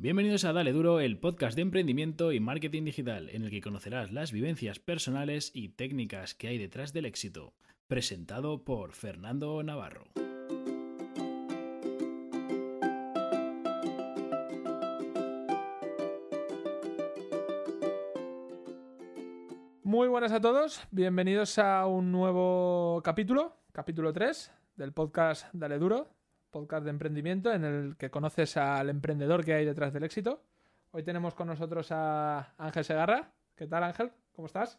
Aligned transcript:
Bienvenidos 0.00 0.44
a 0.44 0.52
Dale 0.52 0.72
Duro, 0.72 1.00
el 1.00 1.18
podcast 1.18 1.56
de 1.56 1.62
emprendimiento 1.62 2.30
y 2.30 2.38
marketing 2.38 2.84
digital, 2.84 3.30
en 3.30 3.42
el 3.42 3.50
que 3.50 3.60
conocerás 3.60 4.12
las 4.12 4.30
vivencias 4.30 4.78
personales 4.78 5.50
y 5.52 5.70
técnicas 5.70 6.36
que 6.36 6.46
hay 6.46 6.56
detrás 6.56 6.92
del 6.92 7.04
éxito. 7.04 7.52
Presentado 7.88 8.62
por 8.62 8.92
Fernando 8.92 9.60
Navarro. 9.64 10.04
Muy 19.82 20.06
buenas 20.06 20.30
a 20.30 20.40
todos, 20.40 20.86
bienvenidos 20.92 21.58
a 21.58 21.86
un 21.86 22.12
nuevo 22.12 23.00
capítulo, 23.02 23.56
capítulo 23.72 24.12
3 24.12 24.52
del 24.76 24.92
podcast 24.92 25.52
Dale 25.52 25.80
Duro, 25.80 26.14
podcast 26.50 26.84
de 26.84 26.90
emprendimiento 26.90 27.52
en 27.52 27.64
el 27.64 27.96
que 27.96 28.10
conoces 28.10 28.56
al 28.56 28.90
emprendedor 28.90 29.44
que 29.44 29.54
hay 29.54 29.64
detrás 29.64 29.92
del 29.92 30.04
éxito. 30.04 30.42
Hoy 30.90 31.02
tenemos 31.02 31.34
con 31.34 31.48
nosotros 31.48 31.88
a 31.90 32.54
Ángel 32.58 32.84
Segarra. 32.84 33.32
¿Qué 33.54 33.66
tal 33.66 33.84
Ángel? 33.84 34.10
¿Cómo 34.32 34.46
estás? 34.46 34.78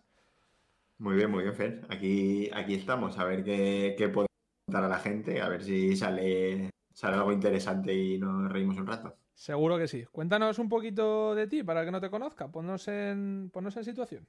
Muy 0.98 1.16
bien, 1.16 1.32
muy 1.32 1.44
bien, 1.44 1.56
Fer. 1.56 1.82
Aquí, 1.90 2.50
aquí 2.54 2.76
estamos, 2.76 3.18
a 3.18 3.24
ver 3.24 3.44
qué, 3.44 3.96
qué 3.98 4.10
podemos 4.10 4.30
contar 4.66 4.84
a 4.84 4.90
la 4.90 5.00
gente, 5.00 5.42
a 5.42 5.48
ver 5.48 5.64
si 5.64 5.96
sale, 5.96 6.72
sale 6.94 7.16
algo 7.16 7.32
interesante 7.32 7.94
y 7.94 8.18
nos 8.18 8.52
reímos 8.52 8.78
un 8.78 8.88
rato. 8.88 9.16
Seguro 9.34 9.78
que 9.78 9.88
sí. 9.88 10.06
Cuéntanos 10.12 10.60
un 10.60 10.68
poquito 10.68 11.34
de 11.36 11.48
ti 11.48 11.64
para 11.64 11.82
el 11.82 11.86
que 11.86 11.92
no 11.92 12.02
te 12.02 12.10
conozca. 12.10 12.52
Ponnos 12.52 12.88
en, 12.90 13.50
ponnos 13.54 13.78
en 13.78 13.86
situación. 13.86 14.28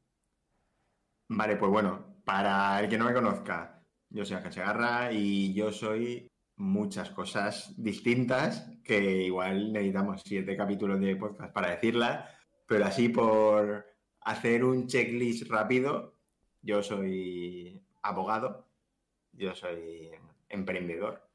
Vale, 1.29 1.57
pues 1.57 1.71
bueno, 1.71 2.23
para 2.25 2.81
el 2.81 2.89
que 2.89 2.99
no 2.99 3.07
me 3.07 3.15
conozca, 3.15 3.83
yo 4.09 4.25
soy 4.25 4.37
Ángel 4.37 4.53
Segarra 4.53 5.13
y 5.13 5.53
yo 5.53 5.73
soy 5.73 6.30
muchas 6.61 7.11
cosas 7.11 7.75
distintas 7.83 8.71
que 8.85 9.23
igual 9.23 9.73
necesitamos 9.73 10.23
siete 10.23 10.57
capítulos 10.57 11.01
de 11.01 11.17
podcast 11.17 11.53
para 11.55 11.71
decirlas, 11.71 12.29
pero 12.67 12.85
así 12.85 13.09
por 13.09 13.87
hacer 14.21 14.63
un 14.65 14.87
checklist 14.87 15.49
rápido, 15.49 16.19
yo 16.61 16.83
soy 16.83 17.83
abogado, 18.03 18.69
yo 19.33 19.55
soy 19.55 20.11
emprendedor, 20.51 21.27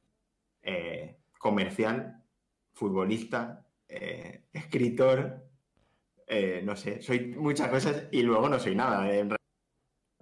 eh, 0.62 1.18
comercial, 1.40 2.24
futbolista, 2.74 3.66
eh, 3.88 4.46
escritor, 4.54 5.44
eh, 6.28 6.62
no 6.64 6.76
sé, 6.76 7.02
soy 7.02 7.34
muchas 7.36 7.70
cosas 7.70 8.08
y 8.12 8.22
luego 8.22 8.48
no 8.48 8.60
soy 8.60 8.76
nada. 8.76 9.10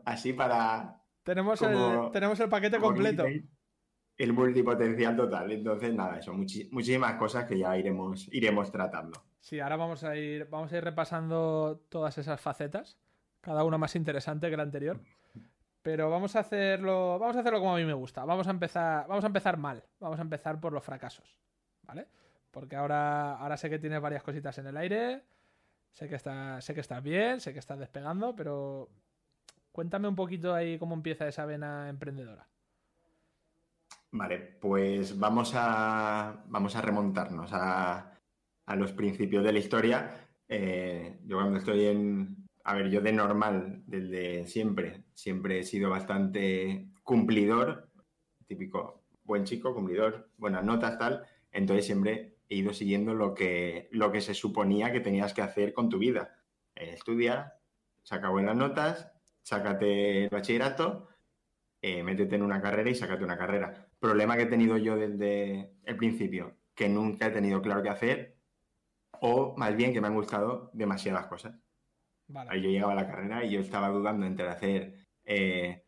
así 0.06 0.32
para... 0.32 1.02
Tenemos, 1.24 1.62
el, 1.62 2.12
tenemos 2.12 2.40
el 2.40 2.50
paquete 2.50 2.80
completo 2.80 3.26
el 4.18 4.34
multipotencial 4.34 5.16
total. 5.16 5.52
Entonces, 5.52 5.94
nada, 5.94 6.20
eso, 6.20 6.34
muchísimas 6.34 7.16
cosas 7.16 7.46
que 7.46 7.58
ya 7.58 7.78
iremos, 7.78 8.28
iremos 8.32 8.72
tratando. 8.72 9.22
Sí, 9.40 9.60
ahora 9.60 9.76
vamos 9.76 10.04
a 10.04 10.16
ir, 10.16 10.48
vamos 10.50 10.72
a 10.72 10.78
ir 10.78 10.84
repasando 10.84 11.82
todas 11.90 12.18
esas 12.18 12.40
facetas, 12.40 12.98
cada 13.42 13.64
una 13.64 13.78
más 13.78 13.96
interesante 13.96 14.50
que 14.50 14.58
la 14.58 14.64
anterior. 14.64 15.00
Pero 15.82 16.10
vamos 16.10 16.36
a 16.38 16.40
hacerlo, 16.40 17.20
vamos 17.20 17.36
a 17.36 17.42
hacerlo 17.42 17.60
como 17.60 17.76
a 17.76 17.78
mí 17.78 17.84
me 17.84 17.94
gusta. 17.94 18.24
Vamos 18.24 18.48
a 18.48 18.52
empezar, 18.52 19.06
vamos 19.06 19.26
a 19.26 19.28
empezar 19.28 19.58
mal. 19.58 19.84
Vamos 20.00 20.18
a 20.18 20.22
empezar 20.22 20.60
por 20.62 20.72
los 20.72 20.84
fracasos, 20.84 21.38
¿vale? 21.82 22.08
Porque 22.52 22.78
ahora, 22.78 23.36
ahora 23.36 23.58
sé 23.58 23.70
que 23.70 23.80
tienes 23.80 24.00
varias 24.00 24.24
cositas 24.24 24.58
en 24.60 24.68
el 24.68 24.78
aire, 24.78 25.24
sé 25.92 26.08
que 26.08 26.16
está, 26.16 26.62
sé 26.62 26.74
que 26.74 26.80
estás 26.80 27.04
bien, 27.04 27.42
sé 27.42 27.52
que 27.52 27.60
estás 27.60 27.80
despegando, 27.80 28.34
pero 28.34 28.88
cuéntame 29.74 30.08
un 30.08 30.16
poquito 30.16 30.54
ahí 30.54 30.78
cómo 30.78 30.96
empieza 30.96 31.28
esa 31.28 31.46
vena 31.46 31.90
emprendedora. 31.90 32.48
Vale, 34.14 34.38
pues 34.62 35.18
vamos 35.18 35.54
a, 35.56 36.44
vamos 36.48 36.76
a 36.76 36.82
remontarnos 36.82 37.50
a, 37.52 38.12
los 38.78 38.92
principios 38.94 39.44
de 39.44 39.52
la 39.52 39.58
historia. 39.58 40.30
Eh, 40.48 41.20
yo 41.26 41.38
cuando 41.38 41.58
estoy 41.58 41.86
en... 41.86 42.48
A 42.64 42.76
ver, 42.76 42.92
yo 42.92 43.02
de 43.02 43.12
normal, 43.12 43.84
desde 43.88 44.46
siempre, 44.46 45.04
siempre 45.16 45.60
he 45.60 45.64
sido 45.64 45.90
bastante 45.90 46.92
cumplidor, 47.02 47.90
típico 48.46 49.04
buen 49.24 49.46
chico, 49.46 49.74
cumplidor, 49.74 50.30
buenas 50.38 50.64
notas, 50.64 51.00
tal. 51.00 51.26
Entonces 51.52 51.86
siempre 51.88 52.38
he 52.50 52.58
ido 52.58 52.72
siguiendo 52.72 53.16
lo 53.16 53.34
que, 53.34 53.90
lo 53.92 54.12
que 54.12 54.22
se 54.22 54.36
suponía 54.36 54.92
que 54.92 55.00
tenías 55.00 55.34
que 55.34 55.42
hacer 55.42 55.74
con 55.74 55.90
tu 55.90 55.98
vida. 55.98 56.38
Eh, 56.76 56.92
estudia, 56.94 57.56
saca 58.04 58.30
buenas 58.30 58.56
notas, 58.56 59.12
sácate 59.42 60.26
el 60.26 60.30
bachillerato, 60.30 61.08
eh, 61.82 62.04
métete 62.04 62.36
en 62.36 62.44
una 62.44 62.62
carrera 62.62 62.92
y 62.92 62.96
sácate 62.96 63.24
una 63.24 63.38
carrera 63.38 63.90
problema 64.04 64.36
que 64.36 64.44
he 64.44 64.48
tenido 64.48 64.76
yo 64.78 64.98
desde 64.98 65.72
el 65.86 65.96
principio, 65.96 66.58
que 66.76 66.90
nunca 66.90 67.28
he 67.28 67.32
tenido 67.32 67.62
claro 67.62 67.82
qué 67.82 67.88
hacer, 67.88 68.38
o 69.22 69.56
más 69.56 69.74
bien 69.78 69.94
que 69.94 70.02
me 70.02 70.08
han 70.08 70.14
gustado 70.14 70.70
demasiadas 70.74 71.28
cosas. 71.28 71.56
Ahí 72.50 72.62
yo 72.62 72.70
llegaba 72.70 72.92
a 72.92 72.96
la 72.96 73.08
carrera 73.08 73.46
y 73.46 73.52
yo 73.52 73.62
estaba 73.62 73.88
dudando 73.88 74.26
entre 74.26 74.50
hacer 74.50 75.08
eh, 75.24 75.86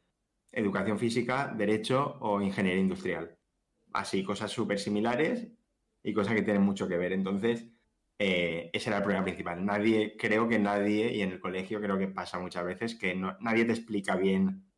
educación 0.53 0.97
física, 0.97 1.53
derecho 1.57 2.17
o 2.21 2.39
ingeniería 2.39 2.79
industrial. 2.79 3.37
Así, 3.91 4.23
cosas 4.23 4.49
súper 4.49 4.79
similares 4.79 5.49
y 6.01 6.13
cosas 6.13 6.35
que 6.35 6.41
tienen 6.41 6.63
mucho 6.63 6.87
que 6.87 6.95
ver. 6.95 7.11
Entonces, 7.11 7.67
eh, 8.17 8.69
ese 8.71 8.89
era 8.91 8.99
el 8.99 9.03
problema 9.03 9.25
principal. 9.25 9.65
Nadie, 9.65 10.15
creo 10.17 10.47
que 10.47 10.57
nadie, 10.57 11.13
y 11.13 11.21
en 11.21 11.33
el 11.33 11.41
colegio 11.41 11.81
creo 11.81 11.97
que 11.97 12.07
pasa 12.07 12.39
muchas 12.39 12.63
veces, 12.63 12.95
que 12.95 13.13
nadie 13.13 13.65
te 13.65 13.73
explica 13.73 14.15
bien 14.15 14.71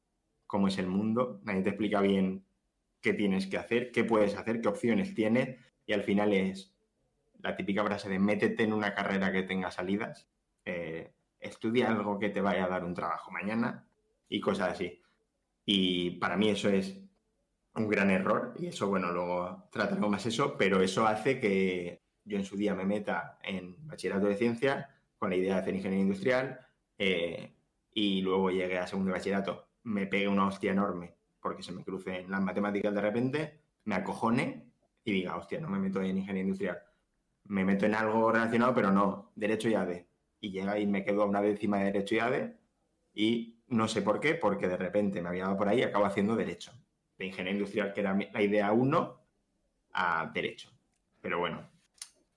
cómo 0.47 0.69
es 0.69 0.79
el 0.79 0.87
mundo, 0.87 1.39
nadie 1.43 1.61
te 1.61 1.69
explica 1.69 2.01
bien 2.01 2.46
qué 3.01 3.13
tienes 3.13 3.47
que 3.47 3.57
hacer, 3.57 3.91
qué 3.91 4.03
puedes 4.03 4.35
hacer, 4.35 4.61
qué 4.61 4.67
opciones 4.67 5.13
tienes 5.13 5.57
y 5.85 5.93
al 5.93 6.03
final 6.03 6.33
es 6.33 6.73
la 7.39 7.55
típica 7.55 7.83
frase 7.83 8.09
de 8.09 8.19
métete 8.19 8.63
en 8.63 8.73
una 8.73 8.93
carrera 8.93 9.31
que 9.31 9.43
tenga 9.43 9.71
salidas, 9.71 10.27
eh, 10.65 11.13
estudia 11.39 11.89
algo 11.89 12.19
que 12.19 12.29
te 12.29 12.41
vaya 12.41 12.65
a 12.65 12.69
dar 12.69 12.83
un 12.83 12.93
trabajo 12.93 13.31
mañana 13.31 13.87
y 14.27 14.39
cosas 14.41 14.73
así. 14.73 15.01
Y 15.65 16.11
para 16.11 16.37
mí 16.37 16.49
eso 16.49 16.69
es 16.69 16.99
un 17.75 17.87
gran 17.87 18.09
error 18.09 18.53
y 18.57 18.67
eso, 18.67 18.87
bueno, 18.87 19.11
luego 19.11 19.69
trataremos 19.71 20.09
más 20.09 20.25
eso, 20.25 20.57
pero 20.57 20.81
eso 20.81 21.05
hace 21.05 21.39
que 21.39 22.01
yo 22.23 22.37
en 22.37 22.45
su 22.45 22.57
día 22.57 22.73
me 22.75 22.85
meta 22.85 23.37
en 23.43 23.87
bachillerato 23.87 24.27
de 24.27 24.35
ciencia 24.35 24.89
con 25.17 25.29
la 25.29 25.35
idea 25.35 25.55
de 25.55 25.61
hacer 25.61 25.75
ingeniería 25.75 26.03
industrial 26.03 26.59
eh, 26.97 27.53
y 27.93 28.21
luego 28.21 28.49
llegue 28.49 28.77
a 28.77 28.87
segundo 28.87 29.11
bachillerato, 29.11 29.69
me 29.83 30.07
pegue 30.07 30.27
una 30.27 30.47
hostia 30.47 30.71
enorme 30.71 31.16
porque 31.47 31.63
se 31.63 31.71
me 31.71 31.81
crucen 31.81 32.29
las 32.29 32.41
matemáticas 32.41 32.93
de 32.93 32.99
repente, 32.99 33.61
me 33.85 33.95
acojone 33.95 34.65
y 35.05 35.13
diga, 35.13 35.37
hostia, 35.37 35.61
no 35.61 35.69
me 35.69 35.79
meto 35.79 36.01
en 36.01 36.17
ingeniería 36.17 36.41
industrial. 36.41 36.77
Me 37.45 37.63
meto 37.63 37.85
en 37.85 37.95
algo 37.95 38.29
relacionado, 38.29 38.73
pero 38.73 38.91
no, 38.91 39.31
derecho 39.33 39.69
y 39.69 39.75
ADE. 39.75 40.09
Y 40.41 40.51
llega 40.51 40.77
y 40.77 40.85
me 40.85 41.05
quedo 41.05 41.23
a 41.23 41.25
una 41.25 41.41
décima 41.41 41.77
de 41.77 41.85
derecho 41.85 42.15
y 42.15 42.19
ADE 42.19 42.57
y 43.13 43.61
no 43.67 43.87
sé 43.87 44.01
por 44.01 44.19
qué, 44.19 44.35
porque 44.35 44.67
de 44.67 44.75
repente 44.75 45.21
me 45.21 45.29
había 45.29 45.45
dado 45.45 45.55
por 45.55 45.69
ahí 45.69 45.79
y 45.79 45.83
acabo 45.83 46.03
haciendo 46.03 46.35
derecho. 46.35 46.73
De 47.17 47.27
ingeniería 47.27 47.59
industrial, 47.59 47.93
que 47.93 48.01
era 48.01 48.13
la 48.13 48.41
idea 48.41 48.73
uno, 48.73 49.21
a 49.93 50.29
derecho. 50.33 50.69
Pero 51.21 51.39
bueno, 51.39 51.65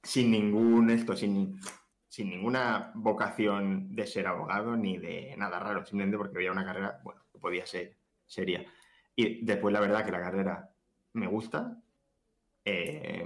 sin 0.05 0.31
ningún 0.31 0.89
esto, 0.91 1.17
sin, 1.17 1.59
sin 2.07 2.31
ninguna 2.31 2.93
vocación 2.95 3.93
de 3.93 4.07
ser 4.07 4.29
abogado 4.29 4.77
ni 4.77 4.99
de 4.99 5.35
nada 5.37 5.59
raro, 5.59 5.85
simplemente 5.85 6.17
porque 6.17 6.39
había 6.39 6.53
una 6.53 6.65
carrera, 6.65 7.01
bueno, 7.03 7.23
que 7.33 7.41
podía 7.41 7.67
ser 7.67 7.97
seria. 8.31 8.65
Y 9.17 9.45
después 9.45 9.73
la 9.73 9.81
verdad 9.81 10.05
que 10.05 10.13
la 10.13 10.21
carrera 10.21 10.71
me 11.13 11.27
gusta, 11.27 11.77
eh, 12.65 13.25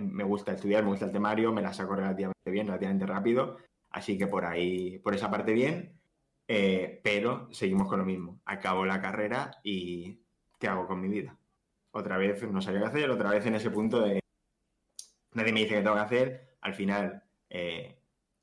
me 0.00 0.24
gusta 0.24 0.52
estudiar, 0.52 0.82
me 0.84 0.90
gusta 0.90 1.06
el 1.06 1.12
temario, 1.12 1.52
me 1.52 1.62
la 1.62 1.72
saco 1.72 1.94
relativamente 1.94 2.50
bien, 2.50 2.66
relativamente 2.66 3.06
rápido, 3.06 3.56
así 3.90 4.18
que 4.18 4.26
por 4.26 4.44
ahí, 4.44 4.98
por 4.98 5.14
esa 5.14 5.30
parte 5.30 5.52
bien, 5.52 5.98
eh, 6.48 7.00
pero 7.02 7.48
seguimos 7.52 7.88
con 7.88 7.98
lo 7.98 8.04
mismo. 8.04 8.40
Acabo 8.44 8.84
la 8.84 9.00
carrera 9.00 9.58
y 9.62 10.20
¿qué 10.58 10.68
hago 10.68 10.86
con 10.86 11.00
mi 11.00 11.08
vida? 11.08 11.36
Otra 11.92 12.18
vez 12.18 12.42
no 12.50 12.60
sabía 12.60 12.80
qué 12.80 12.86
hacer, 12.86 13.10
otra 13.10 13.30
vez 13.30 13.46
en 13.46 13.54
ese 13.54 13.70
punto 13.70 14.00
de 14.00 14.20
nadie 15.34 15.52
me 15.52 15.60
dice 15.60 15.76
qué 15.76 15.82
tengo 15.82 15.94
que 15.94 16.00
hacer, 16.00 16.56
al 16.60 16.74
final 16.74 17.22
eh, 17.50 17.98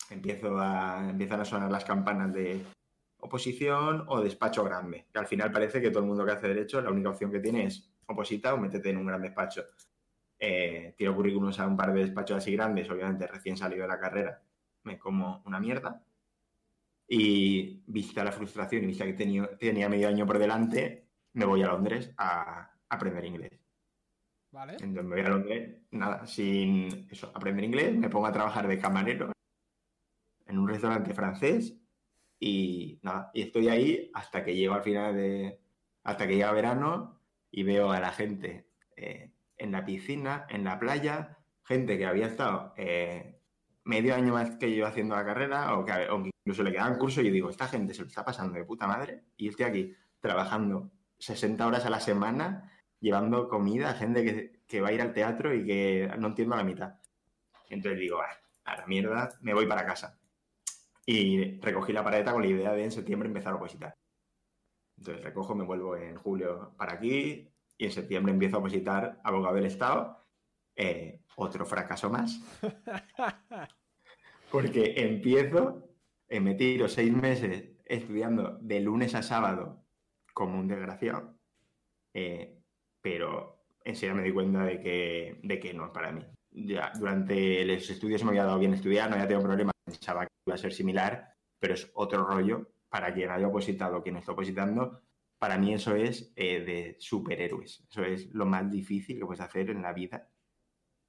empiezo 0.09 0.57
a, 0.59 1.09
empiezan 1.09 1.41
a 1.41 1.45
sonar 1.45 1.71
las 1.71 1.85
campanas 1.85 2.33
de 2.33 2.63
oposición 3.23 4.03
o 4.07 4.21
despacho 4.21 4.63
grande. 4.63 5.07
Que 5.11 5.19
al 5.19 5.27
final 5.27 5.51
parece 5.51 5.81
que 5.81 5.89
todo 5.89 6.03
el 6.03 6.09
mundo 6.09 6.25
que 6.25 6.31
hace 6.31 6.47
derecho, 6.47 6.81
la 6.81 6.91
única 6.91 7.09
opción 7.09 7.31
que 7.31 7.39
tiene 7.39 7.65
es 7.65 7.89
oposita 8.05 8.53
o 8.53 8.57
métete 8.57 8.89
en 8.89 8.97
un 8.97 9.07
gran 9.07 9.21
despacho. 9.21 9.63
Eh, 10.37 10.93
tiro 10.97 11.15
currículums 11.15 11.57
a 11.59 11.67
un 11.67 11.77
par 11.77 11.93
de 11.93 12.01
despachos 12.01 12.37
así 12.37 12.51
grandes, 12.51 12.89
obviamente 12.89 13.25
recién 13.27 13.55
salido 13.55 13.83
de 13.83 13.87
la 13.87 13.99
carrera, 13.99 14.41
me 14.83 14.99
como 14.99 15.41
una 15.45 15.59
mierda. 15.59 16.03
Y 17.07 17.81
vista 17.87 18.23
la 18.23 18.31
frustración 18.31 18.83
y 18.83 18.87
vista 18.87 19.05
que 19.05 19.13
tenía, 19.13 19.57
tenía 19.57 19.87
medio 19.87 20.09
año 20.09 20.25
por 20.25 20.37
delante, 20.37 21.07
me 21.33 21.45
voy 21.45 21.63
a 21.63 21.67
Londres 21.67 22.11
a 22.17 22.73
aprender 22.89 23.23
inglés. 23.23 23.59
Vale. 24.51 24.73
Entonces 24.73 25.03
me 25.03 25.15
voy 25.15 25.25
a 25.25 25.29
Londres, 25.29 25.77
nada, 25.91 26.27
sin 26.27 27.07
eso, 27.09 27.31
aprender 27.33 27.63
inglés, 27.63 27.95
me 27.95 28.09
pongo 28.09 28.27
a 28.27 28.33
trabajar 28.33 28.67
de 28.67 28.77
camarero 28.77 29.31
en 30.45 30.59
un 30.59 30.67
restaurante 30.67 31.13
francés 31.13 31.82
y 32.45 32.99
nada, 33.03 33.31
y 33.33 33.43
estoy 33.43 33.69
ahí 33.69 34.11
hasta 34.13 34.43
que 34.43 34.53
llego 34.53 34.73
al 34.73 34.83
final 34.83 35.15
de. 35.15 35.61
hasta 36.03 36.27
que 36.27 36.35
llega 36.35 36.51
verano 36.51 37.21
y 37.49 37.63
veo 37.63 37.91
a 37.91 38.01
la 38.01 38.11
gente 38.11 38.67
eh, 38.97 39.31
en 39.57 39.71
la 39.71 39.85
piscina, 39.85 40.45
en 40.49 40.65
la 40.65 40.77
playa, 40.77 41.37
gente 41.63 41.97
que 41.97 42.05
había 42.05 42.27
estado 42.27 42.73
eh, 42.75 43.39
medio 43.85 44.13
año 44.13 44.33
más 44.33 44.57
que 44.57 44.75
yo 44.75 44.85
haciendo 44.85 45.15
la 45.15 45.23
carrera 45.23 45.77
o 45.77 45.85
que, 45.85 45.93
o 46.09 46.21
incluso 46.25 46.63
le 46.63 46.73
quedaban 46.73 46.97
curso 46.97 47.21
y 47.21 47.27
yo 47.27 47.31
digo, 47.31 47.49
esta 47.49 47.69
gente 47.69 47.93
se 47.93 48.01
lo 48.01 48.07
está 48.09 48.25
pasando 48.25 48.55
de 48.55 48.65
puta 48.65 48.87
madre 48.87 49.23
y 49.37 49.47
estoy 49.47 49.65
aquí 49.65 49.95
trabajando 50.19 50.91
60 51.19 51.65
horas 51.65 51.85
a 51.85 51.89
la 51.89 52.01
semana 52.01 52.73
llevando 52.99 53.47
comida 53.47 53.91
a 53.91 53.93
gente 53.93 54.21
que, 54.25 54.63
que 54.67 54.81
va 54.81 54.89
a 54.89 54.93
ir 54.93 55.01
al 55.01 55.13
teatro 55.13 55.53
y 55.53 55.65
que 55.65 56.11
no 56.19 56.27
entiendo 56.27 56.57
la 56.57 56.63
mitad. 56.65 56.95
Entonces 57.69 58.01
digo, 58.01 58.19
ah, 58.21 58.37
a 58.65 58.77
la 58.77 58.85
mierda, 58.85 59.29
me 59.39 59.53
voy 59.53 59.65
para 59.65 59.85
casa. 59.85 60.19
Y 61.05 61.59
recogí 61.59 61.91
la 61.91 62.03
paleta 62.03 62.31
con 62.31 62.41
la 62.41 62.47
idea 62.47 62.71
de 62.73 62.85
en 62.85 62.91
septiembre 62.91 63.27
empezar 63.27 63.53
a 63.53 63.57
opositar. 63.57 63.93
Entonces 64.97 65.23
recojo, 65.23 65.55
me 65.55 65.65
vuelvo 65.65 65.97
en 65.97 66.15
julio 66.15 66.73
para 66.77 66.93
aquí 66.93 67.49
y 67.77 67.85
en 67.85 67.91
septiembre 67.91 68.31
empiezo 68.31 68.57
a 68.57 68.59
opositar 68.59 69.19
abogado 69.23 69.55
del 69.55 69.65
Estado. 69.65 70.25
Eh, 70.75 71.21
otro 71.35 71.65
fracaso 71.65 72.09
más. 72.09 72.39
Porque 74.51 74.93
empiezo, 74.97 75.89
eh, 76.29 76.39
me 76.39 76.55
tiro 76.55 76.87
seis 76.87 77.11
meses 77.11 77.71
estudiando 77.85 78.57
de 78.61 78.79
lunes 78.79 79.15
a 79.15 79.23
sábado 79.23 79.85
como 80.33 80.59
un 80.59 80.67
desgraciado. 80.67 81.37
Eh, 82.13 82.61
pero 83.01 83.65
enseguida 83.83 84.15
me 84.15 84.23
di 84.23 84.31
cuenta 84.31 84.63
de 84.63 84.79
que, 84.79 85.39
de 85.43 85.59
que 85.59 85.73
no 85.73 85.85
es 85.85 85.91
para 85.91 86.11
mí. 86.11 86.23
Ya, 86.51 86.91
durante 86.97 87.65
los 87.65 87.89
estudios 87.89 88.23
me 88.23 88.29
había 88.29 88.45
dado 88.45 88.59
bien 88.59 88.73
estudiar, 88.73 89.09
no 89.09 89.15
había 89.15 89.27
tenido 89.27 89.43
problemas, 89.43 89.72
pensaba 89.85 90.25
que 90.25 90.31
iba 90.45 90.55
a 90.55 90.57
ser 90.57 90.73
similar, 90.73 91.33
pero 91.59 91.73
es 91.73 91.91
otro 91.95 92.25
rollo 92.25 92.69
para 92.89 93.13
quien 93.13 93.29
haya 93.31 93.47
opositado 93.47 93.97
o 93.97 94.03
quien 94.03 94.17
está 94.17 94.31
opositando. 94.31 95.01
Para 95.39 95.57
mí 95.57 95.73
eso 95.73 95.95
es 95.95 96.31
eh, 96.35 96.61
de 96.61 96.95
superhéroes. 96.99 97.85
Eso 97.89 98.03
es 98.03 98.33
lo 98.33 98.45
más 98.45 98.69
difícil 98.71 99.17
que 99.19 99.25
puedes 99.25 99.41
hacer 99.41 99.69
en 99.69 99.81
la 99.81 99.91
vida. 99.93 100.29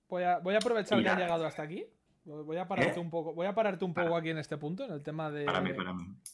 Voy 0.08 0.22
a, 0.24 0.38
voy 0.38 0.54
a 0.54 0.58
aprovechar 0.58 1.00
que 1.02 1.08
has 1.08 1.18
llegado 1.18 1.46
hasta 1.46 1.62
aquí. 1.62 1.86
Voy 2.24 2.56
a 2.56 2.66
pararte 2.66 2.98
¿Eh? 2.98 3.02
un 3.02 3.10
poco. 3.10 3.34
Voy 3.34 3.46
a 3.46 3.54
pararte 3.54 3.84
un 3.84 3.92
poco 3.92 4.06
Para. 4.08 4.20
aquí 4.20 4.30
en 4.30 4.38
este 4.38 4.56
punto, 4.56 4.84
en 4.86 4.92
el 4.92 5.02
tema 5.02 5.30
de. 5.30 5.44
Para 5.44 5.60
mí. 5.60 5.72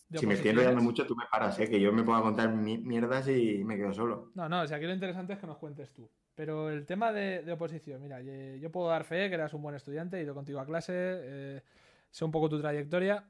de 0.08 0.18
Si 0.18 0.26
me 0.26 0.34
estoy 0.34 0.50
enrollando 0.52 0.82
mucho, 0.82 1.04
tú 1.04 1.16
me 1.16 1.24
paras, 1.30 1.58
¿eh? 1.58 1.68
que 1.68 1.80
yo 1.80 1.92
me 1.92 2.04
puedo 2.04 2.22
contar 2.22 2.48
mi- 2.54 2.78
mierdas 2.78 3.26
y 3.28 3.64
me 3.64 3.76
quedo 3.76 3.92
solo. 3.92 4.30
No, 4.36 4.48
no, 4.48 4.66
si 4.68 4.72
aquí 4.72 4.86
lo 4.86 4.94
interesante 4.94 5.32
es 5.32 5.40
que 5.40 5.48
nos 5.48 5.58
cuentes 5.58 5.92
tú. 5.92 6.08
Pero 6.36 6.70
el 6.70 6.86
tema 6.86 7.12
de, 7.12 7.42
de 7.42 7.52
oposición, 7.52 8.00
mira, 8.00 8.20
yo 8.22 8.70
puedo 8.70 8.88
dar 8.88 9.02
fe 9.04 9.28
que 9.28 9.34
eras 9.34 9.52
un 9.52 9.62
buen 9.62 9.74
estudiante, 9.74 10.16
he 10.18 10.22
ido 10.22 10.32
contigo 10.32 10.60
a 10.60 10.64
clase, 10.64 10.92
eh, 10.96 11.62
sé 12.10 12.24
un 12.24 12.30
poco 12.30 12.48
tu 12.48 12.60
trayectoria, 12.60 13.28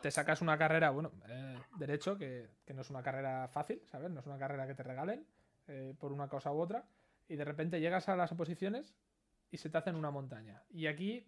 te 0.00 0.10
sacas 0.10 0.40
una 0.40 0.56
carrera, 0.56 0.90
bueno, 0.90 1.12
eh, 1.28 1.58
derecho, 1.76 2.16
que, 2.16 2.48
que 2.64 2.74
no 2.74 2.82
es 2.82 2.90
una 2.90 3.02
carrera 3.02 3.48
fácil, 3.48 3.82
¿sabes? 3.86 4.10
No 4.10 4.20
es 4.20 4.26
una 4.26 4.38
carrera 4.38 4.66
que 4.66 4.74
te 4.74 4.82
regalen 4.82 5.26
eh, 5.68 5.94
por 5.98 6.12
una 6.12 6.28
cosa 6.28 6.52
u 6.52 6.58
otra, 6.58 6.86
y 7.28 7.36
de 7.36 7.44
repente 7.44 7.80
llegas 7.80 8.08
a 8.08 8.16
las 8.16 8.32
oposiciones 8.32 8.94
y 9.50 9.58
se 9.58 9.70
te 9.70 9.78
hacen 9.78 9.94
una 9.94 10.10
montaña. 10.10 10.62
Y 10.70 10.86
aquí 10.86 11.26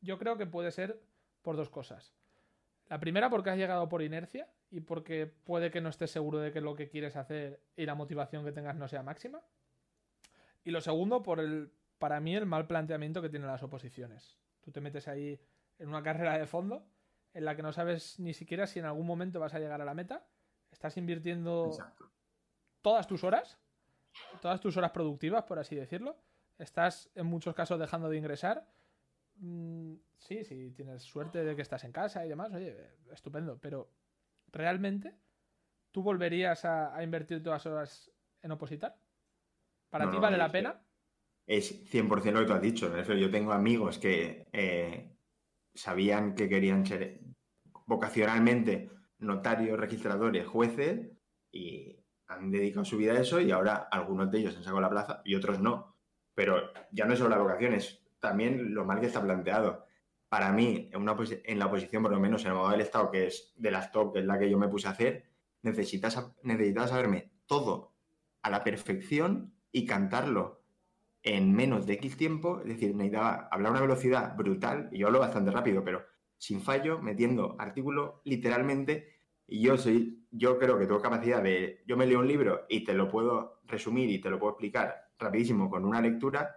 yo 0.00 0.18
creo 0.18 0.36
que 0.36 0.46
puede 0.46 0.70
ser 0.70 1.02
por 1.42 1.56
dos 1.56 1.70
cosas. 1.70 2.14
La 2.88 3.00
primera 3.00 3.30
porque 3.30 3.50
has 3.50 3.56
llegado 3.56 3.88
por 3.88 4.02
inercia 4.02 4.48
y 4.70 4.80
porque 4.80 5.26
puede 5.26 5.70
que 5.70 5.80
no 5.80 5.88
estés 5.88 6.10
seguro 6.10 6.38
de 6.38 6.52
que 6.52 6.60
lo 6.60 6.74
que 6.74 6.88
quieres 6.88 7.16
hacer 7.16 7.60
y 7.76 7.86
la 7.86 7.94
motivación 7.94 8.44
que 8.44 8.52
tengas 8.52 8.76
no 8.76 8.88
sea 8.88 9.02
máxima. 9.02 9.42
Y 10.64 10.70
lo 10.70 10.80
segundo 10.80 11.22
por 11.22 11.40
el, 11.40 11.72
para 11.98 12.20
mí, 12.20 12.36
el 12.36 12.46
mal 12.46 12.66
planteamiento 12.66 13.22
que 13.22 13.28
tienen 13.28 13.48
las 13.48 13.62
oposiciones. 13.62 14.38
Tú 14.60 14.70
te 14.70 14.80
metes 14.80 15.08
ahí 15.08 15.40
en 15.78 15.88
una 15.88 16.02
carrera 16.02 16.38
de 16.38 16.46
fondo 16.46 16.86
en 17.34 17.44
la 17.44 17.54
que 17.56 17.62
no 17.62 17.72
sabes 17.72 18.18
ni 18.18 18.34
siquiera 18.34 18.66
si 18.66 18.78
en 18.78 18.84
algún 18.86 19.06
momento 19.06 19.40
vas 19.40 19.54
a 19.54 19.58
llegar 19.60 19.80
a 19.80 19.84
la 19.84 19.94
meta. 19.94 20.26
Estás 20.70 20.96
invirtiendo 20.96 21.66
Exacto. 21.66 22.10
todas 22.82 23.06
tus 23.06 23.24
horas, 23.24 23.58
todas 24.40 24.60
tus 24.60 24.76
horas 24.76 24.90
productivas, 24.90 25.44
por 25.44 25.58
así 25.58 25.76
decirlo. 25.76 26.16
Estás 26.58 27.10
en 27.14 27.26
muchos 27.26 27.54
casos 27.54 27.78
dejando 27.78 28.08
de 28.08 28.16
ingresar. 28.16 28.66
Mm, 29.36 29.94
sí, 30.16 30.44
sí, 30.44 30.72
tienes 30.72 31.02
suerte 31.02 31.44
de 31.44 31.54
que 31.54 31.62
estás 31.62 31.84
en 31.84 31.92
casa 31.92 32.24
y 32.26 32.28
demás, 32.28 32.52
oye, 32.52 32.76
estupendo, 33.12 33.58
pero 33.60 33.88
¿realmente 34.48 35.14
tú 35.92 36.02
volverías 36.02 36.64
a, 36.64 36.94
a 36.94 37.02
invertir 37.04 37.42
todas 37.42 37.64
las 37.64 37.72
horas 37.72 38.12
en 38.42 38.50
opositar? 38.50 38.98
¿Para 39.90 40.06
No, 40.06 40.10
ti 40.10 40.16
no, 40.16 40.22
vale 40.22 40.36
la 40.38 40.50
pena? 40.50 40.80
Es 41.46 41.88
100% 41.90 42.32
lo 42.32 42.40
que 42.40 42.46
tú 42.46 42.52
has 42.52 42.60
dicho. 42.62 43.02
Yo 43.14 43.30
tengo 43.30 43.52
amigos 43.52 43.98
que 43.98 44.46
eh, 44.52 45.17
sabían 45.74 46.34
que 46.34 46.48
querían 46.48 46.86
ser 46.86 47.20
vocacionalmente 47.86 48.90
notarios, 49.18 49.78
registradores, 49.78 50.46
jueces 50.46 51.10
y 51.50 51.96
han 52.26 52.50
dedicado 52.50 52.84
su 52.84 52.96
vida 52.96 53.12
a 53.12 53.20
eso 53.20 53.40
y 53.40 53.50
ahora 53.50 53.88
algunos 53.90 54.30
de 54.30 54.38
ellos 54.38 54.56
han 54.56 54.62
sacado 54.62 54.80
la 54.80 54.90
plaza 54.90 55.22
y 55.24 55.34
otros 55.34 55.60
no. 55.60 55.96
Pero 56.34 56.72
ya 56.92 57.04
no 57.04 57.14
es 57.14 57.18
solo 57.18 57.30
la 57.30 57.42
vocación, 57.42 57.74
es 57.74 58.04
también 58.20 58.74
lo 58.74 58.84
mal 58.84 59.00
que 59.00 59.06
está 59.06 59.22
planteado. 59.22 59.84
Para 60.28 60.52
mí, 60.52 60.90
en, 60.92 61.00
una 61.00 61.16
en 61.44 61.58
la 61.58 61.66
oposición, 61.66 62.02
por 62.02 62.12
lo 62.12 62.20
menos 62.20 62.42
en 62.42 62.48
el 62.48 62.52
abogado 62.52 62.72
del 62.72 62.82
Estado, 62.82 63.10
que 63.10 63.26
es 63.26 63.54
de 63.56 63.70
las 63.70 63.90
top, 63.90 64.12
que 64.12 64.20
es 64.20 64.26
la 64.26 64.38
que 64.38 64.50
yo 64.50 64.58
me 64.58 64.68
puse 64.68 64.86
a 64.86 64.90
hacer, 64.90 65.24
necesitas, 65.62 66.32
necesitas 66.42 66.90
saberme 66.90 67.32
todo 67.46 67.94
a 68.42 68.50
la 68.50 68.62
perfección 68.62 69.54
y 69.72 69.86
cantarlo 69.86 70.57
en 71.22 71.52
menos 71.52 71.86
de 71.86 71.94
X 71.94 72.16
tiempo, 72.16 72.60
es 72.60 72.68
decir, 72.68 72.94
necesitaba 72.94 73.48
hablar 73.50 73.68
a 73.68 73.72
una 73.72 73.80
velocidad 73.80 74.36
brutal, 74.36 74.88
y 74.92 74.98
yo 74.98 75.08
hablo 75.08 75.20
bastante 75.20 75.50
rápido, 75.50 75.84
pero 75.84 76.02
sin 76.36 76.60
fallo, 76.60 77.00
metiendo 77.00 77.56
artículo 77.58 78.22
literalmente, 78.24 79.18
y 79.46 79.62
yo 79.62 79.76
soy, 79.76 80.26
yo 80.30 80.58
creo 80.58 80.78
que 80.78 80.86
tengo 80.86 81.00
capacidad 81.00 81.42
de, 81.42 81.82
yo 81.86 81.96
me 81.96 82.06
leo 82.06 82.20
un 82.20 82.28
libro 82.28 82.66
y 82.68 82.84
te 82.84 82.94
lo 82.94 83.08
puedo 83.08 83.60
resumir 83.64 84.10
y 84.10 84.20
te 84.20 84.30
lo 84.30 84.38
puedo 84.38 84.52
explicar 84.52 84.94
rapidísimo 85.18 85.70
con 85.70 85.84
una 85.84 86.00
lectura, 86.00 86.54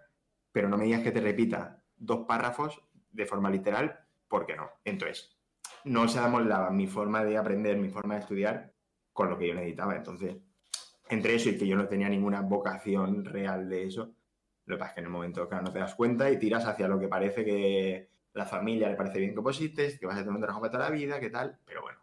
pero 0.51 0.69
no 0.69 0.77
me 0.77 0.85
digas 0.85 1.01
que 1.01 1.11
te 1.11 1.21
repita 1.21 1.83
dos 1.95 2.25
párrafos 2.27 2.81
de 3.11 3.25
forma 3.25 3.49
literal, 3.49 3.97
porque 4.27 4.55
no. 4.55 4.69
Entonces, 4.83 5.37
no 5.85 6.07
se 6.07 6.19
amoldaba 6.19 6.69
mi 6.69 6.87
forma 6.87 7.23
de 7.23 7.37
aprender, 7.37 7.77
mi 7.77 7.89
forma 7.89 8.15
de 8.15 8.19
estudiar 8.21 8.73
con 9.13 9.29
lo 9.29 9.37
que 9.37 9.47
yo 9.47 9.55
necesitaba. 9.55 9.95
Entonces, 9.95 10.37
entre 11.09 11.35
eso 11.35 11.49
y 11.49 11.57
que 11.57 11.67
yo 11.67 11.75
no 11.75 11.87
tenía 11.87 12.09
ninguna 12.09 12.41
vocación 12.41 13.25
real 13.25 13.69
de 13.69 13.85
eso, 13.85 14.15
lo 14.71 14.77
que 14.77 14.79
pasa 14.79 14.91
es 14.91 14.95
que 14.95 14.99
en 15.01 15.05
el 15.05 15.11
momento, 15.11 15.47
claro, 15.47 15.65
no 15.65 15.71
te 15.71 15.79
das 15.79 15.95
cuenta 15.95 16.29
y 16.31 16.39
tiras 16.39 16.65
hacia 16.65 16.87
lo 16.87 16.99
que 16.99 17.07
parece 17.07 17.43
que 17.43 18.09
la 18.33 18.45
familia 18.45 18.89
le 18.89 18.95
parece 18.95 19.19
bien 19.19 19.33
que 19.33 19.39
oposites, 19.39 19.99
que 19.99 20.05
vas 20.05 20.15
a 20.15 20.19
tener 20.19 20.33
un 20.33 20.41
trabajo 20.41 20.61
para 20.61 20.71
toda 20.71 20.85
la 20.85 20.95
vida, 20.95 21.19
que 21.19 21.29
tal, 21.29 21.57
pero 21.65 21.81
bueno, 21.81 21.99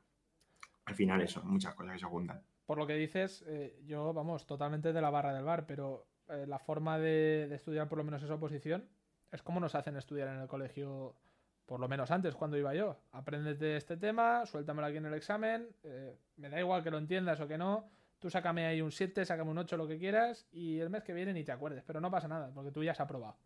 al 0.85 0.95
final 0.95 1.21
eso, 1.23 1.43
muchas 1.45 1.75
cosas 1.75 1.95
que 1.95 1.99
se 2.01 2.07
juntan. 2.07 2.43
Por 2.67 2.79
lo 2.79 2.87
que 2.87 2.95
dices, 2.95 3.45
eh, 3.49 3.81
yo, 3.87 4.13
vamos, 4.13 4.47
totalmente 4.47 4.93
de 4.93 5.01
la 5.01 5.11
barra 5.11 5.33
del 5.33 5.45
bar, 5.45 5.67
pero 5.67 6.07
eh, 6.29 6.45
la 6.47 6.59
forma 6.59 6.99
de, 6.99 7.49
de 7.49 7.55
estudiar 7.57 7.89
por 7.89 7.99
lo 7.99 8.05
menos 8.05 8.23
esa 8.23 8.35
oposición 8.35 8.87
es 9.33 9.43
como 9.43 9.61
nos 9.61 9.75
hacen 9.75 9.97
estudiar 9.97 10.29
en 10.29 10.41
el 10.41 10.49
colegio, 10.49 11.15
por 11.65 11.81
lo 11.81 11.89
menos 11.89 12.11
antes, 12.11 12.35
cuando 12.35 12.59
iba 12.59 12.75
yo. 12.75 12.99
Apréndete 13.13 13.77
este 13.77 13.97
tema, 13.97 14.45
suéltamelo 14.45 14.87
aquí 14.87 14.99
en 14.99 15.07
el 15.07 15.15
examen, 15.15 15.69
eh, 15.83 16.15
me 16.37 16.51
da 16.51 16.61
igual 16.61 16.83
que 16.83 16.91
lo 16.91 16.99
entiendas 16.99 17.41
o 17.41 17.49
que 17.49 17.57
no, 17.57 17.89
tú 18.19 18.31
sácame 18.31 18.67
ahí 18.67 18.81
un 18.81 18.93
7, 18.93 19.25
sácame 19.25 19.51
un 19.51 19.59
8, 19.59 19.77
lo 19.77 19.89
que 19.89 19.99
quieras, 19.99 20.47
y 20.53 20.79
el 20.79 20.91
mes 20.91 21.03
que 21.03 21.13
viene 21.13 21.33
ni 21.33 21.45
te 21.45 21.53
acuerdes, 21.53 21.83
pero 21.87 22.01
no 22.01 22.11
pasa 22.11 22.29
nada, 22.29 22.51
porque 22.55 22.71
tú 22.71 22.83
ya 22.83 22.93
has 22.93 23.01
aprobado. 23.01 23.37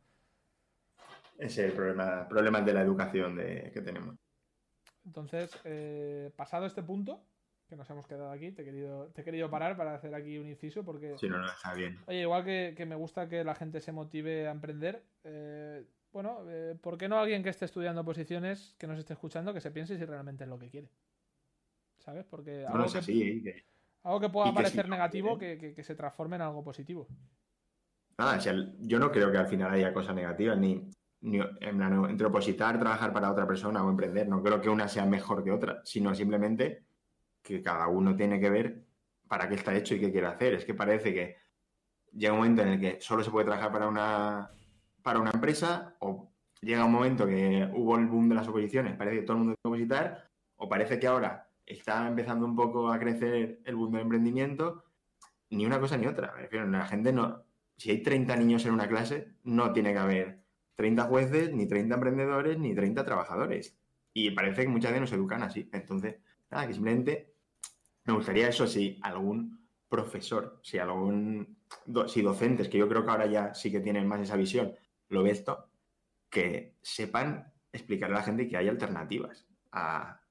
Ese 1.39 1.65
es 1.65 1.71
el 1.71 1.73
problema, 1.73 2.29
problemas 2.29 2.65
de 2.65 2.75
la 2.75 2.83
educación 2.83 3.37
de, 3.37 3.71
que 3.73 3.81
tenemos. 3.81 4.17
Entonces, 5.05 5.59
eh, 5.65 6.31
pasado 6.37 6.67
este 6.67 6.83
punto, 6.83 7.25
que 7.69 7.77
nos 7.77 7.89
hemos 7.91 8.07
quedado 8.07 8.31
aquí, 8.31 8.53
te 8.53 8.63
he, 8.63 8.65
querido, 8.65 9.09
te 9.09 9.23
he 9.23 9.25
querido 9.25 9.51
parar 9.51 9.77
para 9.77 9.95
hacer 9.95 10.15
aquí 10.15 10.39
un 10.39 10.49
inciso, 10.49 10.85
porque... 10.85 11.17
Si 11.19 11.29
no, 11.29 11.39
no 11.39 11.47
está 11.47 11.75
bien. 11.75 11.99
Oye, 12.07 12.21
igual 12.21 12.45
que, 12.45 12.75
que 12.77 12.87
me 12.87 12.95
gusta 12.95 13.29
que 13.29 13.43
la 13.45 13.55
gente 13.55 13.81
se 13.81 13.93
motive 13.93 14.47
a 14.47 14.53
emprender, 14.53 15.03
eh, 15.25 15.85
bueno, 16.13 16.45
eh, 16.49 16.77
¿por 16.81 16.99
qué 16.99 17.09
no 17.09 17.19
alguien 17.19 17.43
que 17.43 17.49
esté 17.49 17.65
estudiando 17.65 18.05
posiciones, 18.05 18.75
que 18.79 18.87
nos 18.87 18.99
esté 18.99 19.15
escuchando, 19.15 19.55
que 19.55 19.63
se 19.63 19.71
piense 19.71 19.97
si 19.97 20.05
realmente 20.05 20.45
es 20.45 20.51
lo 20.51 20.59
que 20.59 20.69
quiere? 20.69 20.91
¿Sabes? 21.99 22.27
Porque 22.27 22.63
No, 22.63 22.69
algo, 22.69 22.79
no 22.79 22.85
es 22.85 22.93
que, 22.93 22.99
así, 22.99 23.23
¿eh? 23.23 23.65
Algo 24.05 24.21
que 24.21 24.29
pueda 24.29 24.49
y 24.49 24.51
que 24.51 24.57
si 24.59 24.63
parecer 24.63 24.89
no 24.89 24.97
negativo, 24.97 25.39
que, 25.39 25.59
que- 25.59 25.75
que 25.75 25.85
se 25.85 25.95
transforme 25.95 26.37
en 26.37 26.43
algo 26.43 26.65
positivo. 26.65 27.07
Nada, 28.19 28.41
si 28.41 28.49
al- 28.49 28.77
yo 28.81 28.99
no 28.99 29.11
creo 29.11 29.31
que 29.31 29.39
al 29.39 29.47
final 29.47 29.71
haya 29.73 29.93
cosas 29.93 30.15
negativas, 30.15 30.59
ni, 30.59 30.91
ni 31.23 31.39
en 31.41 31.77
plan, 31.77 32.05
entre 32.11 32.27
opositar, 32.27 32.79
trabajar 32.79 33.13
para 33.13 33.31
otra 33.31 33.47
persona 33.47 33.85
o 33.85 33.91
emprender. 33.91 34.29
No 34.29 34.43
creo 34.43 34.61
que 34.61 34.69
una 34.69 34.89
sea 34.89 35.07
mejor 35.07 35.43
que 35.45 35.51
otra, 35.53 35.81
sino 35.85 36.15
simplemente 36.15 36.85
que 37.43 37.63
cada 37.63 37.89
uno 37.89 38.15
tiene 38.17 38.39
que 38.41 38.51
ver 38.51 38.85
para 39.29 39.49
qué 39.49 39.55
está 39.55 39.75
hecho 39.75 39.95
y 39.95 40.01
qué 40.01 40.11
quiere 40.13 40.27
hacer. 40.27 40.55
Es 40.55 40.65
que 40.65 40.75
parece 40.75 41.15
que 41.15 41.37
llega 42.13 42.33
un 42.33 42.41
momento 42.41 42.63
en 42.63 42.69
el 42.69 42.81
que 42.81 43.01
solo 43.01 43.23
se 43.25 43.31
puede 43.31 43.47
trabajar 43.47 43.73
para 43.73 43.89
una, 43.89 44.51
para 45.03 45.19
una 45.21 45.31
empresa, 45.31 45.97
o 46.01 46.33
llega 46.61 46.85
un 46.85 46.93
momento 46.93 47.27
que 47.27 47.69
hubo 47.75 47.97
el 47.97 48.07
boom 48.07 48.29
de 48.29 48.35
las 48.35 48.47
oposiciones, 48.49 48.97
parece 48.97 49.17
que 49.21 49.23
todo 49.23 49.37
el 49.39 49.43
mundo 49.45 49.55
tiene 49.55 49.63
que 49.63 49.69
opositar, 49.85 50.31
o 50.57 50.69
parece 50.69 50.99
que 51.01 51.07
ahora 51.07 51.49
está 51.73 52.07
empezando 52.09 52.47
un 52.47 52.57
poco 52.57 52.91
a 52.91 52.99
crecer 52.99 53.61
el 53.65 53.77
boom 53.77 53.93
del 53.93 54.03
emprendimiento, 54.03 54.85
ni 55.51 55.67
una 55.67 55.81
cosa 55.81 55.97
ni 55.97 56.07
otra. 56.07 56.35
La 56.51 56.87
gente 56.87 57.13
no. 57.13 57.45
Si 57.77 57.91
hay 57.91 58.03
30 58.03 58.37
niños 58.37 58.65
en 58.67 58.73
una 58.73 58.89
clase, 58.89 59.35
no 59.45 59.73
tiene 59.73 59.93
que 59.93 59.99
haber 59.99 60.43
30 60.77 61.05
jueces, 61.05 61.53
ni 61.53 61.67
30 61.67 61.95
emprendedores, 61.95 62.59
ni 62.59 62.75
30 62.75 63.05
trabajadores. 63.05 63.77
Y 64.13 64.31
parece 64.31 64.63
que 64.63 64.69
muchas 64.69 64.93
veces 64.93 65.01
nos 65.03 65.13
educan 65.13 65.43
así. 65.43 65.69
Entonces, 65.73 66.17
nada, 66.51 66.67
que 66.67 66.75
simplemente 66.75 67.35
me 68.05 68.15
gustaría 68.15 68.49
eso, 68.49 68.67
si 68.67 68.99
algún 69.03 69.67
profesor, 69.89 70.59
si 70.63 70.79
algún, 70.79 71.59
si 72.09 72.23
docentes, 72.23 72.69
que 72.69 72.79
yo 72.79 72.89
creo 72.89 73.05
que 73.05 73.11
ahora 73.11 73.27
ya 73.27 73.55
sí 73.55 73.71
que 73.71 73.81
tienen 73.81 74.07
más 74.07 74.21
esa 74.21 74.37
visión, 74.37 74.75
lo 75.09 75.23
ve 75.23 75.31
esto, 75.31 75.69
que 76.31 76.77
sepan 76.81 77.53
explicarle 77.73 78.17
a 78.17 78.19
la 78.19 78.25
gente 78.25 78.49
que 78.49 78.57
hay 78.57 78.69
alternativas 78.69 79.47
a, 79.71 80.22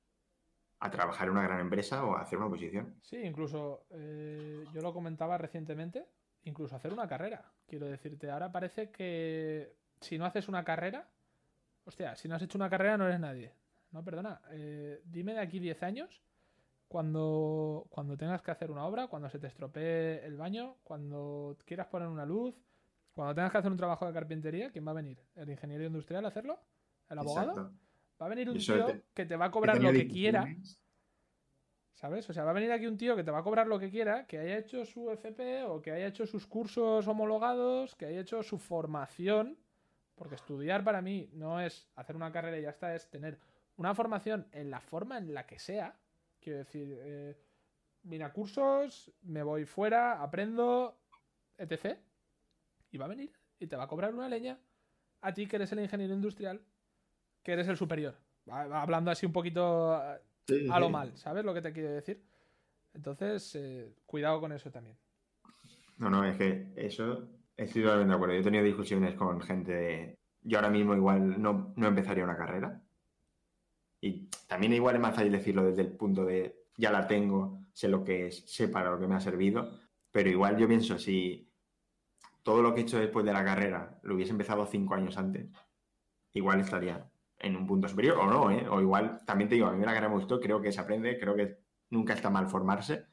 trabajar 0.89 1.27
en 1.27 1.33
una 1.33 1.43
gran 1.43 1.59
empresa 1.59 2.03
o 2.03 2.15
a 2.15 2.21
hacer 2.21 2.39
una 2.39 2.49
posición. 2.49 2.95
Sí, 3.01 3.17
incluso 3.17 3.85
eh, 3.91 4.65
yo 4.73 4.81
lo 4.81 4.93
comentaba 4.93 5.37
recientemente, 5.37 6.07
incluso 6.43 6.75
hacer 6.75 6.91
una 6.91 7.07
carrera. 7.07 7.51
Quiero 7.67 7.85
decirte, 7.87 8.31
ahora 8.31 8.51
parece 8.51 8.89
que 8.91 9.75
si 9.99 10.17
no 10.17 10.25
haces 10.25 10.47
una 10.47 10.63
carrera, 10.63 11.07
hostia, 11.85 12.15
si 12.15 12.27
no 12.27 12.35
has 12.35 12.41
hecho 12.41 12.57
una 12.57 12.69
carrera 12.69 12.97
no 12.97 13.05
eres 13.05 13.19
nadie. 13.19 13.53
No, 13.91 14.03
perdona, 14.03 14.41
eh, 14.51 15.01
dime 15.05 15.33
de 15.33 15.41
aquí 15.41 15.59
10 15.59 15.83
años, 15.83 16.23
cuando, 16.87 17.85
cuando 17.89 18.17
tengas 18.17 18.41
que 18.41 18.51
hacer 18.51 18.71
una 18.71 18.85
obra, 18.85 19.07
cuando 19.07 19.29
se 19.29 19.39
te 19.39 19.47
estropee 19.47 20.25
el 20.25 20.35
baño, 20.35 20.77
cuando 20.83 21.57
quieras 21.65 21.87
poner 21.87 22.07
una 22.07 22.25
luz, 22.25 22.55
cuando 23.13 23.35
tengas 23.35 23.51
que 23.51 23.57
hacer 23.59 23.71
un 23.71 23.77
trabajo 23.77 24.07
de 24.07 24.13
carpintería, 24.13 24.71
¿quién 24.71 24.87
va 24.87 24.91
a 24.91 24.95
venir? 24.95 25.19
¿El 25.35 25.49
ingeniero 25.49 25.85
industrial 25.85 26.25
a 26.25 26.29
hacerlo? 26.29 26.59
¿El 27.09 27.19
abogado? 27.19 27.71
Va 28.21 28.27
a 28.27 28.29
venir 28.29 28.49
un 28.49 28.57
tío 28.57 29.01
que 29.13 29.25
te 29.25 29.35
va 29.35 29.45
a 29.45 29.51
cobrar 29.51 29.81
lo 29.81 29.91
que 29.91 30.07
quiera. 30.07 30.47
¿Sabes? 31.93 32.29
O 32.29 32.33
sea, 32.33 32.43
va 32.43 32.51
a 32.51 32.53
venir 32.53 32.71
aquí 32.71 32.85
un 32.87 32.97
tío 32.97 33.15
que 33.15 33.23
te 33.23 33.31
va 33.31 33.39
a 33.39 33.43
cobrar 33.43 33.67
lo 33.67 33.79
que 33.79 33.89
quiera, 33.89 34.25
que 34.25 34.37
haya 34.37 34.57
hecho 34.57 34.85
su 34.85 35.11
FP 35.11 35.63
o 35.63 35.81
que 35.81 35.91
haya 35.91 36.07
hecho 36.07 36.25
sus 36.25 36.47
cursos 36.47 37.07
homologados, 37.07 37.95
que 37.95 38.05
haya 38.05 38.21
hecho 38.21 38.41
su 38.43 38.57
formación. 38.57 39.57
Porque 40.15 40.35
estudiar 40.35 40.83
para 40.83 41.01
mí 41.01 41.29
no 41.33 41.59
es 41.59 41.89
hacer 41.95 42.15
una 42.15 42.31
carrera 42.31 42.59
y 42.59 42.63
ya 42.63 42.69
está, 42.69 42.93
es 42.93 43.09
tener 43.09 43.39
una 43.77 43.95
formación 43.95 44.47
en 44.51 44.69
la 44.69 44.81
forma 44.81 45.17
en 45.17 45.33
la 45.33 45.47
que 45.47 45.57
sea. 45.57 45.99
Quiero 46.39 46.59
decir, 46.59 46.95
eh, 47.01 47.37
vine 48.03 48.23
a 48.23 48.33
cursos, 48.33 49.11
me 49.21 49.41
voy 49.41 49.65
fuera, 49.65 50.21
aprendo, 50.21 50.99
etc. 51.57 51.97
Y 52.91 52.97
va 52.97 53.05
a 53.05 53.09
venir 53.09 53.31
y 53.59 53.67
te 53.67 53.75
va 53.75 53.85
a 53.85 53.87
cobrar 53.87 54.13
una 54.13 54.29
leña 54.29 54.59
a 55.21 55.33
ti 55.33 55.47
que 55.47 55.55
eres 55.55 55.71
el 55.71 55.79
ingeniero 55.79 56.13
industrial, 56.13 56.61
que 57.43 57.53
eres 57.53 57.67
el 57.67 57.77
superior. 57.77 58.15
Hablando 58.47 59.11
así 59.11 59.25
un 59.25 59.33
poquito 59.33 59.93
a 59.93 60.79
lo 60.79 60.89
mal, 60.89 61.15
¿sabes 61.17 61.45
lo 61.45 61.53
que 61.53 61.61
te 61.61 61.71
quiero 61.71 61.91
decir? 61.91 62.23
Entonces, 62.93 63.55
eh, 63.55 63.95
cuidado 64.05 64.41
con 64.41 64.51
eso 64.51 64.69
también. 64.69 64.97
No, 65.97 66.09
no, 66.09 66.25
es 66.25 66.35
que 66.35 66.73
eso 66.75 67.29
estoy 67.55 67.83
totalmente 67.83 68.09
de 68.09 68.15
acuerdo. 68.15 68.33
Yo 68.35 68.41
he 68.41 68.43
tenido 68.43 68.63
discusiones 68.63 69.15
con 69.15 69.39
gente 69.41 69.71
de... 69.71 70.19
Yo 70.41 70.57
ahora 70.57 70.71
mismo 70.71 70.95
igual 70.95 71.41
no, 71.41 71.73
no 71.75 71.87
empezaría 71.87 72.23
una 72.23 72.35
carrera. 72.35 72.81
Y 74.01 74.27
también 74.47 74.73
igual 74.73 74.95
es 74.95 75.01
más 75.01 75.15
fácil 75.15 75.31
decirlo 75.31 75.63
desde 75.63 75.83
el 75.83 75.91
punto 75.91 76.25
de 76.25 76.65
ya 76.75 76.91
la 76.91 77.07
tengo, 77.07 77.61
sé 77.73 77.87
lo 77.87 78.03
que 78.03 78.27
es, 78.27 78.43
sé 78.47 78.67
para 78.67 78.89
lo 78.89 78.99
que 78.99 79.07
me 79.07 79.15
ha 79.15 79.19
servido, 79.19 79.71
pero 80.11 80.29
igual 80.29 80.57
yo 80.57 80.67
pienso 80.67 80.97
si 80.97 81.47
todo 82.41 82.63
lo 82.63 82.73
que 82.73 82.81
he 82.81 82.83
hecho 82.83 82.99
después 82.99 83.23
de 83.23 83.33
la 83.33 83.45
carrera 83.45 83.99
lo 84.01 84.15
hubiese 84.15 84.31
empezado 84.31 84.65
cinco 84.65 84.95
años 84.95 85.17
antes, 85.17 85.47
igual 86.33 86.59
estaría 86.59 87.10
en 87.41 87.55
un 87.55 87.65
punto 87.65 87.87
superior 87.87 88.17
o 88.19 88.27
no, 88.27 88.51
¿eh? 88.51 88.67
O 88.69 88.79
igual, 88.79 89.19
también 89.25 89.49
te 89.49 89.55
digo, 89.55 89.67
a 89.67 89.73
mí 89.73 89.79
la 89.79 89.93
carrera 89.93 90.09
me 90.09 90.15
gustó, 90.15 90.39
creo 90.39 90.61
que 90.61 90.71
se 90.71 90.79
aprende, 90.79 91.17
creo 91.19 91.35
que 91.35 91.57
nunca 91.89 92.13
está 92.13 92.29
mal 92.29 92.47
formarse, 92.47 93.05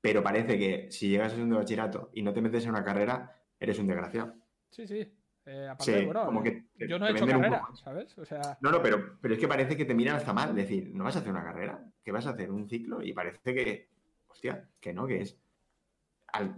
pero 0.00 0.22
parece 0.22 0.58
que 0.58 0.90
si 0.90 1.08
llegas 1.08 1.32
a 1.32 1.36
un 1.36 1.50
bachillerato 1.50 2.10
y 2.12 2.22
no 2.22 2.32
te 2.32 2.42
metes 2.42 2.64
en 2.64 2.70
una 2.70 2.84
carrera, 2.84 3.40
eres 3.58 3.78
un 3.78 3.86
desgraciado. 3.86 4.34
Sí, 4.70 4.86
sí. 4.86 5.14
Eh, 5.46 5.66
aparte, 5.66 6.04
bueno, 6.04 6.26
como 6.26 6.42
que 6.42 6.66
yo 6.86 6.98
no 6.98 7.06
he 7.06 7.12
hecho 7.12 7.26
carrera, 7.26 7.62
¿sabes? 7.82 8.18
O 8.18 8.24
sea... 8.24 8.58
No, 8.60 8.70
no, 8.70 8.82
pero, 8.82 9.18
pero 9.20 9.34
es 9.34 9.40
que 9.40 9.48
parece 9.48 9.76
que 9.76 9.86
te 9.86 9.94
miran 9.94 10.16
hasta 10.16 10.34
mal. 10.34 10.54
Decir, 10.54 10.90
¿no 10.92 11.04
vas 11.04 11.16
a 11.16 11.20
hacer 11.20 11.30
una 11.30 11.42
carrera? 11.42 11.82
¿Que 12.04 12.12
vas 12.12 12.26
a 12.26 12.30
hacer 12.30 12.50
un 12.50 12.68
ciclo? 12.68 13.00
Y 13.02 13.14
parece 13.14 13.54
que, 13.54 13.88
hostia, 14.26 14.68
que 14.78 14.92
no, 14.92 15.06
que 15.06 15.22
es. 15.22 15.40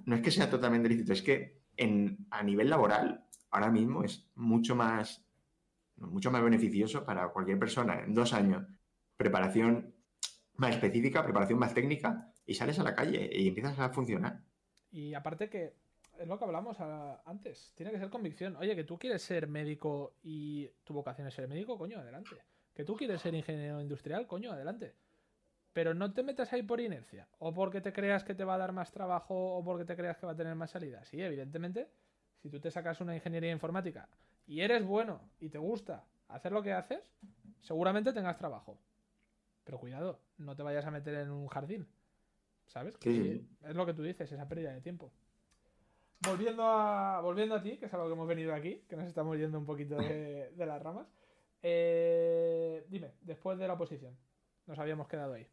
no 0.06 0.16
es 0.16 0.22
que 0.22 0.32
sea 0.32 0.50
totalmente 0.50 0.88
lícito, 0.88 1.12
es 1.12 1.22
que 1.22 1.60
en, 1.76 2.26
a 2.30 2.42
nivel 2.42 2.68
laboral, 2.68 3.24
ahora 3.50 3.70
mismo 3.70 4.02
es 4.02 4.28
mucho 4.34 4.74
más 4.74 5.24
mucho 6.00 6.30
más 6.30 6.42
beneficioso 6.42 7.04
para 7.04 7.28
cualquier 7.28 7.58
persona 7.58 8.00
en 8.00 8.14
dos 8.14 8.32
años. 8.32 8.66
Preparación 9.16 9.94
más 10.54 10.74
específica, 10.74 11.22
preparación 11.22 11.58
más 11.58 11.74
técnica 11.74 12.32
y 12.44 12.54
sales 12.54 12.78
a 12.78 12.82
la 12.82 12.94
calle 12.94 13.30
y 13.32 13.48
empiezas 13.48 13.78
a 13.78 13.90
funcionar. 13.90 14.40
Y 14.90 15.14
aparte 15.14 15.48
que 15.48 15.74
es 16.18 16.28
lo 16.28 16.38
que 16.38 16.44
hablamos 16.44 16.76
antes, 17.24 17.72
tiene 17.74 17.92
que 17.92 17.98
ser 17.98 18.10
convicción. 18.10 18.56
Oye, 18.56 18.76
que 18.76 18.84
tú 18.84 18.98
quieres 18.98 19.22
ser 19.22 19.46
médico 19.46 20.16
y 20.22 20.68
tu 20.84 20.92
vocación 20.92 21.26
es 21.28 21.34
ser 21.34 21.48
médico, 21.48 21.78
coño, 21.78 21.98
adelante. 21.98 22.36
Que 22.74 22.84
tú 22.84 22.96
quieres 22.96 23.22
ser 23.22 23.34
ingeniero 23.34 23.80
industrial, 23.80 24.26
coño, 24.26 24.52
adelante. 24.52 24.94
Pero 25.72 25.94
no 25.94 26.12
te 26.12 26.22
metas 26.22 26.52
ahí 26.52 26.62
por 26.62 26.80
inercia, 26.80 27.28
o 27.38 27.54
porque 27.54 27.80
te 27.80 27.92
creas 27.92 28.24
que 28.24 28.34
te 28.34 28.44
va 28.44 28.56
a 28.56 28.58
dar 28.58 28.72
más 28.72 28.90
trabajo, 28.90 29.56
o 29.56 29.64
porque 29.64 29.84
te 29.84 29.96
creas 29.96 30.18
que 30.18 30.26
va 30.26 30.32
a 30.32 30.36
tener 30.36 30.54
más 30.56 30.72
salida. 30.72 31.04
Sí, 31.04 31.22
evidentemente, 31.22 31.88
si 32.42 32.50
tú 32.50 32.60
te 32.60 32.70
sacas 32.70 33.00
una 33.00 33.14
ingeniería 33.14 33.52
informática 33.52 34.08
y 34.50 34.62
eres 34.62 34.84
bueno 34.84 35.20
y 35.38 35.48
te 35.48 35.58
gusta 35.58 36.04
hacer 36.26 36.50
lo 36.50 36.60
que 36.60 36.72
haces, 36.72 36.98
seguramente 37.60 38.12
tengas 38.12 38.36
trabajo. 38.36 38.80
Pero 39.62 39.78
cuidado, 39.78 40.18
no 40.38 40.56
te 40.56 40.64
vayas 40.64 40.84
a 40.84 40.90
meter 40.90 41.14
en 41.14 41.30
un 41.30 41.46
jardín. 41.46 41.86
¿Sabes? 42.66 42.96
Sí. 43.00 43.48
Es 43.62 43.76
lo 43.76 43.86
que 43.86 43.94
tú 43.94 44.02
dices, 44.02 44.30
esa 44.30 44.48
pérdida 44.48 44.72
de 44.72 44.80
tiempo. 44.80 45.12
Volviendo 46.26 46.64
a, 46.64 47.20
volviendo 47.20 47.54
a 47.54 47.62
ti, 47.62 47.78
que 47.78 47.86
es 47.86 47.94
algo 47.94 48.08
que 48.08 48.14
hemos 48.14 48.26
venido 48.26 48.52
aquí, 48.52 48.82
que 48.88 48.96
nos 48.96 49.06
estamos 49.06 49.38
yendo 49.38 49.56
un 49.56 49.66
poquito 49.66 49.96
de, 49.98 50.52
las 50.56 50.82
ramas. 50.82 51.06
Eh, 51.62 52.84
dime, 52.88 53.12
después 53.20 53.56
de 53.56 53.68
la 53.68 53.74
oposición, 53.74 54.16
nos 54.66 54.80
habíamos 54.80 55.06
quedado 55.06 55.34
ahí. 55.34 55.46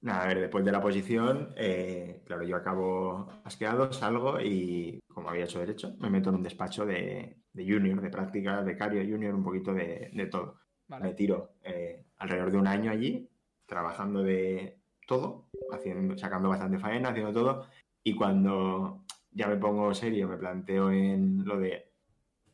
Nada, 0.00 0.22
a 0.22 0.28
ver, 0.28 0.40
después 0.40 0.64
de 0.64 0.72
la 0.72 0.78
oposición, 0.78 1.52
eh, 1.56 2.22
claro, 2.24 2.42
yo 2.44 2.56
acabo 2.56 3.28
asqueado, 3.44 3.92
salgo 3.92 4.40
y, 4.40 4.98
como 5.08 5.28
había 5.28 5.44
hecho 5.44 5.60
derecho, 5.60 5.94
me 5.98 6.08
meto 6.08 6.30
en 6.30 6.36
un 6.36 6.42
despacho 6.42 6.86
de, 6.86 7.39
junior, 7.54 8.00
de 8.00 8.10
práctica, 8.10 8.62
de 8.62 8.76
cario 8.76 9.02
junior, 9.02 9.34
un 9.34 9.44
poquito 9.44 9.72
de, 9.72 10.28
todo. 10.30 10.56
Me 10.88 11.14
tiro 11.14 11.54
eh, 11.62 12.04
alrededor 12.18 12.50
de 12.50 12.58
un 12.58 12.66
año 12.66 12.90
allí, 12.90 13.28
trabajando 13.66 14.22
de 14.22 14.78
todo, 15.06 15.48
haciendo, 15.72 16.16
sacando 16.18 16.48
bastante 16.48 16.78
faena, 16.78 17.10
haciendo 17.10 17.32
todo, 17.32 17.66
y 18.02 18.14
cuando 18.14 19.04
ya 19.32 19.46
me 19.46 19.56
pongo 19.56 19.94
serio, 19.94 20.28
me 20.28 20.36
planteo 20.36 20.90
en 20.90 21.44
lo 21.44 21.58
de 21.58 21.92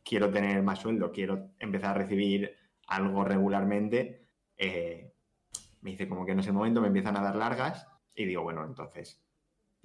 quiero 0.05 0.31
tener 0.31 0.63
más 0.63 0.81
sueldo, 0.81 1.13
quiero 1.13 1.51
empezar 1.59 1.91
a 1.91 1.99
recibir 1.99 2.55
algo 2.87 3.25
regularmente, 3.25 4.29
eh, 4.57 5.13
me 5.81 5.91
dice 5.91 6.09
como 6.09 6.25
que 6.25 6.35
no 6.35 6.41
es 6.41 6.47
el 6.47 6.53
momento, 6.53 6.81
me 6.81 6.89
empiezan 6.89 7.17
a 7.17 7.23
dar 7.23 7.37
largas 7.37 7.89
y 8.15 8.25
digo, 8.25 8.43
bueno, 8.43 8.65
entonces 8.65 9.26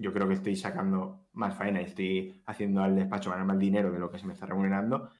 yo 0.01 0.11
creo 0.11 0.27
que 0.27 0.33
estoy 0.33 0.55
sacando 0.55 1.27
más 1.33 1.55
faena 1.55 1.79
y 1.79 1.85
estoy 1.85 2.41
haciendo 2.47 2.81
al 2.81 2.95
despacho 2.95 3.29
ganar 3.29 3.45
más 3.45 3.59
dinero 3.59 3.91
de 3.91 3.99
lo 3.99 4.09
que 4.09 4.17
se 4.17 4.25
me 4.25 4.33
está 4.33 4.47
remunerando, 4.47 5.11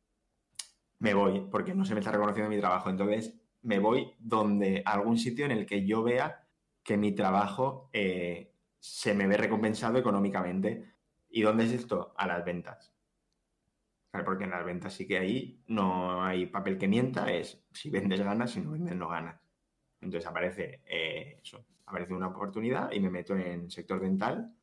me 0.98 1.14
voy 1.14 1.48
porque 1.52 1.76
no 1.76 1.86
se 1.86 1.94
me 1.94 2.00
está 2.00 2.12
reconociendo 2.12 2.50
mi 2.50 2.60
trabajo. 2.60 2.90
Entonces 2.90 3.40
me 3.62 3.78
voy 3.78 4.12
donde 4.18 4.82
algún 4.86 5.18
sitio 5.18 5.46
en 5.46 5.52
el 5.52 5.68
que 5.68 5.86
yo 5.86 6.02
vea 6.02 6.48
que 6.84 6.98
mi 6.98 7.12
trabajo 7.12 7.90
eh, 7.94 8.56
se 8.80 9.14
me 9.14 9.28
ve 9.28 9.38
recompensado 9.38 10.00
económicamente. 10.00 10.96
¿Y 11.30 11.44
dónde 11.44 11.66
es 11.66 11.72
esto? 11.72 12.14
A 12.18 12.26
las 12.26 12.44
ventas. 12.44 12.94
Porque 14.26 14.44
en 14.44 14.50
las 14.50 14.66
ventas 14.66 14.94
sí 14.94 15.08
que 15.08 15.20
ahí 15.20 15.64
no 15.68 16.24
hay 16.24 16.48
papel 16.48 16.78
que 16.78 16.88
mienta, 16.88 17.32
es 17.32 17.64
si 17.72 17.90
vendes 17.90 18.20
ganas, 18.20 18.52
si 18.52 18.60
no 18.60 18.72
vendes 18.72 18.96
no 18.96 19.08
ganas. 19.08 19.40
Entonces 20.02 20.28
aparece 20.28 20.82
eh, 20.86 21.40
eso, 21.42 21.64
aparece 21.86 22.14
una 22.14 22.28
oportunidad 22.28 22.92
y 22.92 23.00
me 23.00 23.12
meto 23.12 23.38
en 23.38 23.70
sector 23.70 24.02
dental 24.02 24.54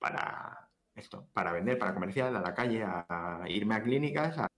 para 0.00 0.68
esto, 0.96 1.28
para 1.32 1.52
vender, 1.52 1.78
para 1.78 1.94
comercial, 1.94 2.34
a 2.34 2.40
la 2.40 2.54
calle, 2.54 2.82
a, 2.82 3.44
irme 3.46 3.76
a 3.76 3.82
clínicas, 3.82 4.38
a 4.38 4.48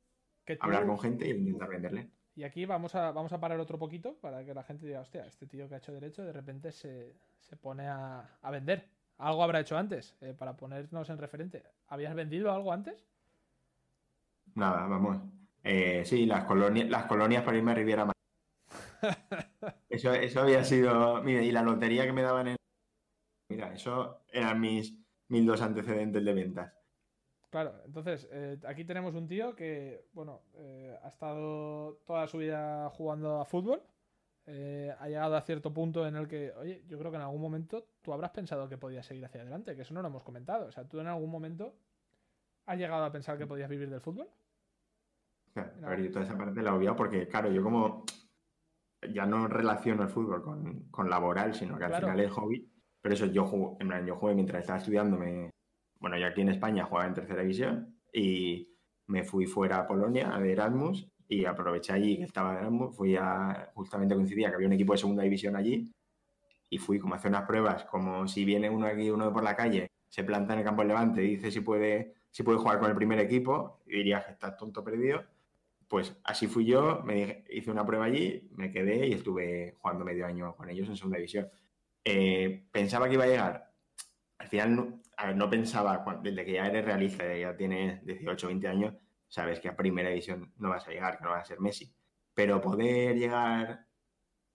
hablar 0.61 0.87
con 0.87 0.99
gente 0.99 1.29
y 1.29 1.33
intentar 1.33 1.69
venderle. 1.69 2.11
Y 2.35 2.45
aquí 2.45 2.65
vamos 2.65 2.95
a, 2.95 3.13
vamos 3.13 3.33
a 3.35 3.41
parar 3.41 3.61
otro 3.61 3.79
poquito 3.79 4.17
para 4.17 4.43
que 4.45 4.55
la 4.55 4.63
gente 4.63 4.87
diga, 4.87 5.01
hostia, 5.01 5.27
este 5.27 5.47
tío 5.47 5.69
que 5.69 5.75
ha 5.75 5.79
hecho 5.79 5.93
derecho 5.93 6.25
de 6.25 6.33
repente 6.33 6.73
se, 6.73 7.15
pone 7.61 7.87
a, 7.87 8.27
vender. 8.51 8.89
Algo 9.19 9.43
habrá 9.43 9.61
hecho 9.61 9.77
antes, 9.77 10.17
eh, 10.23 10.35
para 10.37 10.57
ponernos 10.57 11.11
en 11.11 11.19
referente. 11.19 11.63
¿Habías 11.89 12.15
vendido 12.15 12.51
algo 12.51 12.73
antes? 12.73 13.07
Nada, 14.55 14.87
vamos. 14.87 15.19
Eh, 15.63 16.03
sí, 16.07 16.25
las 16.25 16.45
colonias, 16.45 16.89
las 16.89 17.05
colonias 17.05 17.45
para 17.45 17.59
irme 17.59 17.73
a 17.73 17.75
Riviera 17.75 18.13
eso, 19.89 20.13
eso 20.15 20.41
había 20.41 20.65
sido. 20.65 21.23
Mira, 21.23 21.43
y 21.43 21.53
la 21.53 21.63
lotería 21.63 22.05
que 22.05 22.13
me 22.13 22.23
daban 22.23 22.49
en. 22.49 22.57
Mira, 23.49 23.73
eso 23.75 24.23
eran 24.31 24.61
mis 24.61 25.02
mil 25.33 25.47
dos 25.47 25.63
antecedentes 25.63 26.23
de 26.23 26.35
ventas. 26.35 26.73
Claro, 27.51 27.75
entonces 27.87 28.29
eh, 28.31 28.59
aquí 28.67 28.85
tenemos 28.85 29.15
un 29.15 29.27
tío 29.27 29.57
que, 29.57 30.07
bueno, 30.13 30.43
eh, 30.55 30.97
ha 31.03 31.09
estado 31.09 31.99
toda 32.07 32.27
su 32.29 32.39
vida 32.39 32.91
jugando 32.91 33.41
a 33.41 33.45
fútbol. 33.47 33.83
Eh, 34.45 34.95
ha 34.99 35.09
llegado 35.09 35.37
a 35.37 35.41
cierto 35.41 35.73
punto 35.73 36.07
en 36.07 36.17
el 36.17 36.29
que, 36.29 36.53
oye, 36.53 36.85
yo 36.87 36.99
creo 36.99 37.11
que 37.11 37.17
en 37.17 37.23
algún 37.23 37.41
momento 37.41 37.87
tú 38.03 38.13
habrás 38.13 38.33
pensado 38.33 38.69
que 38.69 38.77
podías 38.77 39.07
seguir 39.07 39.25
hacia 39.25 39.41
adelante, 39.41 39.75
que 39.75 39.83
eso 39.83 39.95
no 39.95 40.03
lo 40.03 40.09
hemos 40.09 40.23
comentado. 40.23 40.67
O 40.67 40.73
sea, 40.73 40.85
tú 40.85 41.01
en 41.01 41.07
algún 41.07 41.31
momento 41.31 41.75
has 42.67 42.79
llegado 42.79 43.05
a 43.05 43.13
pensar 43.13 43.39
que 43.39 43.47
podías 43.47 43.71
vivir 43.71 43.89
del 43.89 44.01
fútbol. 44.01 44.29
a 45.55 45.89
ver, 45.89 46.03
yo 46.03 46.11
toda 46.11 46.25
esa 46.25 46.37
parte 46.37 46.63
la 46.63 46.71
he 46.71 46.75
obviado 46.75 46.97
porque, 46.97 47.27
claro, 47.27 47.51
yo 47.51 47.63
como 47.63 48.05
ya 49.11 49.25
no 49.27 49.47
relaciono 49.49 50.03
el 50.03 50.09
fútbol 50.09 50.43
con, 50.91 51.11
laboral, 51.11 51.55
sino 51.55 51.79
que 51.79 51.85
al 51.85 51.95
final 51.95 52.21
es 52.21 52.31
hobby. 52.33 52.72
Pero 53.03 53.15
eso 53.15 53.27
yo 53.27 53.45
jugué, 53.45 53.77
en 53.81 53.89
plan, 53.89 54.07
yo 54.07 54.17
jugué 54.17 54.35
mientras 54.35 54.61
estaba 54.61 54.79
estudiando, 54.79 55.19
bueno, 55.99 56.17
yo 56.17 56.27
aquí 56.27 56.41
en 56.41 56.51
España 56.51 56.85
jugaba 56.85 57.09
en 57.09 57.15
tercera 57.15 57.43
división 57.43 58.01
y 58.13 58.69
me 59.09 59.25
fui 59.25 59.47
fuera 59.47 59.79
a 59.79 59.87
Polonia 59.87 60.31
de 60.39 60.53
Erasmus 60.53 61.09
y 61.29 61.45
aproveché 61.45 61.93
allí 61.93 62.17
que 62.17 62.25
estaba 62.25 62.61
en 62.63 62.93
fui 62.93 63.17
a, 63.17 63.71
justamente 63.75 64.15
coincidía 64.15 64.49
que 64.49 64.55
había 64.55 64.69
un 64.69 64.75
equipo 64.75 64.93
de 64.93 64.99
segunda 64.99 65.23
división 65.23 65.57
allí 65.57 65.91
y 66.71 66.79
fui 66.79 66.99
como 66.99 67.15
a 67.15 67.19
hacer 67.19 67.31
unas 67.31 67.47
pruebas, 67.47 67.85
como 67.85 68.27
si 68.27 68.45
viene 68.45 68.71
uno 68.71 68.87
aquí, 68.87 69.11
uno 69.11 69.33
por 69.33 69.43
la 69.43 69.55
calle, 69.55 69.89
se 70.09 70.25
planta 70.25 70.53
en 70.53 70.61
el 70.61 70.65
campo 70.65 70.83
del 70.83 70.89
levante 70.89 71.21
dice 71.23 71.51
si 71.51 71.61
puede, 71.61 72.15
si 72.31 72.43
puede 72.43 72.59
jugar 72.59 72.79
con 72.79 72.91
el 72.91 72.97
primer 72.97 73.19
equipo, 73.19 73.83
y 73.87 73.97
diría 73.97 74.25
que 74.25 74.33
está 74.33 74.57
tonto 74.57 74.85
perdido. 74.85 75.25
Pues 75.89 76.19
así 76.25 76.47
fui 76.47 76.65
yo, 76.65 77.03
me 77.05 77.15
dije, 77.15 77.45
hice 77.51 77.71
una 77.71 77.85
prueba 77.85 78.07
allí, 78.07 78.49
me 78.53 78.71
quedé 78.71 79.07
y 79.07 79.13
estuve 79.13 79.75
jugando 79.79 80.05
medio 80.05 80.27
año 80.27 80.55
con 80.57 80.71
ellos 80.71 80.89
en 80.89 80.97
segunda 80.97 81.19
división. 81.19 81.49
Eh, 82.05 82.69
pensaba 82.71 83.09
que 83.09 83.15
iba 83.15 83.25
a 83.25 83.29
llegar. 83.29 83.73
Al 84.39 84.49
final, 84.49 84.75
no, 84.77 85.01
no 85.35 85.51
pensaba, 85.51 86.05
desde 86.23 86.45
que 86.45 86.53
ya 86.53 86.67
eres 86.67 86.85
realista, 86.85 87.37
ya 87.37 87.57
tienes 87.57 88.05
18, 88.05 88.49
20 88.49 88.69
años, 88.69 88.95
sabes 89.29 89.61
que 89.61 89.69
a 89.69 89.77
primera 89.77 90.11
división 90.11 90.53
no 90.59 90.71
vas 90.71 90.87
a 90.87 90.91
llegar, 90.91 91.19
que 91.19 91.25
no 91.25 91.31
vas 91.31 91.43
a 91.43 91.47
ser 91.47 91.61
Messi. 91.61 91.95
Pero 92.35 92.61
poder 92.61 93.17
llegar 93.17 93.87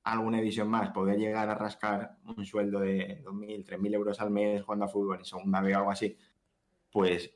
a 0.03 0.11
alguna 0.11 0.37
división 0.37 0.69
más, 0.69 0.91
poder 0.91 1.17
llegar 1.17 1.49
a 1.49 1.55
rascar 1.55 2.17
un 2.23 2.45
sueldo 2.45 2.79
de 2.79 3.23
2.000, 3.23 3.65
3.000 3.65 3.93
euros 3.93 4.19
al 4.21 4.31
mes 4.31 4.61
jugando 4.63 4.85
a 4.85 4.89
fútbol 4.89 5.19
en 5.19 5.25
segunda 5.25 5.61
B 5.61 5.73
o 5.75 5.77
algo 5.77 5.91
así, 5.91 6.17
pues 6.91 7.31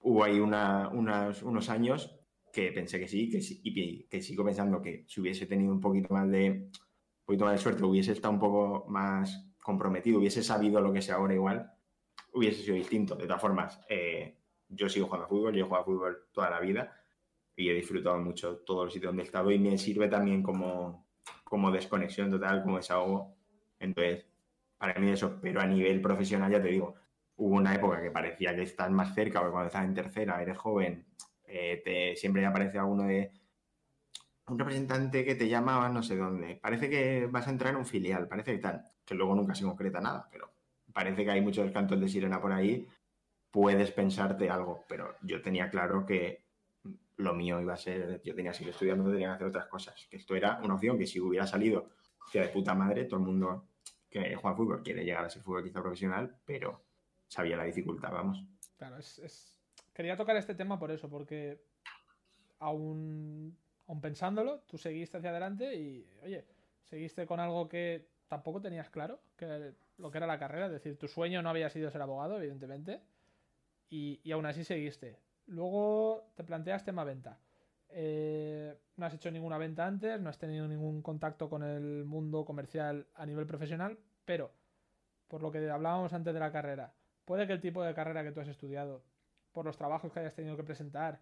hubo 0.00 0.24
ahí 0.24 0.38
unos 0.40 1.68
años 1.68 2.18
que 2.52 2.72
pensé 2.72 2.98
que 2.98 3.08
sí, 3.08 3.30
que 3.30 3.40
sí, 3.40 3.60
y 3.62 4.04
que 4.04 4.22
sigo 4.22 4.44
pensando 4.44 4.80
que 4.80 5.04
si 5.06 5.20
hubiese 5.20 5.46
tenido 5.46 5.72
un 5.72 5.80
poquito 5.80 6.12
más 6.12 6.28
de, 6.28 6.50
un 6.50 7.24
poquito 7.24 7.44
más 7.44 7.54
de 7.54 7.58
suerte, 7.58 7.84
hubiese 7.84 8.12
estado 8.12 8.34
un 8.34 8.40
poco 8.40 8.86
más 8.88 9.47
comprometido, 9.68 10.18
hubiese 10.18 10.42
sabido 10.42 10.80
lo 10.80 10.94
que 10.94 11.02
sé 11.02 11.12
ahora 11.12 11.34
igual, 11.34 11.70
hubiese 12.32 12.62
sido 12.62 12.74
distinto. 12.74 13.16
De 13.16 13.26
todas 13.26 13.42
formas, 13.42 13.78
eh, 13.90 14.34
yo 14.66 14.88
sigo 14.88 15.04
jugando 15.04 15.26
a 15.26 15.28
fútbol, 15.28 15.54
yo 15.54 15.66
he 15.66 15.68
jugado 15.68 15.84
fútbol 15.84 16.24
toda 16.32 16.48
la 16.48 16.58
vida 16.58 16.90
y 17.54 17.68
he 17.68 17.74
disfrutado 17.74 18.16
mucho 18.16 18.60
todos 18.64 18.86
los 18.86 18.94
sitios 18.94 19.10
donde 19.10 19.24
he 19.24 19.26
estado 19.26 19.50
y 19.50 19.58
me 19.58 19.76
sirve 19.76 20.08
también 20.08 20.42
como, 20.42 21.04
como 21.44 21.70
desconexión 21.70 22.30
total, 22.30 22.62
como 22.62 22.78
desahogo. 22.78 23.36
Entonces, 23.78 24.24
para 24.78 24.98
mí 24.98 25.10
eso, 25.10 25.38
pero 25.42 25.60
a 25.60 25.66
nivel 25.66 26.00
profesional 26.00 26.50
ya 26.50 26.62
te 26.62 26.68
digo, 26.68 26.94
hubo 27.36 27.54
una 27.54 27.74
época 27.74 28.00
que 28.00 28.10
parecía 28.10 28.56
que 28.56 28.62
estás 28.62 28.90
más 28.90 29.14
cerca, 29.14 29.40
porque 29.40 29.52
cuando 29.52 29.66
estás 29.66 29.84
en 29.84 29.92
tercera, 29.92 30.40
eres 30.40 30.56
joven, 30.56 31.04
eh, 31.44 31.82
te, 31.84 32.16
siempre 32.16 32.46
aparece 32.46 32.78
alguno 32.78 33.02
de 33.02 33.32
un 34.46 34.58
representante 34.58 35.26
que 35.26 35.34
te 35.34 35.46
llamaba 35.46 35.90
no 35.90 36.02
sé 36.02 36.16
dónde. 36.16 36.56
Parece 36.56 36.88
que 36.88 37.26
vas 37.30 37.46
a 37.46 37.50
entrar 37.50 37.74
en 37.74 37.80
un 37.80 37.84
filial, 37.84 38.28
parece 38.28 38.52
que 38.52 38.58
tal 38.60 38.82
que 39.08 39.14
luego 39.14 39.34
nunca 39.34 39.54
se 39.54 39.64
concreta 39.64 40.02
nada, 40.02 40.28
pero 40.30 40.50
parece 40.92 41.24
que 41.24 41.30
hay 41.30 41.40
muchos 41.40 41.70
cantos 41.70 41.98
de 41.98 42.08
sirena 42.08 42.42
por 42.42 42.52
ahí, 42.52 42.86
puedes 43.50 43.90
pensarte 43.90 44.50
algo, 44.50 44.84
pero 44.86 45.16
yo 45.22 45.40
tenía 45.40 45.70
claro 45.70 46.04
que 46.04 46.44
lo 47.16 47.32
mío 47.32 47.58
iba 47.58 47.72
a 47.72 47.78
ser, 47.78 48.20
yo 48.22 48.34
tenía 48.34 48.52
que 48.52 48.58
seguir 48.58 48.72
estudiando, 48.74 49.10
tenía 49.10 49.28
que 49.28 49.34
hacer 49.34 49.46
otras 49.46 49.66
cosas, 49.66 50.06
que 50.10 50.18
esto 50.18 50.36
era 50.36 50.60
una 50.62 50.74
opción 50.74 50.98
que 50.98 51.06
si 51.06 51.18
hubiera 51.20 51.46
salido, 51.46 51.88
que 52.30 52.40
de 52.40 52.48
puta 52.48 52.74
madre, 52.74 53.06
todo 53.06 53.20
el 53.20 53.26
mundo 53.26 53.64
que 54.10 54.34
juega 54.34 54.56
fútbol 54.56 54.82
quiere 54.82 55.04
llegar 55.04 55.24
a 55.24 55.30
ser 55.30 55.42
futbolista 55.42 55.80
profesional, 55.80 56.36
pero 56.44 56.82
sabía 57.26 57.56
la 57.56 57.64
dificultad, 57.64 58.12
vamos. 58.12 58.44
Claro, 58.76 58.98
es, 58.98 59.56
quería 59.94 60.18
tocar 60.18 60.36
este 60.36 60.54
tema 60.54 60.78
por 60.78 60.90
eso, 60.90 61.08
porque 61.08 61.62
aún 62.58 63.56
pensándolo, 64.02 64.60
tú 64.66 64.76
seguiste 64.76 65.16
hacia 65.16 65.30
adelante 65.30 65.74
y, 65.74 66.06
oye, 66.22 66.44
seguiste 66.84 67.26
con 67.26 67.40
algo 67.40 67.68
que 67.68 68.17
tampoco 68.28 68.60
tenías 68.60 68.90
claro 68.90 69.20
que 69.36 69.72
lo 69.96 70.10
que 70.10 70.18
era 70.18 70.26
la 70.26 70.38
carrera, 70.38 70.66
es 70.66 70.72
decir, 70.72 70.98
tu 70.98 71.08
sueño 71.08 71.42
no 71.42 71.50
había 71.50 71.70
sido 71.70 71.90
ser 71.90 72.02
abogado, 72.02 72.36
evidentemente, 72.36 73.02
y, 73.90 74.30
aún 74.30 74.46
así 74.46 74.64
seguiste. 74.64 75.18
Luego 75.46 76.30
te 76.36 76.44
planteas 76.44 76.84
tema 76.84 77.04
venta. 77.04 77.38
Eh, 77.88 78.76
no 78.96 79.06
has 79.06 79.14
hecho 79.14 79.30
ninguna 79.30 79.56
venta 79.56 79.86
antes, 79.86 80.20
no 80.20 80.28
has 80.28 80.38
tenido 80.38 80.68
ningún 80.68 81.00
contacto 81.00 81.48
con 81.48 81.62
el 81.62 82.04
mundo 82.04 82.44
comercial 82.44 83.06
a 83.14 83.24
nivel 83.24 83.46
profesional, 83.46 83.98
pero 84.26 84.52
por 85.26 85.42
lo 85.42 85.50
que 85.50 85.70
hablábamos 85.70 86.12
antes 86.12 86.34
de 86.34 86.40
la 86.40 86.52
carrera, 86.52 86.92
puede 87.24 87.46
que 87.46 87.54
el 87.54 87.60
tipo 87.60 87.82
de 87.82 87.94
carrera 87.94 88.22
que 88.22 88.32
tú 88.32 88.40
has 88.40 88.48
estudiado, 88.48 89.02
por 89.52 89.64
los 89.64 89.76
trabajos 89.78 90.12
que 90.12 90.20
hayas 90.20 90.34
tenido 90.34 90.56
que 90.56 90.64
presentar 90.64 91.18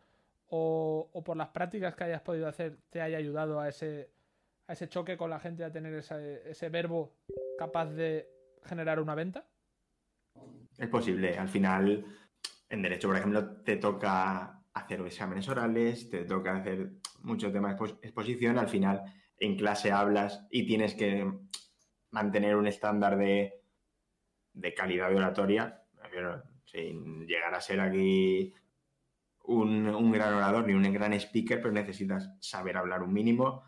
o, 0.48 1.08
o 1.12 1.24
por 1.24 1.36
las 1.36 1.48
prácticas 1.48 1.94
que 1.94 2.04
hayas 2.04 2.22
podido 2.22 2.48
hacer, 2.48 2.78
te 2.90 3.00
haya 3.00 3.18
ayudado 3.18 3.60
a 3.60 3.68
ese, 3.68 4.10
a 4.68 4.72
ese 4.72 4.88
choque 4.88 5.16
con 5.16 5.30
la 5.30 5.40
gente, 5.40 5.64
a 5.64 5.72
tener 5.72 5.94
ese, 5.94 6.68
verbo 6.68 7.16
capaz 7.58 7.86
de 7.86 8.28
generar 8.64 9.00
una 9.00 9.14
venta? 9.14 9.46
Es 10.76 10.88
posible. 10.88 11.38
Al 11.38 11.48
final, 11.48 12.04
en 12.68 12.82
derecho, 12.82 13.08
por 13.08 13.16
ejemplo, 13.16 13.62
te 13.62 13.76
toca 13.76 14.62
hacer 14.74 15.00
exámenes 15.00 15.48
orales, 15.48 16.10
te 16.10 16.24
toca 16.24 16.56
hacer 16.56 16.90
mucho 17.20 17.52
tema 17.52 17.74
de 17.74 17.86
exposición. 18.02 18.58
Al 18.58 18.68
final, 18.68 19.02
en 19.38 19.56
clase 19.56 19.92
hablas 19.92 20.46
y 20.50 20.66
tienes 20.66 20.94
que 20.94 21.30
mantener 22.10 22.56
un 22.56 22.66
estándar 22.66 23.16
de, 23.16 23.62
calidad 24.76 25.10
de 25.10 25.16
oratoria, 25.16 25.82
sin 26.64 27.26
llegar 27.26 27.54
a 27.54 27.60
ser 27.60 27.80
aquí 27.80 28.52
un, 29.44 29.86
un, 29.86 30.12
gran 30.12 30.34
orador 30.34 30.66
ni 30.66 30.74
un 30.74 30.92
gran 30.92 31.12
speaker, 31.12 31.60
pero 31.60 31.72
necesitas 31.72 32.30
saber 32.40 32.76
hablar 32.76 33.02
un 33.02 33.12
mínimo, 33.12 33.64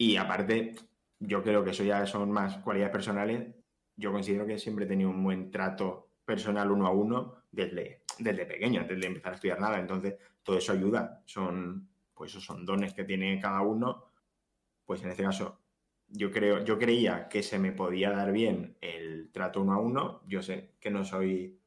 y 0.00 0.16
aparte, 0.16 0.76
yo 1.18 1.42
creo 1.42 1.62
que 1.62 1.72
eso 1.72 1.84
ya 1.84 2.06
son 2.06 2.30
más 2.30 2.56
cualidades 2.60 2.90
personales. 2.90 3.54
Yo 3.94 4.10
considero 4.10 4.46
que 4.46 4.58
siempre 4.58 4.86
he 4.86 4.88
tenido 4.88 5.10
un 5.10 5.22
buen 5.22 5.50
trato 5.50 6.12
personal 6.24 6.70
uno 6.70 6.86
a 6.86 6.90
uno 6.90 7.42
desde, 7.52 8.04
desde 8.18 8.46
pequeño, 8.46 8.80
antes 8.80 8.98
de 8.98 9.06
empezar 9.06 9.32
a 9.32 9.34
estudiar 9.34 9.60
nada. 9.60 9.78
Entonces, 9.78 10.14
todo 10.42 10.56
eso 10.56 10.72
ayuda. 10.72 11.22
Son, 11.26 11.86
pues 12.14 12.30
esos 12.30 12.42
son 12.42 12.64
dones 12.64 12.94
que 12.94 13.04
tiene 13.04 13.38
cada 13.38 13.60
uno. 13.60 14.06
Pues 14.86 15.02
en 15.02 15.10
este 15.10 15.22
caso, 15.22 15.60
yo 16.08 16.30
creo, 16.30 16.64
yo 16.64 16.78
creía 16.78 17.28
que 17.28 17.42
se 17.42 17.58
me 17.58 17.72
podía 17.72 18.10
dar 18.10 18.32
bien 18.32 18.78
el 18.80 19.30
trato 19.30 19.60
uno 19.60 19.74
a 19.74 19.80
uno. 19.80 20.22
Yo 20.26 20.40
sé 20.40 20.76
que 20.80 20.90
no 20.90 21.04
soy, 21.04 21.60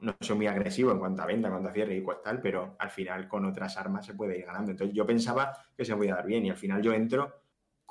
no 0.00 0.14
soy 0.20 0.36
muy 0.36 0.46
agresivo 0.46 0.92
en 0.92 0.98
cuanto 0.98 1.22
a 1.22 1.26
venta, 1.26 1.48
en 1.48 1.54
cuanto 1.54 1.70
a 1.70 1.72
cierre 1.72 1.96
y 1.96 2.04
tal, 2.22 2.42
pero 2.42 2.76
al 2.78 2.90
final 2.90 3.28
con 3.28 3.46
otras 3.46 3.78
armas 3.78 4.04
se 4.04 4.12
puede 4.12 4.38
ir 4.38 4.44
ganando. 4.44 4.72
Entonces 4.72 4.94
yo 4.94 5.06
pensaba 5.06 5.56
que 5.74 5.86
se 5.86 5.92
me 5.92 5.96
podía 5.96 6.16
dar 6.16 6.26
bien 6.26 6.44
y 6.44 6.50
al 6.50 6.58
final 6.58 6.82
yo 6.82 6.92
entro 6.92 7.41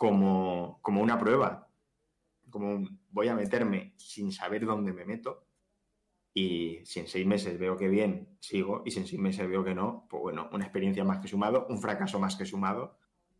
como, 0.01 0.79
como 0.81 0.99
una 0.99 1.19
prueba. 1.19 1.69
Como 2.49 2.87
voy 3.11 3.27
a 3.27 3.35
meterme 3.35 3.93
sin 3.97 4.31
saber 4.31 4.65
dónde 4.65 4.93
me 4.93 5.05
meto. 5.05 5.45
Y 6.33 6.83
si 6.85 7.01
en 7.01 7.07
seis 7.07 7.27
meses 7.27 7.59
veo 7.59 7.77
que 7.77 7.87
bien, 7.87 8.35
sigo. 8.39 8.81
Y 8.83 8.89
si 8.89 9.01
en 9.01 9.05
seis 9.05 9.21
meses 9.21 9.47
veo 9.47 9.63
que 9.63 9.75
no, 9.75 10.07
pues 10.09 10.23
bueno, 10.23 10.49
una 10.53 10.63
experiencia 10.63 11.03
más 11.03 11.19
que 11.19 11.27
sumado, 11.27 11.67
un 11.69 11.77
fracaso 11.79 12.17
más 12.19 12.35
que 12.35 12.47
sumado, 12.47 12.97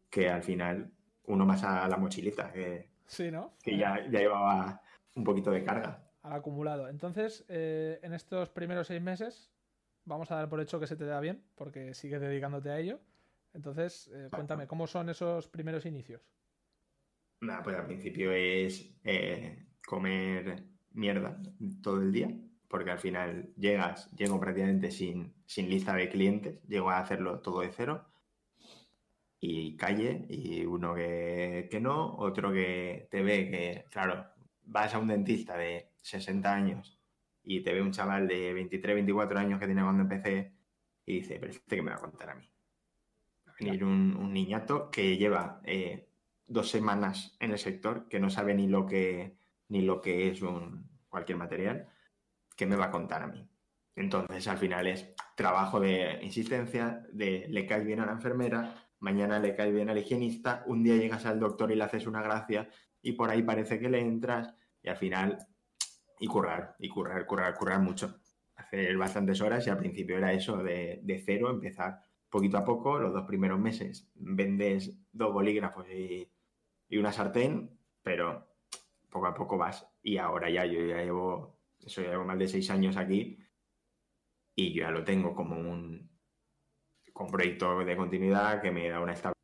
que 0.08 0.30
al 0.30 0.44
final 0.44 0.94
uno 1.24 1.48
más 1.48 1.64
a 1.64 1.88
la 1.88 1.98
mochilita, 1.98 2.52
que, 2.52 2.92
sí, 3.08 3.32
¿no? 3.32 3.56
que 3.64 3.76
ya, 3.76 4.08
ya 4.12 4.20
llevaba 4.20 4.84
un 5.16 5.24
poquito 5.24 5.50
de 5.50 5.64
carga. 5.64 6.12
Al 6.22 6.34
acumulado. 6.34 6.90
Entonces, 6.90 7.44
eh, 7.48 8.00
en 8.04 8.14
estos 8.14 8.50
primeros 8.52 8.86
seis 8.86 9.02
meses, 9.02 9.52
vamos 10.06 10.30
a 10.30 10.36
dar 10.36 10.48
por 10.48 10.62
hecho 10.62 10.80
que 10.80 10.86
se 10.86 10.96
te 10.96 11.06
da 11.06 11.22
bien, 11.22 11.44
porque 11.56 11.96
sigues 11.96 12.22
dedicándote 12.22 12.70
a 12.70 12.78
ello. 12.78 13.00
Entonces, 13.52 14.12
eh, 14.14 14.30
cuéntame, 14.32 14.68
¿cómo 14.68 14.86
son 14.86 15.10
esos 15.10 15.48
primeros 15.48 15.88
inicios? 15.88 16.22
Nada, 17.42 17.64
pues 17.64 17.76
al 17.76 17.88
principio 17.88 18.32
es 18.32 18.88
eh, 19.04 19.66
comer 19.86 20.64
mierda 20.94 21.42
todo 21.82 22.00
el 22.00 22.12
día, 22.12 22.32
porque 22.68 22.92
al 22.92 23.00
final 23.00 23.52
llegas, 23.58 24.12
llego 24.12 24.40
prácticamente 24.40 24.92
sin, 24.92 25.34
sin 25.48 25.68
lista 25.68 25.96
de 25.96 26.10
clientes, 26.10 26.62
llego 26.68 26.92
a 26.92 27.00
hacerlo 27.00 27.40
todo 27.40 27.62
de 27.62 27.72
cero 27.72 28.06
y 29.40 29.76
calle, 29.76 30.26
y 30.30 30.66
uno 30.66 30.94
que, 30.94 31.68
que, 31.72 31.80
no, 31.80 32.16
otro 32.18 32.52
que 32.54 33.08
te 33.10 33.24
ve 33.24 33.50
que, 33.50 33.86
claro, 33.90 34.28
vas 34.66 34.94
a 34.94 35.00
un 35.00 35.08
dentista 35.08 35.58
de 35.58 35.90
60 36.02 36.54
años 36.54 37.00
y 37.44 37.62
te 37.62 37.74
ve 37.74 37.82
un 37.82 37.92
chaval 37.92 38.28
de 38.28 38.54
23, 38.54 38.96
24 38.96 39.40
años 39.40 39.60
que 39.60 39.66
tiene 39.66 39.82
cuando 39.82 40.04
empecé 40.04 40.52
y 41.08 41.22
dice, 41.22 41.38
pero 41.40 41.52
este 41.52 41.76
que 41.76 41.82
me 41.82 41.90
va 41.90 41.98
a 41.98 42.02
contar 42.02 42.30
a 42.30 42.36
mí. 42.36 42.48
Va 43.48 43.52
a 43.52 43.56
venir 43.60 43.84
un, 43.84 44.16
un 44.16 44.32
niñato 44.32 44.92
que 44.92 45.18
lleva 45.18 45.60
eh, 45.66 46.11
dos 46.52 46.70
semanas 46.70 47.36
en 47.40 47.52
el 47.52 47.60
sector, 47.60 48.08
que 48.08 48.20
no 48.20 48.30
sabe 48.30 48.54
ni 48.54 48.68
lo 48.68 48.86
que, 48.86 49.38
ni 49.70 49.82
lo 49.82 50.02
que 50.02 50.30
es 50.30 50.42
un, 50.42 50.90
cualquier 51.08 51.38
material, 51.38 51.88
¿qué 52.56 52.66
me 52.66 52.76
va 52.76 52.86
a 52.86 52.92
contar 52.92 53.24
a 53.24 53.28
mí? 53.28 53.48
Entonces, 53.96 54.48
al 54.48 54.58
final 54.58 54.88
es 54.88 55.14
trabajo 55.36 55.80
de 55.80 56.20
insistencia, 56.22 57.06
de 57.12 57.46
le 57.50 57.66
caes 57.66 57.86
bien 57.86 58.00
a 58.00 58.06
la 58.06 58.14
enfermera, 58.14 58.90
mañana 59.00 59.40
le 59.40 59.56
caes 59.56 59.74
bien 59.74 59.90
al 59.90 59.98
higienista, 59.98 60.64
un 60.68 60.84
día 60.84 60.96
llegas 60.96 61.26
al 61.26 61.40
doctor 61.40 61.72
y 61.72 61.76
le 61.76 61.84
haces 61.84 62.08
una 62.08 62.22
gracia 62.22 62.70
y 63.02 63.14
por 63.14 63.30
ahí 63.30 63.44
parece 63.44 63.80
que 63.80 63.90
le 63.90 64.00
entras 64.00 64.54
y 64.82 64.90
al 64.90 64.98
final, 64.98 65.38
y 66.20 66.28
currar, 66.28 66.76
y 66.80 66.90
currar, 66.90 67.26
currar, 67.26 67.56
currar 67.56 67.82
mucho. 67.82 68.20
Hacer 68.56 68.96
bastantes 68.98 69.42
horas 69.42 69.66
y 69.66 69.70
al 69.70 69.78
principio 69.78 70.18
era 70.18 70.34
eso, 70.34 70.58
de, 70.58 71.00
de 71.04 71.20
cero, 71.20 71.50
empezar 71.50 72.02
poquito 72.32 72.58
a 72.58 72.64
poco, 72.64 72.98
los 72.98 73.14
dos 73.14 73.26
primeros 73.26 73.60
meses 73.60 74.10
vendes 74.16 74.98
dos 75.12 75.34
bolígrafos 75.34 75.86
y 75.90 76.31
y 76.92 76.98
una 76.98 77.12
sartén, 77.12 77.80
pero 78.04 78.48
poco 79.10 79.26
a 79.26 79.34
poco 79.34 79.58
vas. 79.58 79.88
Y 80.04 80.18
ahora 80.18 80.50
ya 80.50 80.66
yo 80.66 80.86
ya 80.86 80.98
llevo, 80.98 81.58
eso 81.80 82.02
ya 82.02 82.10
llevo 82.10 82.26
más 82.26 82.38
de 82.38 82.50
seis 82.50 82.70
años 82.70 82.98
aquí 82.98 83.40
y 84.56 84.74
yo 84.74 84.84
ya 84.84 84.92
lo 84.92 85.04
tengo 85.04 85.34
como 85.34 85.58
un, 85.58 86.12
con 87.14 87.28
proyecto 87.28 87.80
de 87.80 87.96
continuidad 87.96 88.62
que 88.62 88.72
me 88.72 88.90
da 88.90 89.00
una 89.00 89.14
estabilidad 89.14 89.38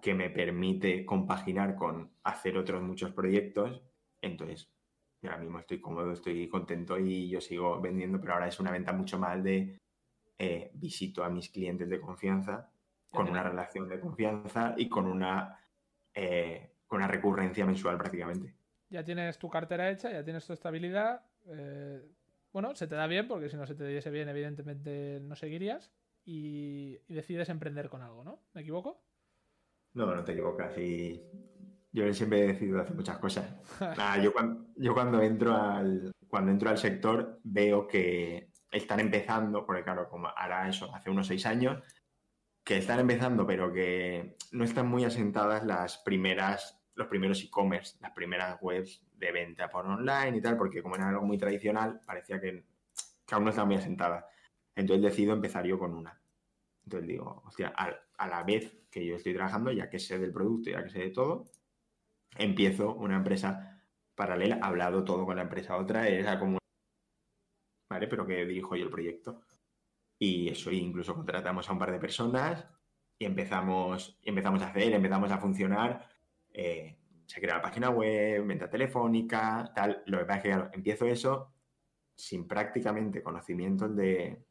que 0.00 0.14
me 0.14 0.30
permite 0.30 1.04
compaginar 1.04 1.76
con 1.76 2.12
hacer 2.24 2.56
otros 2.56 2.82
muchos 2.82 3.12
proyectos. 3.12 3.82
Entonces, 4.22 4.70
yo 5.20 5.30
ahora 5.30 5.42
mismo 5.42 5.58
estoy 5.58 5.80
cómodo, 5.80 6.12
estoy 6.12 6.48
contento 6.48 6.98
y 6.98 7.28
yo 7.28 7.40
sigo 7.42 7.78
vendiendo, 7.80 8.18
pero 8.20 8.34
ahora 8.34 8.48
es 8.48 8.58
una 8.58 8.70
venta 8.70 8.92
mucho 8.92 9.18
más 9.18 9.42
de 9.42 9.78
eh, 10.38 10.70
visito 10.74 11.24
a 11.24 11.28
mis 11.28 11.50
clientes 11.50 11.88
de 11.90 12.00
confianza 12.00 12.70
con 13.10 13.28
una 13.28 13.42
relación 13.42 13.88
de 13.88 14.00
confianza 14.00 14.74
y 14.76 14.88
con 14.88 15.06
una, 15.06 15.58
eh, 16.14 16.75
con 16.86 16.98
una 16.98 17.08
recurrencia 17.08 17.66
mensual 17.66 17.98
prácticamente. 17.98 18.54
Ya 18.88 19.04
tienes 19.04 19.38
tu 19.38 19.50
cartera 19.50 19.90
hecha, 19.90 20.10
ya 20.10 20.24
tienes 20.24 20.46
tu 20.46 20.52
estabilidad. 20.52 21.22
Eh, 21.46 22.02
bueno, 22.52 22.74
se 22.74 22.86
te 22.86 22.94
da 22.94 23.06
bien, 23.06 23.26
porque 23.26 23.48
si 23.48 23.56
no 23.56 23.66
se 23.66 23.74
te 23.74 23.86
diese 23.86 24.10
bien, 24.10 24.28
evidentemente 24.28 25.20
no 25.22 25.36
seguirías. 25.36 25.92
Y, 26.24 26.98
decides 27.08 27.48
emprender 27.48 27.88
con 27.88 28.02
algo, 28.02 28.24
¿no? 28.24 28.42
¿Me 28.54 28.62
equivoco? 28.62 29.04
No, 29.94 30.14
no 30.14 30.24
te 30.24 30.32
equivocas. 30.32 30.76
Y 30.78 31.22
yo 31.92 32.12
siempre 32.12 32.40
he 32.40 32.46
decidido 32.48 32.80
hacer 32.80 32.96
muchas 32.96 33.18
cosas. 33.18 33.54
yo, 34.22 34.32
cuando, 34.32 34.66
yo 34.76 34.94
cuando 34.94 35.22
entro 35.22 35.54
al 35.54 36.12
cuando 36.28 36.50
entro 36.50 36.70
al 36.70 36.78
sector 36.78 37.40
veo 37.44 37.86
que 37.86 38.50
están 38.70 39.00
empezando, 39.00 39.64
porque 39.64 39.82
claro, 39.82 40.08
como 40.08 40.28
hará 40.36 40.68
eso 40.68 40.94
hace 40.94 41.10
unos 41.10 41.26
seis 41.26 41.46
años, 41.46 41.82
que 42.66 42.78
están 42.78 42.98
empezando, 42.98 43.46
pero 43.46 43.72
que 43.72 44.36
no 44.50 44.64
están 44.64 44.88
muy 44.88 45.04
asentadas 45.04 45.64
las 45.64 45.98
primeras, 45.98 46.82
los 46.96 47.06
primeros 47.06 47.40
e-commerce, 47.44 47.96
las 48.00 48.10
primeras 48.10 48.58
webs 48.60 49.06
de 49.14 49.30
venta 49.30 49.70
por 49.70 49.86
online 49.86 50.36
y 50.36 50.40
tal, 50.40 50.56
porque 50.56 50.82
como 50.82 50.96
era 50.96 51.08
algo 51.08 51.24
muy 51.24 51.38
tradicional, 51.38 52.00
parecía 52.04 52.40
que, 52.40 52.64
aún 53.30 53.44
no 53.44 53.50
estaba 53.50 53.66
muy 53.66 53.76
asentada. 53.76 54.26
Entonces 54.74 55.04
decido 55.04 55.32
empezar 55.32 55.64
yo 55.64 55.78
con 55.78 55.94
una. 55.94 56.20
Entonces 56.82 57.06
digo, 57.06 57.44
hostia, 57.46 57.68
a, 57.68 58.26
la 58.26 58.42
vez 58.42 58.76
que 58.90 59.06
yo 59.06 59.14
estoy 59.14 59.34
trabajando, 59.34 59.70
ya 59.70 59.88
que 59.88 60.00
sé 60.00 60.18
del 60.18 60.32
producto, 60.32 60.68
ya 60.70 60.82
que 60.82 60.90
sé 60.90 60.98
de 60.98 61.10
todo, 61.10 61.44
empiezo 62.36 62.96
una 62.96 63.14
empresa 63.14 63.80
paralela, 64.16 64.58
hablado 64.60 65.04
todo 65.04 65.24
con 65.24 65.36
la 65.36 65.42
empresa 65.42 65.76
otra, 65.76 66.08
era 66.08 66.40
como, 66.40 66.58
¿vale? 67.88 68.08
Pero 68.08 68.26
que 68.26 68.44
dirijo 68.44 68.74
yo 68.74 68.86
el 68.86 68.90
proyecto. 68.90 69.40
Y 70.18 70.48
eso, 70.48 70.70
incluso 70.70 71.14
contratamos 71.14 71.68
a 71.68 71.72
un 71.72 71.78
par 71.78 71.92
de 71.92 71.98
personas 71.98 72.66
y 73.18 73.24
empezamos, 73.24 74.18
empezamos 74.22 74.62
a 74.62 74.68
hacer, 74.68 74.92
empezamos 74.92 75.30
a 75.30 75.38
funcionar. 75.38 76.08
Eh, 76.52 76.98
se 77.26 77.40
crea 77.40 77.56
la 77.56 77.62
página 77.62 77.90
web, 77.90 78.46
venta 78.46 78.70
telefónica, 78.70 79.70
tal. 79.74 80.02
Lo 80.06 80.18
que 80.18 80.24
pasa 80.24 80.36
es 80.38 80.42
que 80.42 80.48
claro, 80.50 80.70
empiezo 80.72 81.06
eso 81.06 81.52
sin 82.14 82.48
prácticamente 82.48 83.22
conocimientos 83.22 83.94
de, 83.94 84.46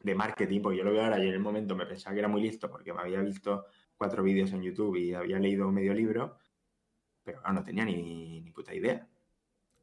de 0.00 0.14
marketing, 0.14 0.60
porque 0.60 0.78
yo 0.78 0.84
lo 0.84 0.92
veo 0.92 1.02
ahora 1.02 1.18
y 1.18 1.28
en 1.28 1.34
el 1.34 1.40
momento 1.40 1.74
me 1.74 1.86
pensaba 1.86 2.14
que 2.14 2.20
era 2.20 2.28
muy 2.28 2.42
listo 2.42 2.70
porque 2.70 2.92
me 2.92 3.00
había 3.00 3.20
visto 3.20 3.66
cuatro 3.96 4.22
vídeos 4.22 4.52
en 4.52 4.62
YouTube 4.62 4.96
y 4.96 5.14
había 5.14 5.38
leído 5.38 5.70
medio 5.72 5.94
libro, 5.94 6.36
pero 7.24 7.40
claro, 7.40 7.54
no 7.54 7.64
tenía 7.64 7.84
ni, 7.84 8.40
ni 8.40 8.50
puta 8.50 8.74
idea. 8.74 9.08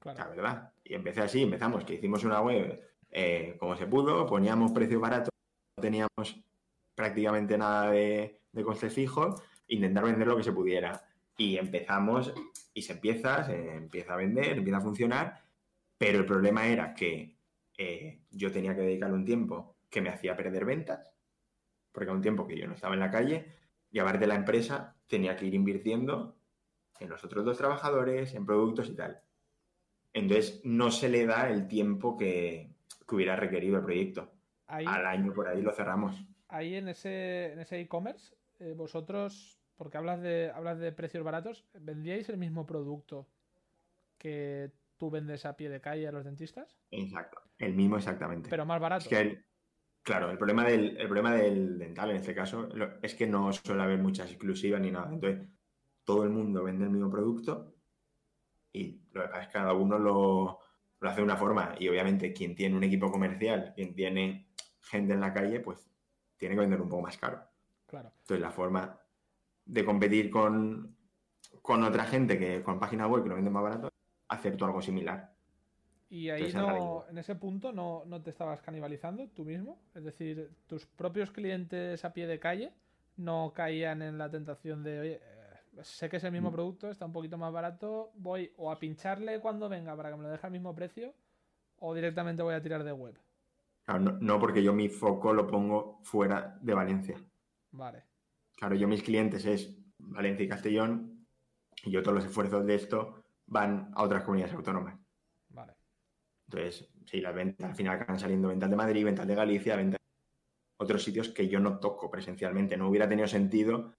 La 0.04 0.28
verdad. 0.28 0.74
Y 0.84 0.94
empecé 0.96 1.22
así, 1.22 1.44
empezamos, 1.44 1.84
que 1.84 1.96
hicimos 1.96 2.24
una 2.24 2.42
web 2.42 2.91
eh, 3.12 3.56
como 3.60 3.76
se 3.76 3.88
pudo, 3.88 4.26
poníamos 4.26 4.72
precios 4.72 5.02
baratos, 5.02 5.30
no 5.78 5.82
teníamos 5.82 6.42
prácticamente 6.96 7.58
nada 7.58 7.92
de, 7.92 8.42
de 8.52 8.64
coste 8.64 8.90
fijo, 8.90 9.36
intentar 9.68 10.06
vender 10.06 10.28
lo 10.28 10.38
que 10.38 10.44
se 10.44 10.54
pudiera. 10.54 11.04
Y 11.38 11.58
empezamos, 11.58 12.34
y 12.74 12.82
se 12.82 12.94
empieza, 12.94 13.44
se 13.44 13.76
empieza 13.76 14.14
a 14.14 14.18
vender, 14.18 14.58
empieza 14.58 14.78
a 14.78 14.82
funcionar, 14.82 15.44
pero 15.98 16.20
el 16.20 16.26
problema 16.26 16.68
era 16.68 16.94
que 16.94 17.38
eh, 17.78 18.22
yo 18.32 18.52
tenía 18.52 18.76
que 18.76 18.82
dedicar 18.82 19.12
un 19.12 19.26
tiempo 19.26 19.78
que 19.90 20.02
me 20.02 20.10
hacía 20.10 20.36
perder 20.36 20.66
ventas, 20.66 21.12
porque 21.92 22.06
era 22.06 22.16
un 22.16 22.22
tiempo 22.22 22.48
que 22.48 22.58
yo 22.58 22.68
no 22.68 22.76
estaba 22.76 22.94
en 22.94 23.00
la 23.00 23.12
calle, 23.12 23.56
y 23.90 24.00
aparte 24.00 24.28
la 24.28 24.36
empresa 24.36 24.96
tenía 25.08 25.36
que 25.36 25.46
ir 25.46 25.54
invirtiendo 25.56 26.38
en 27.00 27.10
los 27.10 27.24
otros 27.24 27.44
dos 27.44 27.58
trabajadores, 27.58 28.34
en 28.36 28.46
productos 28.46 28.90
y 28.90 28.96
tal. 28.96 29.22
Entonces 30.14 30.62
no 30.64 30.92
se 30.92 31.10
le 31.10 31.26
da 31.26 31.50
el 31.50 31.68
tiempo 31.68 32.18
que, 32.18 32.71
hubiera 33.16 33.36
requerido 33.36 33.78
el 33.78 33.84
proyecto. 33.84 34.32
Al 34.68 35.06
año 35.06 35.34
por 35.34 35.48
ahí 35.48 35.62
lo 35.62 35.72
cerramos. 35.74 36.24
Ahí 36.48 36.76
en 36.76 36.88
ese 36.88 37.54
en 37.54 37.60
ese 37.60 37.80
e-commerce, 37.80 38.36
eh, 38.60 38.74
vosotros, 38.76 39.60
porque 39.76 39.98
hablas 39.98 40.22
de, 40.22 40.52
hablas 40.54 40.80
de 40.80 40.92
precios 40.92 41.24
baratos, 41.24 41.66
¿vendíais 41.74 42.30
el 42.30 42.38
mismo 42.38 42.66
producto 42.66 43.28
que 44.18 44.72
tú 44.98 45.10
vendes 45.10 45.46
a 45.46 45.58
pie 45.58 45.70
de 45.70 45.82
calle 45.82 46.08
a 46.08 46.12
los 46.12 46.24
dentistas? 46.24 46.78
Exacto, 46.92 47.42
el 47.58 47.74
mismo 47.74 47.98
exactamente. 47.98 48.50
Pero 48.50 48.66
más 48.66 48.80
barato. 48.80 49.10
claro, 50.04 50.30
el 50.30 50.38
problema, 50.38 50.66
del, 50.66 50.98
el 50.98 51.08
problema 51.08 51.34
del 51.36 51.80
dental 51.80 52.12
en 52.12 52.18
este 52.18 52.36
caso 52.36 52.70
es 53.02 53.16
que 53.16 53.28
no 53.28 53.52
suele 53.52 53.82
haber 53.82 54.00
muchas 54.00 54.30
exclusivas 54.30 54.80
ni 54.80 54.92
nada. 54.92 55.12
Entonces, 55.12 55.50
todo 56.04 56.24
el 56.24 56.30
mundo 56.30 56.64
vende 56.64 56.86
el 56.86 56.92
mismo 56.92 57.10
producto 57.10 57.76
y 58.74 59.02
lo 59.12 59.24
que 59.24 59.28
pasa 59.28 59.42
es 59.42 59.48
que 59.48 59.54
cada 59.54 59.74
uno 59.74 60.00
lo, 60.00 60.60
lo 61.02 61.10
hace 61.10 61.18
de 61.18 61.26
una 61.26 61.36
forma 61.36 61.76
y 61.80 61.90
obviamente 61.90 62.32
quien 62.32 62.56
tiene 62.56 62.78
un 62.78 62.84
equipo 62.84 63.12
comercial, 63.12 63.74
quien 63.76 63.94
tiene 63.94 64.48
gente 64.80 65.14
en 65.14 65.20
la 65.20 65.34
calle, 65.34 65.60
pues 65.60 65.90
tiene 66.38 66.56
que 66.56 66.62
vender 66.62 66.80
un 66.80 66.90
poco 66.90 67.02
más 67.02 67.18
caro. 67.18 67.44
Claro. 67.88 68.14
Entonces 68.22 68.40
la 68.40 68.52
forma 68.52 69.00
de 69.66 69.84
competir 69.84 70.30
con, 70.30 70.96
con 71.62 71.84
otra 71.84 72.06
gente 72.06 72.38
que 72.38 72.62
con 72.62 72.80
página 72.80 73.08
web 73.08 73.24
que 73.24 73.30
lo 73.30 73.36
vende 73.36 73.50
más 73.50 73.64
barato, 73.64 73.90
hacer 74.28 74.56
tú 74.56 74.66
algo 74.66 74.82
similar. 74.82 75.34
Y 76.10 76.30
ahí 76.30 76.52
no, 76.54 77.06
en 77.10 77.18
ese 77.18 77.36
punto 77.36 77.72
no, 77.72 78.04
no, 78.06 78.22
te 78.22 78.30
estabas 78.30 78.62
canibalizando 78.62 79.30
tú 79.30 79.46
mismo. 79.46 79.82
Es 79.96 80.04
decir, 80.04 80.52
tus 80.68 80.86
propios 80.86 81.32
clientes 81.32 82.04
a 82.04 82.14
pie 82.14 82.28
de 82.28 82.40
calle 82.40 82.74
no 83.18 83.54
caían 83.56 84.02
en 84.02 84.18
la 84.18 84.30
tentación 84.30 84.84
de, 84.84 85.00
oye, 85.00 85.22
sé 85.82 86.10
que 86.10 86.18
es 86.18 86.24
el 86.24 86.32
mismo 86.32 86.50
mm. 86.50 86.54
producto, 86.54 86.90
está 86.90 87.06
un 87.06 87.14
poquito 87.14 87.38
más 87.38 87.52
barato, 87.52 88.12
voy 88.16 88.52
o 88.58 88.72
a 88.72 88.80
pincharle 88.80 89.40
cuando 89.40 89.70
venga 89.70 89.96
para 89.96 90.12
que 90.12 90.18
me 90.18 90.24
lo 90.24 90.30
deje 90.30 90.46
al 90.46 90.54
mismo 90.54 90.76
precio 90.76 91.14
o 91.78 91.94
directamente 91.94 92.44
voy 92.44 92.54
a 92.54 92.62
tirar 92.62 92.84
de 92.84 92.92
web. 92.92 93.18
Claro, 93.84 94.18
no, 94.20 94.40
porque 94.40 94.62
yo 94.62 94.74
mi 94.74 94.90
foco 94.90 95.34
lo 95.34 95.48
pongo 95.48 96.00
fuera 96.04 96.58
de 96.62 96.74
Valencia. 96.74 97.18
Vale. 97.72 98.04
Claro, 98.56 98.76
yo 98.76 98.88
mis 98.88 99.02
clientes 99.02 99.46
es 99.46 99.76
Valencia 99.98 100.46
y 100.46 100.50
Castellón 100.50 101.26
y 101.84 101.92
yo 101.92 102.04
todos 102.04 102.16
los 102.16 102.26
esfuerzos 102.26 102.66
de 102.66 102.76
esto 102.76 103.24
van 103.48 103.92
a 103.96 104.04
otras 104.04 104.24
comunidades 104.24 104.54
autónomas. 104.54 105.00
Vale. 105.50 105.74
Entonces, 106.48 106.92
sí, 107.06 107.22
las 107.22 107.34
ventas 107.34 107.70
al 107.70 107.76
final 107.76 107.96
acaban 107.96 108.20
saliendo 108.20 108.50
ventas 108.50 108.70
de 108.70 108.76
Madrid, 108.76 109.06
ventas 109.06 109.28
de 109.28 109.36
Galicia, 109.36 109.76
ventas 109.76 110.00
de 110.00 110.84
otros 110.84 111.04
sitios 111.04 111.30
que 111.30 111.48
yo 111.48 111.60
no 111.60 111.80
toco 111.80 112.12
presencialmente. 112.12 112.78
No 112.78 112.90
hubiera 112.90 113.10
tenido 113.10 113.28
sentido 113.28 113.96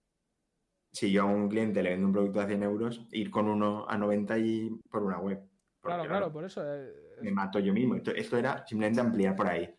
si 0.93 1.11
yo 1.11 1.23
a 1.23 1.25
un 1.25 1.49
cliente 1.49 1.83
le 1.83 1.91
vendo 1.91 2.07
un 2.07 2.13
producto 2.13 2.41
a 2.41 2.47
100 2.47 2.63
euros, 2.63 3.07
ir 3.13 3.31
con 3.31 3.49
uno 3.49 3.87
a 3.89 3.97
90 3.97 4.39
y 4.39 4.71
por 4.91 5.03
una 5.03 5.19
web. 5.19 5.43
claro, 5.81 6.05
claro, 6.05 6.33
por 6.33 6.45
eso. 6.45 6.63
Eh, 6.65 6.93
me 7.23 7.33
mato 7.33 7.59
yo 7.59 7.73
mismo. 7.73 7.97
Esto, 7.97 8.37
era 8.37 8.67
simplemente 8.67 9.01
ampliar 9.01 9.35
por 9.35 9.47
ahí. 9.47 9.75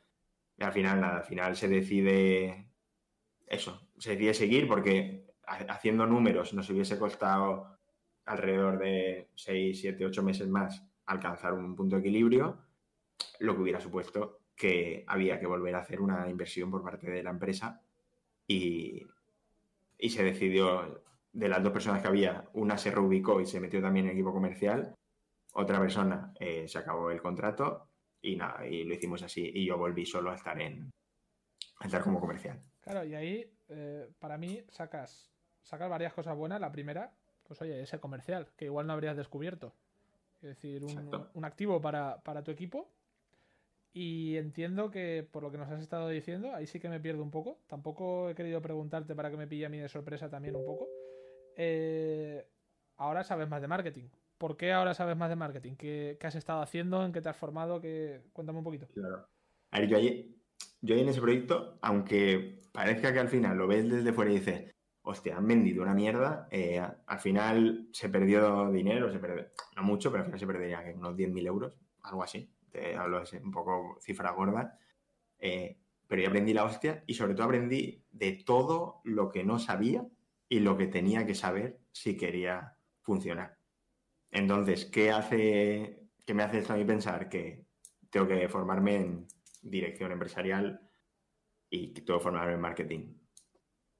Y 0.57 0.63
al 0.63 0.71
final, 0.71 0.99
nada, 0.99 1.17
al 1.17 1.23
final 1.23 1.55
se 1.55 1.67
decide 1.67 2.67
eso, 3.47 3.89
se 3.97 4.11
decide 4.11 4.33
seguir 4.33 4.67
porque 4.67 5.25
haciendo 5.45 6.05
números 6.05 6.53
nos 6.53 6.69
hubiese 6.69 6.97
costado 6.97 7.77
alrededor 8.25 8.79
de 8.79 9.29
6, 9.35 9.79
7, 9.81 10.05
8 10.05 10.23
meses 10.23 10.47
más 10.47 10.83
alcanzar 11.05 11.53
un 11.53 11.75
punto 11.75 11.95
de 11.95 12.01
equilibrio, 12.01 12.57
lo 13.39 13.55
que 13.55 13.61
hubiera 13.61 13.79
supuesto 13.79 14.39
que 14.55 15.03
había 15.07 15.39
que 15.39 15.47
volver 15.47 15.75
a 15.75 15.79
hacer 15.79 15.99
una 15.99 16.29
inversión 16.29 16.71
por 16.71 16.83
parte 16.83 17.09
de 17.09 17.23
la 17.23 17.31
empresa 17.31 17.81
y, 18.47 19.03
y 20.03 20.09
se 20.09 20.21
decidió, 20.21 21.01
de 21.31 21.47
las 21.47 21.63
dos 21.63 21.71
personas 21.71 22.01
que 22.01 22.09
había, 22.09 22.43
una 22.55 22.77
se 22.77 22.91
reubicó 22.91 23.39
y 23.39 23.45
se 23.45 23.61
metió 23.61 23.81
también 23.81 24.05
en 24.05 24.11
el 24.11 24.17
equipo 24.17 24.33
comercial, 24.33 24.93
otra 25.53 25.79
persona 25.79 26.33
eh, 26.37 26.67
se 26.67 26.77
acabó 26.77 27.09
el 27.09 27.21
contrato 27.21 27.87
y 28.21 28.35
nada, 28.35 28.67
y 28.67 28.83
lo 28.83 28.93
hicimos 28.93 29.23
así 29.23 29.49
y 29.53 29.65
yo 29.65 29.77
volví 29.77 30.05
solo 30.05 30.31
a 30.31 30.35
estar 30.35 30.59
en 30.61 30.91
a 31.79 31.85
estar 31.85 32.03
como 32.03 32.19
comercial. 32.19 32.59
Claro, 32.81 33.05
y 33.05 33.15
ahí 33.15 33.49
eh, 33.69 34.09
para 34.19 34.37
mí 34.37 34.61
sacas, 34.67 35.31
sacas 35.61 35.89
varias 35.89 36.13
cosas 36.13 36.35
buenas. 36.35 36.59
La 36.59 36.71
primera, 36.71 37.13
pues 37.47 37.61
oye, 37.61 37.81
ese 37.81 37.99
comercial, 37.99 38.49
que 38.57 38.65
igual 38.65 38.85
no 38.85 38.93
habrías 38.93 39.15
descubierto. 39.15 39.73
Es 40.41 40.49
decir, 40.49 40.83
un, 40.83 41.29
un 41.33 41.45
activo 41.45 41.81
para, 41.81 42.19
para 42.23 42.43
tu 42.43 42.51
equipo 42.51 42.91
y 43.93 44.37
entiendo 44.37 44.89
que 44.89 45.27
por 45.29 45.43
lo 45.43 45.51
que 45.51 45.59
nos 45.59 45.69
has 45.69 45.79
estado 45.79 46.09
diciendo, 46.09 46.53
ahí 46.55 46.65
sí 46.65 46.79
que 46.79 46.89
me 46.89 46.99
pierdo 46.99 47.21
un 47.21 47.29
poco. 47.29 47.59
Tampoco 47.67 48.27
he 48.29 48.35
querido 48.35 48.59
preguntarte 48.59 49.13
para 49.13 49.29
que 49.29 49.37
me 49.37 49.45
pille 49.45 49.67
a 49.67 49.69
mí 49.69 49.77
de 49.77 49.87
sorpresa 49.87 50.31
también 50.31 50.55
un 50.55 50.65
poco. 50.65 50.87
Eh, 51.55 52.43
ahora 52.97 53.23
sabes 53.23 53.47
más 53.47 53.61
de 53.61 53.67
marketing. 53.67 54.09
¿Por 54.39 54.57
qué 54.57 54.73
ahora 54.73 54.95
sabes 54.95 55.15
más 55.15 55.29
de 55.29 55.35
marketing? 55.35 55.75
¿Qué, 55.75 56.17
has 56.23 56.33
estado 56.33 56.63
haciendo? 56.63 57.05
¿En 57.05 57.13
qué 57.13 57.21
te 57.21 57.29
has 57.29 57.37
formado? 57.37 57.79
Cuéntame 58.33 58.57
un 58.57 58.63
poquito. 58.63 58.87
Claro. 58.87 59.27
A 59.69 59.79
ver, 59.79 59.87
yo 59.87 59.97
ahí, 59.97 60.41
yo 60.81 60.95
en 60.95 61.09
ese 61.09 61.21
proyecto, 61.21 61.77
aunque 61.83 62.61
parezca 62.71 63.13
que 63.13 63.19
al 63.19 63.29
final 63.29 63.57
lo 63.57 63.67
ves 63.67 63.87
desde 63.87 64.11
fuera 64.11 64.31
y 64.31 64.39
dices, 64.39 64.73
hostia, 65.03 65.37
han 65.37 65.47
vendido 65.47 65.83
una 65.83 65.93
mierda, 65.93 66.47
eh, 66.49 66.81
al 67.05 67.19
final 67.19 67.89
se 67.91 68.09
perdió 68.09 68.71
dinero, 68.71 69.11
se 69.11 69.19
perdió, 69.19 69.45
no 69.75 69.83
mucho, 69.83 70.11
pero 70.11 70.21
al 70.21 70.25
final 70.25 70.39
se 70.39 70.47
perdería 70.47 70.83
unos 70.95 71.15
10.000 71.15 71.45
euros, 71.45 71.73
algo 72.01 72.23
así 72.23 72.51
hablo 72.97 73.23
un 73.41 73.51
poco 73.51 73.97
cifra 74.01 74.31
gorda, 74.31 74.77
eh, 75.39 75.77
pero 76.07 76.21
yo 76.21 76.27
aprendí 76.29 76.53
la 76.53 76.65
hostia 76.65 77.03
y 77.07 77.13
sobre 77.13 77.33
todo 77.33 77.45
aprendí 77.45 78.03
de 78.11 78.43
todo 78.45 79.01
lo 79.03 79.31
que 79.31 79.43
no 79.43 79.59
sabía 79.59 80.05
y 80.49 80.59
lo 80.59 80.77
que 80.77 80.87
tenía 80.87 81.25
que 81.25 81.35
saber 81.35 81.79
si 81.91 82.15
quería 82.17 82.77
funcionar. 83.01 83.57
Entonces, 84.31 84.85
¿qué 84.85 85.11
hace, 85.11 86.07
qué 86.25 86.33
me 86.33 86.43
hace 86.43 86.59
esto 86.59 86.73
a 86.73 86.77
mí 86.77 86.85
pensar? 86.85 87.29
Que 87.29 87.65
tengo 88.09 88.27
que 88.27 88.47
formarme 88.49 88.95
en 88.95 89.27
dirección 89.61 90.11
empresarial 90.11 90.89
y 91.69 91.93
tengo 91.93 92.19
que 92.19 92.23
formarme 92.23 92.53
en 92.53 92.61
marketing. 92.61 93.15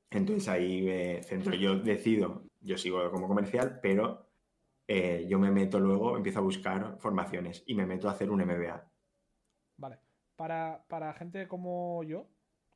Entonces 0.09 0.47
ahí 0.47 0.81
me 0.83 1.23
centro. 1.23 1.55
Yo 1.55 1.75
decido, 1.75 2.45
yo 2.59 2.77
sigo 2.77 3.09
como 3.11 3.27
comercial, 3.27 3.79
pero 3.81 4.32
eh, 4.87 5.25
yo 5.27 5.39
me 5.39 5.51
meto 5.51 5.79
luego, 5.79 6.17
empiezo 6.17 6.39
a 6.39 6.43
buscar 6.43 6.97
formaciones 6.99 7.63
y 7.65 7.75
me 7.75 7.85
meto 7.85 8.07
a 8.07 8.11
hacer 8.11 8.29
un 8.29 8.41
MBA. 8.43 8.91
Vale. 9.77 9.99
Para, 10.35 10.83
para 10.87 11.13
gente 11.13 11.47
como 11.47 12.03
yo, 12.03 12.27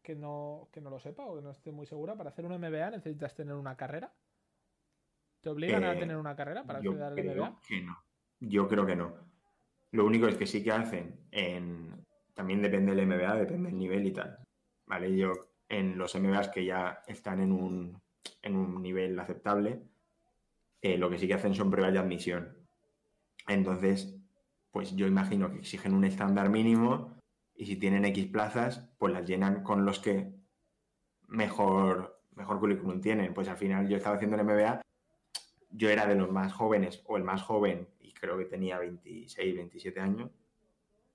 que 0.04 0.16
no, 0.16 0.70
que 0.72 0.80
no 0.80 0.90
lo 0.90 1.00
sepa 1.00 1.26
o 1.26 1.36
que 1.36 1.42
no 1.42 1.52
esté 1.52 1.72
muy 1.72 1.86
segura, 1.86 2.16
para 2.16 2.30
hacer 2.30 2.46
un 2.46 2.58
MBA 2.58 2.92
necesitas 2.92 3.36
tener 3.36 3.56
una 3.56 3.76
carrera. 3.76 4.14
¿Te 5.42 5.50
obligan 5.50 5.84
a 5.84 5.94
Eh, 5.94 6.00
tener 6.00 6.18
una 6.18 6.36
carrera 6.36 6.64
para 6.64 6.80
al 6.80 6.84
creo 6.84 7.46
MBA? 7.46 7.62
que 7.68 7.82
no. 7.82 7.98
Yo 8.40 8.68
creo 8.68 8.86
que 8.86 8.96
no. 8.96 9.16
Lo 9.92 10.06
único 10.06 10.28
es 10.28 10.36
que 10.38 10.46
sí 10.46 10.64
que 10.64 10.72
hacen 10.72 11.28
en... 11.32 12.04
También 12.34 12.62
depende 12.62 12.94
del 12.94 13.08
MBA, 13.08 13.36
depende 13.36 13.70
del 13.70 13.80
nivel 13.80 14.06
y 14.06 14.14
tal. 14.14 14.38
¿Vale? 14.88 15.16
Yo 15.16 15.32
en 15.70 15.98
los 15.98 16.16
MBAs 16.16 16.50
que 16.50 16.64
ya 16.64 17.02
están 17.08 17.42
en 17.42 17.52
un, 17.52 18.00
en 18.42 18.56
un 18.56 18.82
nivel 18.82 19.18
aceptable, 19.20 19.82
eh, 20.94 20.98
lo 20.98 21.10
que 21.10 21.18
sí 21.18 21.28
que 21.28 21.34
hacen 21.34 21.54
son 21.54 21.70
pruebas 21.70 21.94
de 21.94 22.00
admisión. 22.00 22.58
Entonces, 23.48 24.18
pues 24.72 24.96
yo 24.96 25.08
imagino 25.08 25.52
que 25.52 25.60
exigen 25.60 25.94
un 25.94 26.06
estándar 26.06 26.50
mínimo 26.50 27.18
y 27.56 27.66
si 27.66 27.78
tienen 27.78 28.06
X 28.06 28.28
plazas, 28.28 28.90
pues 28.98 29.14
las 29.14 29.26
llenan 29.26 29.64
con 29.64 29.86
los 29.86 30.00
que 30.00 30.34
mejor, 31.28 32.22
mejor 32.36 32.60
currículum 32.60 33.02
tienen. 33.02 33.34
Pues 33.34 33.48
al 33.48 33.58
final 33.58 33.88
yo 33.88 33.98
estaba 33.98 34.16
haciendo 34.16 34.38
el 34.38 34.44
MBA, 34.44 34.82
yo 35.72 35.90
era 35.90 36.06
de 36.06 36.16
los 36.16 36.32
más 36.32 36.54
jóvenes 36.54 37.04
o 37.06 37.18
el 37.18 37.24
más 37.24 37.42
joven 37.42 37.88
y 38.00 38.14
creo 38.14 38.38
que 38.38 38.46
tenía 38.46 38.80
26, 38.80 39.56
27 39.56 40.00
años. 40.00 40.32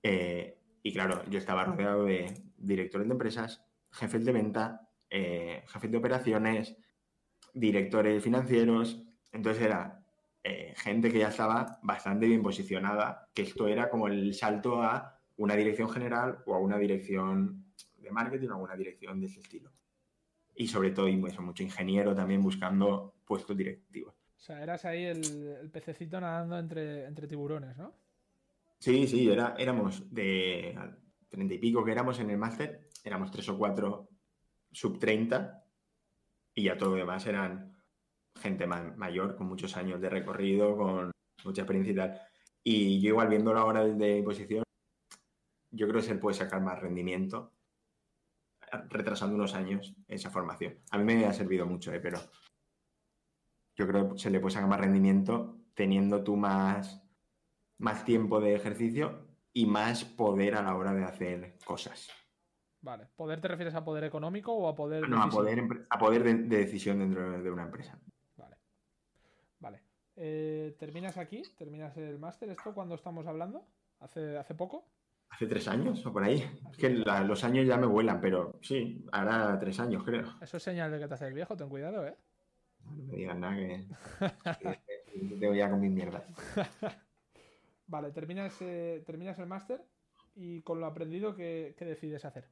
Eh, 0.01 0.59
y 0.83 0.91
claro, 0.91 1.23
yo 1.29 1.39
estaba 1.39 1.63
rodeado 1.63 2.05
de 2.05 2.43
directores 2.57 3.07
de 3.07 3.13
empresas, 3.13 3.65
jefes 3.91 4.25
de 4.25 4.33
venta, 4.33 4.89
eh, 5.09 5.63
jefes 5.67 5.91
de 5.91 5.97
operaciones, 5.97 6.75
directores 7.53 8.23
financieros. 8.23 9.01
Entonces 9.33 9.63
era 9.63 10.01
eh, 10.43 10.73
gente 10.77 11.11
que 11.11 11.19
ya 11.19 11.27
estaba 11.27 11.79
bastante 11.83 12.27
bien 12.27 12.41
posicionada, 12.41 13.29
que 13.33 13.41
esto 13.41 13.67
era 13.67 13.89
como 13.89 14.07
el 14.07 14.33
salto 14.33 14.81
a 14.81 15.19
una 15.37 15.55
dirección 15.55 15.89
general 15.89 16.39
o 16.45 16.55
a 16.55 16.59
una 16.59 16.77
dirección 16.77 17.65
de 17.97 18.11
marketing 18.11 18.49
o 18.49 18.53
a 18.53 18.57
una 18.57 18.75
dirección 18.75 19.19
de 19.19 19.25
ese 19.25 19.39
estilo. 19.39 19.71
Y 20.55 20.67
sobre 20.67 20.91
todo, 20.91 21.09
y 21.09 21.21
eso, 21.25 21.41
mucho 21.41 21.63
ingeniero 21.63 22.13
también 22.13 22.41
buscando 22.41 23.15
puestos 23.25 23.57
directivos. 23.57 24.13
O 24.37 24.39
sea, 24.39 24.61
eras 24.61 24.85
ahí 24.85 25.05
el, 25.05 25.57
el 25.61 25.69
pececito 25.71 26.21
nadando 26.21 26.59
entre, 26.59 27.05
entre 27.05 27.27
tiburones, 27.27 27.75
¿no? 27.75 27.93
Sí, 28.77 29.07
sí, 29.07 29.29
era, 29.29 29.55
éramos 29.57 30.13
de 30.13 30.77
treinta 31.29 31.53
y 31.53 31.57
pico 31.57 31.83
que 31.83 31.93
éramos 31.93 32.19
en 32.19 32.29
el 32.29 32.37
máster, 32.37 32.89
éramos 33.03 33.31
tres 33.31 33.47
o 33.49 33.57
cuatro 33.57 34.09
sub 34.71 34.99
30 34.99 35.63
y 36.53 36.63
ya 36.63 36.77
todo 36.77 36.91
lo 36.91 36.97
demás 36.97 37.25
eran 37.25 37.72
gente 38.39 38.67
ma- 38.67 38.93
mayor, 38.97 39.35
con 39.35 39.47
muchos 39.47 39.75
años 39.77 40.01
de 40.01 40.09
recorrido, 40.09 40.75
con 40.77 41.11
mucha 41.45 41.61
experiencia 41.61 41.91
y 41.91 41.95
tal. 41.95 42.21
Y 42.63 43.01
yo 43.01 43.09
igual 43.09 43.27
viendo 43.29 43.53
la 43.53 43.65
hora 43.65 43.83
de 43.83 44.17
imposición, 44.19 44.63
yo 45.71 45.87
creo 45.87 46.01
que 46.01 46.07
se 46.07 46.13
le 46.13 46.19
puede 46.19 46.35
sacar 46.37 46.61
más 46.61 46.79
rendimiento 46.79 47.51
retrasando 48.89 49.35
unos 49.35 49.53
años 49.53 49.93
esa 50.07 50.29
formación. 50.29 50.79
A 50.91 50.97
mí 50.97 51.03
me 51.03 51.25
ha 51.25 51.33
servido 51.33 51.65
mucho, 51.65 51.93
¿eh? 51.93 51.99
pero 51.99 52.19
yo 53.75 53.87
creo 53.87 54.13
que 54.13 54.19
se 54.19 54.29
le 54.29 54.39
puede 54.39 54.53
sacar 54.55 54.69
más 54.69 54.79
rendimiento 54.79 55.59
teniendo 55.73 56.23
tú 56.23 56.35
más, 56.37 57.03
más 57.79 58.05
tiempo 58.05 58.39
de 58.39 58.55
ejercicio 58.55 59.27
y 59.51 59.65
más 59.65 60.05
poder 60.05 60.55
a 60.55 60.63
la 60.63 60.75
hora 60.75 60.93
de 60.93 61.03
hacer 61.03 61.57
cosas. 61.65 62.09
Vale. 62.81 63.07
¿Poder 63.15 63.39
te 63.41 63.47
refieres 63.47 63.75
a 63.75 63.83
poder 63.85 64.03
económico 64.03 64.53
o 64.53 64.67
a 64.67 64.75
poder 64.75 65.07
No, 65.07 65.21
a 65.21 65.29
poder, 65.29 65.85
a 65.89 65.97
poder 65.99 66.23
de, 66.23 66.33
de 66.33 66.57
decisión 66.57 66.99
dentro 66.99 67.41
de 67.41 67.51
una 67.51 67.63
empresa. 67.63 67.99
Eh, 70.15 70.75
¿Terminas 70.79 71.17
aquí? 71.17 71.41
¿Terminas 71.57 71.95
el 71.97 72.19
máster? 72.19 72.49
¿Esto 72.49 72.73
cuando 72.73 72.95
estamos 72.95 73.25
hablando? 73.27 73.65
¿Hace, 73.99 74.37
hace 74.37 74.53
poco? 74.55 74.87
¿Hace 75.29 75.47
tres 75.47 75.67
años 75.67 76.05
o 76.05 76.13
por 76.13 76.23
ahí? 76.23 76.43
Es 76.71 76.77
que 76.77 76.89
la- 76.89 77.23
los 77.23 77.43
años 77.43 77.65
ya 77.65 77.77
me 77.77 77.87
vuelan, 77.87 78.21
pero 78.21 78.59
sí, 78.61 79.03
ahora 79.11 79.57
tres 79.59 79.79
años 79.79 80.03
creo. 80.03 80.25
Eso 80.41 80.57
es 80.57 80.63
señal 80.63 80.91
de 80.91 80.99
que 80.99 81.07
te 81.07 81.13
haces 81.15 81.33
viejo, 81.33 81.55
ten 81.57 81.69
cuidado, 81.69 82.05
¿eh? 82.05 82.15
No 82.85 83.03
me 83.05 83.15
digan 83.15 83.39
nada 83.39 83.55
que, 83.55 83.87
que- 84.59 84.79
que 84.85 85.35
tengo 85.39 85.55
ya 85.55 85.69
con 85.69 85.79
mis 85.79 85.91
mierdas. 85.91 86.23
Vale, 87.87 88.11
terminas, 88.11 88.55
eh, 88.61 89.01
terminas 89.05 89.39
el 89.39 89.47
máster 89.47 89.83
y 90.35 90.61
con 90.61 90.79
lo 90.79 90.85
aprendido, 90.85 91.35
¿qué, 91.35 91.75
qué 91.77 91.85
decides 91.85 92.25
hacer? 92.25 92.47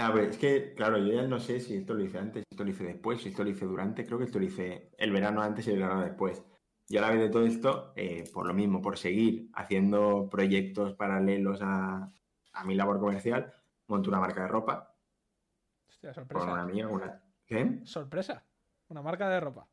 A 0.00 0.10
ver, 0.12 0.30
es 0.30 0.38
que, 0.38 0.74
claro, 0.74 0.98
yo 0.98 1.12
ya 1.12 1.22
no 1.26 1.38
sé 1.38 1.60
si 1.60 1.76
esto 1.76 1.94
lo 1.94 2.02
hice 2.04 2.18
antes, 2.18 2.42
si 2.48 2.54
esto 2.54 2.64
lo 2.64 2.70
hice 2.70 2.84
después, 2.84 3.20
si 3.22 3.28
esto 3.28 3.44
lo 3.44 3.50
hice 3.50 3.64
durante, 3.66 4.04
creo 4.06 4.18
que 4.18 4.24
esto 4.24 4.38
lo 4.38 4.44
hice 4.46 4.90
el 4.98 5.12
verano 5.12 5.42
antes 5.42 5.66
y 5.66 5.70
el 5.70 5.78
verano 5.80 6.02
después. 6.02 6.42
Y 6.88 6.96
a 6.96 7.00
la 7.02 7.10
vez 7.10 7.20
de 7.20 7.28
todo 7.28 7.44
esto, 7.46 7.92
eh, 7.96 8.24
por 8.32 8.46
lo 8.46 8.54
mismo, 8.54 8.80
por 8.82 8.98
seguir 8.98 9.50
haciendo 9.54 10.28
proyectos 10.30 10.94
paralelos 10.94 11.60
a, 11.62 12.12
a 12.52 12.64
mi 12.64 12.74
labor 12.74 12.98
comercial, 12.98 13.52
monto 13.86 14.10
una 14.10 14.20
marca 14.20 14.42
de 14.42 14.48
ropa 14.48 14.96
Hostia, 15.88 16.14
con 16.14 16.14
sorpresa. 16.14 16.52
una 16.52 16.62
amiga, 16.62 16.88
una... 16.88 17.22
¿Qué? 17.46 17.80
Sorpresa. 17.84 18.44
Una 18.88 19.02
marca 19.02 19.28
de 19.28 19.40
ropa. 19.40 19.68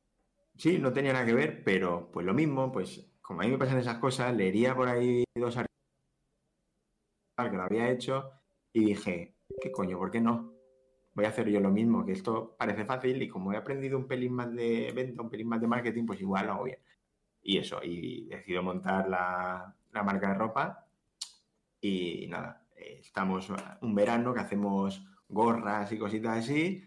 Sí, 0.55 0.79
no 0.79 0.91
tenía 0.91 1.13
nada 1.13 1.25
que 1.25 1.33
ver, 1.33 1.63
pero 1.63 2.09
pues 2.11 2.25
lo 2.25 2.33
mismo, 2.33 2.71
pues 2.71 3.11
como 3.21 3.41
a 3.41 3.45
mí 3.45 3.51
me 3.51 3.57
pasan 3.57 3.77
esas 3.79 3.99
cosas, 3.99 4.35
leería 4.35 4.75
por 4.75 4.87
ahí 4.89 5.23
dos 5.35 5.57
artículos 5.57 5.67
que 7.37 7.57
lo 7.57 7.63
había 7.63 7.89
hecho 7.91 8.31
y 8.73 8.85
dije, 8.85 9.36
¿qué 9.61 9.71
coño? 9.71 9.97
¿Por 9.97 10.11
qué 10.11 10.21
no? 10.21 10.53
Voy 11.13 11.25
a 11.25 11.29
hacer 11.29 11.49
yo 11.49 11.59
lo 11.59 11.71
mismo, 11.71 12.05
que 12.05 12.11
esto 12.13 12.55
parece 12.57 12.85
fácil 12.85 13.21
y 13.21 13.27
como 13.29 13.53
he 13.53 13.57
aprendido 13.57 13.97
un 13.97 14.07
pelín 14.07 14.33
más 14.33 14.53
de 14.53 14.91
venta, 14.95 15.21
un 15.23 15.29
pelín 15.29 15.47
más 15.49 15.61
de 15.61 15.67
marketing, 15.67 16.05
pues 16.05 16.21
igual 16.21 16.47
lo 16.47 16.53
hago 16.53 16.63
bien. 16.65 16.79
Y 17.41 17.57
eso, 17.59 17.79
y 17.83 18.27
decido 18.27 18.63
montar 18.63 19.09
la, 19.09 19.75
la 19.91 20.03
marca 20.03 20.29
de 20.29 20.35
ropa 20.35 20.87
y 21.81 22.27
nada, 22.29 22.67
eh, 22.75 22.99
estamos 23.01 23.49
un 23.81 23.95
verano 23.95 24.33
que 24.33 24.41
hacemos 24.41 25.05
gorras 25.29 25.91
y 25.91 25.99
cositas 25.99 26.37
así. 26.39 26.83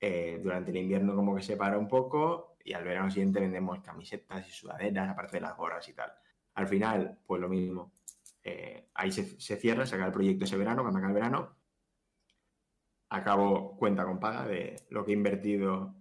eh, 0.00 0.40
durante 0.42 0.70
el 0.70 0.78
invierno 0.78 1.14
como 1.16 1.34
que 1.36 1.42
se 1.42 1.56
para 1.56 1.78
un 1.78 1.88
poco 1.88 2.56
y 2.64 2.72
al 2.74 2.84
verano 2.84 3.10
siguiente 3.10 3.40
vendemos 3.40 3.80
camisetas 3.80 4.48
y 4.48 4.52
sudaderas, 4.52 5.10
aparte 5.10 5.38
de 5.38 5.42
las 5.42 5.56
gorras 5.56 5.88
y 5.88 5.94
tal. 5.94 6.12
Al 6.54 6.68
final, 6.68 7.20
pues 7.26 7.40
lo 7.40 7.48
mismo. 7.48 7.92
Eh, 8.44 8.90
ahí 8.94 9.12
se, 9.12 9.24
cierra, 9.56 9.86
se 9.86 9.94
acaba 9.96 10.08
el 10.08 10.14
proyecto 10.14 10.44
ese 10.44 10.56
verano, 10.58 10.82
cuando 10.82 10.98
acaba 10.98 11.12
el 11.12 11.14
verano. 11.14 11.57
Acabo 13.10 13.76
cuenta 13.76 14.04
con 14.04 14.20
paga 14.20 14.46
de 14.46 14.76
lo 14.90 15.04
que 15.04 15.12
he 15.12 15.14
invertido 15.14 15.94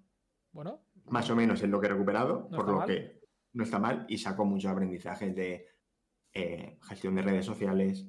Bueno, 0.52 0.82
más 1.06 1.30
o 1.30 1.36
menos 1.36 1.63
en 1.63 1.72
lo 1.72 1.80
que 1.80 1.88
he 1.88 1.91
recuperado, 1.91 2.48
No 2.52 2.58
por 2.58 2.67
lo 2.67 2.76
mal. 2.78 2.88
que 2.88 3.22
no 3.54 3.63
está 3.63 3.80
mal 3.80 4.06
y 4.10 4.17
saco 4.17 4.46
muchos 4.46 4.72
aprendizajes 4.72 5.34
de 5.36 5.67
eh, 6.34 6.78
gestión 6.84 7.15
de 7.15 7.22
redes 7.22 7.46
sociales, 7.46 8.06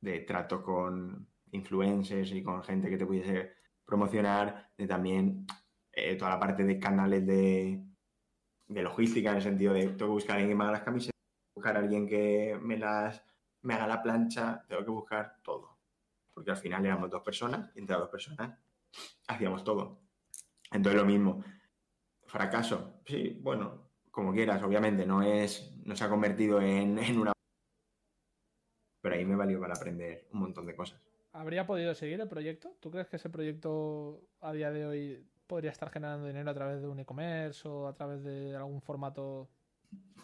de 0.00 0.20
trato 0.20 0.62
con 0.62 1.28
influencers 1.50 2.30
y 2.32 2.42
con 2.42 2.62
gente 2.62 2.88
que 2.88 2.96
te 2.96 3.06
pudiese 3.06 3.52
promocionar, 3.84 4.70
de 4.76 4.86
también 4.86 5.46
eh, 5.92 6.14
toda 6.16 6.30
la 6.32 6.40
parte 6.40 6.62
de 6.64 6.78
canales 6.78 7.26
de, 7.26 7.82
de 8.68 8.82
logística, 8.82 9.30
en 9.30 9.36
el 9.36 9.42
sentido 9.42 9.72
de 9.74 9.82
tengo 9.88 9.96
que 9.98 10.04
buscar 10.06 10.36
a 10.36 10.40
alguien 10.40 10.50
que 10.50 10.56
me 10.56 10.64
haga 10.64 10.72
las 10.72 10.82
camisetas, 10.82 11.20
buscar 11.54 11.76
a 11.76 11.80
alguien 11.80 12.06
que 12.06 12.58
me 12.62 12.78
las 12.78 13.22
me 13.62 13.74
haga 13.74 13.88
la 13.88 14.00
plancha, 14.02 14.64
tengo 14.68 14.84
que 14.84 14.90
buscar 14.90 15.36
todo. 15.42 15.77
Porque 16.38 16.52
al 16.52 16.56
final 16.56 16.86
éramos 16.86 17.10
dos 17.10 17.22
personas, 17.22 17.72
y 17.74 17.80
entre 17.80 17.94
las 17.94 18.02
dos 18.02 18.10
personas 18.10 18.56
hacíamos 19.26 19.64
todo. 19.64 20.02
Entonces 20.70 21.00
lo 21.00 21.06
mismo, 21.06 21.44
fracaso, 22.26 23.00
sí, 23.04 23.36
bueno, 23.40 23.90
como 24.10 24.32
quieras, 24.32 24.62
obviamente 24.62 25.04
no 25.04 25.20
es, 25.20 25.74
no 25.84 25.96
se 25.96 26.04
ha 26.04 26.08
convertido 26.08 26.60
en, 26.60 26.96
en 26.98 27.18
una 27.18 27.32
pero 29.00 29.14
ahí 29.16 29.24
me 29.24 29.36
valió 29.36 29.60
para 29.60 29.74
aprender 29.74 30.28
un 30.32 30.40
montón 30.40 30.66
de 30.66 30.76
cosas. 30.76 31.00
¿habría 31.32 31.66
podido 31.66 31.94
seguir 31.94 32.20
el 32.20 32.28
proyecto? 32.28 32.76
¿Tú 32.80 32.90
crees 32.90 33.08
que 33.08 33.16
ese 33.16 33.30
proyecto 33.30 34.22
a 34.40 34.52
día 34.52 34.70
de 34.70 34.86
hoy 34.86 35.26
podría 35.46 35.70
estar 35.70 35.90
generando 35.90 36.26
dinero 36.26 36.50
a 36.50 36.54
través 36.54 36.80
de 36.80 36.88
un 36.88 37.00
e-commerce 37.00 37.66
o 37.66 37.88
a 37.88 37.94
través 37.94 38.22
de 38.22 38.54
algún 38.56 38.80
formato 38.80 39.48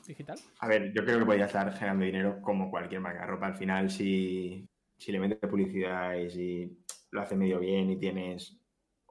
digital? 0.07 0.39
A 0.61 0.69
ver, 0.69 0.93
yo 0.93 1.05
creo 1.05 1.19
que 1.19 1.25
podría 1.25 1.47
estar 1.47 1.73
generando 1.73 2.05
dinero 2.05 2.41
como 2.43 2.71
cualquier 2.71 3.01
marca 3.01 3.21
de 3.21 3.27
ropa. 3.27 3.47
Al 3.47 3.55
final, 3.55 3.91
si, 3.91 4.69
si 5.05 5.13
le 5.13 5.21
metes 5.21 5.51
publicidad 5.51 6.15
y 6.15 6.31
si 6.31 6.85
lo 7.11 7.21
hace 7.21 7.37
medio 7.37 7.61
bien 7.61 7.91
y 7.91 7.99
tienes 7.99 8.59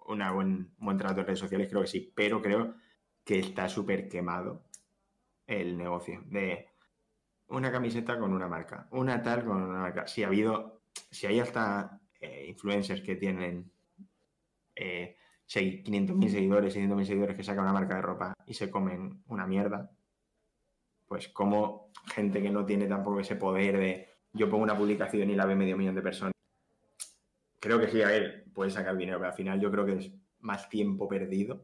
una 0.08 0.32
buen, 0.32 0.74
un 0.80 0.86
buen 0.86 0.98
trato 0.98 1.20
en 1.20 1.28
redes 1.28 1.40
sociales, 1.40 1.70
creo 1.70 1.82
que 1.82 1.88
sí. 1.88 2.12
Pero 2.16 2.42
creo 2.42 2.74
que 3.24 3.38
está 3.38 3.70
súper 3.70 4.10
quemado 4.10 4.64
el 5.46 5.78
negocio 5.78 6.24
de 6.26 6.68
una 7.48 7.72
camiseta 7.72 8.18
con 8.18 8.34
una 8.34 8.48
marca, 8.48 8.88
una 8.90 9.22
tal 9.22 9.46
con 9.46 9.62
una 9.62 9.82
marca. 9.82 10.08
Si 10.08 10.24
ha 10.24 10.28
habido, 10.28 10.82
si 11.12 11.28
hay 11.28 11.40
hasta 11.40 12.02
eh, 12.20 12.48
influencers 12.48 13.02
que 13.02 13.16
tienen 13.16 13.72
eh, 14.76 15.16
si 15.46 15.60
hay 15.60 15.84
500.000 15.84 16.30
seguidores, 16.30 16.76
600.000 16.76 17.06
seguidores 17.06 17.38
que 17.38 17.44
sacan 17.44 17.66
una 17.66 17.74
marca 17.74 17.96
de 17.98 18.02
ropa 18.02 18.34
y 18.48 18.56
se 18.56 18.72
comen 18.72 19.22
una 19.28 19.46
mierda, 19.46 19.92
pues 21.08 21.28
como 21.30 21.92
gente 22.08 22.42
que 22.42 22.50
no 22.50 22.66
tiene 22.66 22.88
tampoco 22.88 23.20
ese 23.20 23.36
poder 23.36 23.78
de 23.78 24.13
yo 24.34 24.50
pongo 24.50 24.64
una 24.64 24.78
publicación 24.78 25.30
y 25.30 25.36
la 25.36 25.46
ve 25.46 25.56
medio 25.56 25.78
millón 25.78 25.96
de 25.96 26.02
personas. 26.02 26.34
Creo 27.60 27.80
que 27.80 27.88
sí, 27.88 28.02
a 28.02 28.08
ver, 28.08 28.46
puede 28.54 28.72
sacar 28.72 28.98
dinero, 28.98 29.20
pero 29.20 29.30
al 29.30 29.38
final 29.38 29.62
yo 29.62 29.72
creo 29.72 29.86
que 29.86 29.94
es 29.94 30.12
más 30.40 30.68
tiempo 30.70 31.08
perdido 31.08 31.64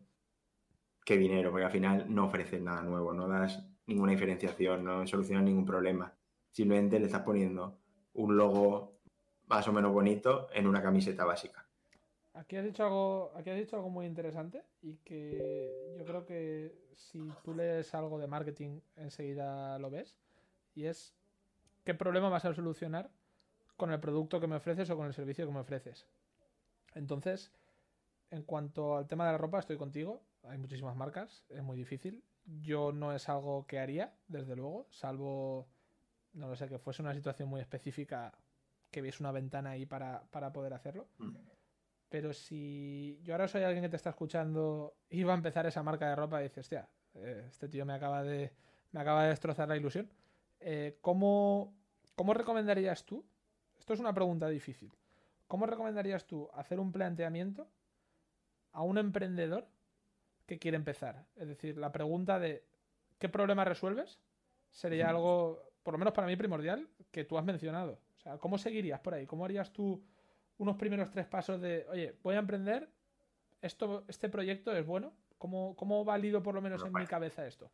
que 1.03 1.17
dinero, 1.17 1.51
porque 1.51 1.65
al 1.65 1.71
final 1.71 2.05
no 2.13 2.27
ofreces 2.27 2.61
nada 2.61 2.81
nuevo, 2.83 3.13
no 3.13 3.27
das 3.27 3.67
ninguna 3.87 4.11
diferenciación, 4.11 4.83
no 4.83 5.05
solucionas 5.07 5.43
ningún 5.43 5.65
problema. 5.65 6.15
Simplemente 6.51 6.99
le 6.99 7.07
estás 7.07 7.23
poniendo 7.23 7.79
un 8.13 8.37
logo 8.37 8.99
más 9.47 9.67
o 9.67 9.73
menos 9.73 9.91
bonito 9.91 10.47
en 10.53 10.67
una 10.67 10.81
camiseta 10.81 11.25
básica. 11.25 11.67
Aquí 12.33 12.55
has 12.55 12.63
dicho 12.63 12.83
algo, 12.83 13.31
aquí 13.35 13.49
has 13.49 13.57
dicho 13.57 13.75
algo 13.75 13.89
muy 13.89 14.05
interesante 14.05 14.63
y 14.81 14.97
que 14.97 15.95
yo 15.97 16.05
creo 16.05 16.25
que 16.25 16.89
si 16.95 17.27
tú 17.43 17.53
lees 17.53 17.93
algo 17.95 18.19
de 18.19 18.27
marketing 18.27 18.79
enseguida 18.95 19.79
lo 19.79 19.89
ves 19.89 20.17
y 20.75 20.85
es 20.85 21.18
qué 21.89 21.95
problema 21.95 22.29
vas 22.29 22.45
a 22.45 22.53
solucionar 22.53 23.09
con 23.75 23.91
el 23.91 23.99
producto 23.99 24.39
que 24.39 24.45
me 24.45 24.57
ofreces 24.57 24.91
o 24.91 24.95
con 24.95 25.07
el 25.07 25.13
servicio 25.15 25.47
que 25.47 25.51
me 25.51 25.61
ofreces. 25.61 26.05
Entonces, 26.93 27.51
en 28.29 28.43
cuanto 28.43 28.95
al 28.95 29.07
tema 29.07 29.25
de 29.25 29.31
la 29.31 29.39
ropa, 29.39 29.57
estoy 29.57 29.77
contigo. 29.77 30.21
Hay 30.43 30.59
muchísimas 30.59 30.95
marcas, 30.95 31.47
es 31.49 31.63
muy 31.63 31.75
difícil. 31.75 32.23
Yo 32.45 32.91
no 32.91 33.11
es 33.11 33.27
algo 33.27 33.65
que 33.65 33.79
haría, 33.79 34.13
desde 34.27 34.55
luego, 34.55 34.85
salvo, 34.91 35.67
no 36.33 36.47
lo 36.47 36.55
sé, 36.55 36.69
que 36.69 36.77
fuese 36.77 37.01
una 37.01 37.15
situación 37.15 37.49
muy 37.49 37.59
específica, 37.59 38.37
que 38.91 39.01
viese 39.01 39.23
una 39.23 39.31
ventana 39.31 39.71
ahí 39.71 39.87
para, 39.87 40.21
para 40.29 40.53
poder 40.53 40.75
hacerlo. 40.75 41.07
Mm. 41.17 41.37
Pero 42.07 42.33
si 42.33 43.19
yo 43.23 43.33
ahora 43.33 43.47
soy 43.47 43.63
alguien 43.63 43.81
que 43.81 43.89
te 43.89 43.95
está 43.95 44.11
escuchando 44.11 44.95
y 45.09 45.23
va 45.23 45.33
a 45.33 45.37
empezar 45.37 45.65
esa 45.65 45.81
marca 45.81 46.07
de 46.07 46.15
ropa 46.15 46.39
y 46.39 46.43
dices, 46.43 46.65
hostia, 46.65 46.87
eh, 47.15 47.45
este 47.47 47.67
tío 47.67 47.83
me 47.83 47.93
acaba 47.93 48.21
de, 48.21 48.53
me 48.91 48.99
acaba 48.99 49.23
de 49.23 49.29
destrozar 49.29 49.67
la 49.67 49.75
ilusión. 49.75 50.07
Eh, 50.59 50.97
¿cómo, 51.01 51.78
¿Cómo 52.19 52.33
recomendarías 52.33 53.05
tú? 53.05 53.25
Esto 53.77 53.93
es 53.93 54.01
una 54.01 54.13
pregunta 54.13 54.49
difícil. 54.49 54.91
¿Cómo 55.47 55.65
recomendarías 55.65 56.27
tú 56.27 56.49
hacer 56.53 56.77
un 56.77 56.91
planteamiento 56.91 57.69
a 58.73 58.83
un 58.83 58.97
emprendedor 58.97 59.69
que 60.45 60.59
quiere 60.59 60.75
empezar? 60.75 61.23
Es 61.37 61.47
decir, 61.47 61.77
la 61.77 61.93
pregunta 61.93 62.37
de 62.37 62.65
¿qué 63.19 63.29
problema 63.29 63.63
resuelves? 63.63 64.19
Sería 64.69 65.07
algo, 65.07 65.71
por 65.81 65.93
lo 65.93 65.97
menos 65.97 66.13
para 66.13 66.27
mí, 66.27 66.35
primordial 66.35 66.89
que 67.09 67.23
tú 67.23 67.37
has 67.37 67.45
mencionado. 67.45 68.01
O 68.17 68.19
sea, 68.19 68.37
¿cómo 68.37 68.57
seguirías 68.57 68.99
por 68.99 69.13
ahí? 69.13 69.25
¿Cómo 69.25 69.45
harías 69.45 69.71
tú 69.71 70.03
unos 70.57 70.75
primeros 70.75 71.09
tres 71.11 71.25
pasos 71.25 71.61
de, 71.61 71.87
oye, 71.89 72.17
voy 72.21 72.35
a 72.35 72.39
emprender, 72.39 72.89
esto, 73.61 74.03
este 74.09 74.27
proyecto 74.27 74.75
es 74.75 74.85
bueno? 74.85 75.13
¿Cómo, 75.37 75.73
cómo 75.77 76.03
valido 76.03 76.43
por 76.43 76.53
lo 76.53 76.61
menos 76.61 76.83
en 76.83 76.91
vale. 76.91 77.05
mi 77.05 77.09
cabeza 77.09 77.47
esto? 77.47 77.71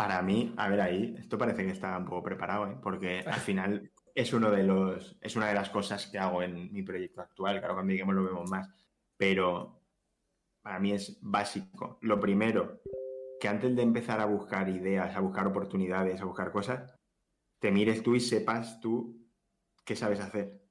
Para 0.00 0.22
mí, 0.22 0.54
a 0.56 0.66
ver 0.70 0.80
ahí, 0.80 1.14
esto 1.18 1.36
parece 1.36 1.62
que 1.62 1.72
está 1.72 1.98
un 1.98 2.06
poco 2.06 2.22
preparado, 2.22 2.66
¿eh? 2.66 2.78
porque 2.82 3.20
al 3.20 3.40
final 3.48 3.92
es 4.14 4.32
uno 4.32 4.50
de 4.50 4.62
los, 4.62 5.18
es 5.20 5.36
una 5.36 5.48
de 5.48 5.52
las 5.52 5.68
cosas 5.68 6.06
que 6.06 6.18
hago 6.18 6.42
en 6.42 6.72
mi 6.72 6.82
proyecto 6.82 7.20
actual. 7.20 7.58
Claro, 7.58 7.74
con 7.74 7.86
Miguel 7.86 8.06
lo 8.06 8.24
vemos 8.24 8.50
más, 8.50 8.66
pero 9.18 9.82
para 10.62 10.78
mí 10.78 10.92
es 10.92 11.18
básico. 11.20 11.98
Lo 12.00 12.18
primero, 12.18 12.80
que 13.38 13.46
antes 13.46 13.76
de 13.76 13.82
empezar 13.82 14.20
a 14.20 14.24
buscar 14.24 14.70
ideas, 14.70 15.14
a 15.14 15.20
buscar 15.20 15.46
oportunidades, 15.46 16.18
a 16.18 16.24
buscar 16.24 16.50
cosas, 16.50 16.98
te 17.58 17.70
mires 17.70 18.02
tú 18.02 18.14
y 18.14 18.20
sepas 18.20 18.80
tú 18.80 19.28
qué 19.84 19.96
sabes 19.96 20.20
hacer. 20.20 20.62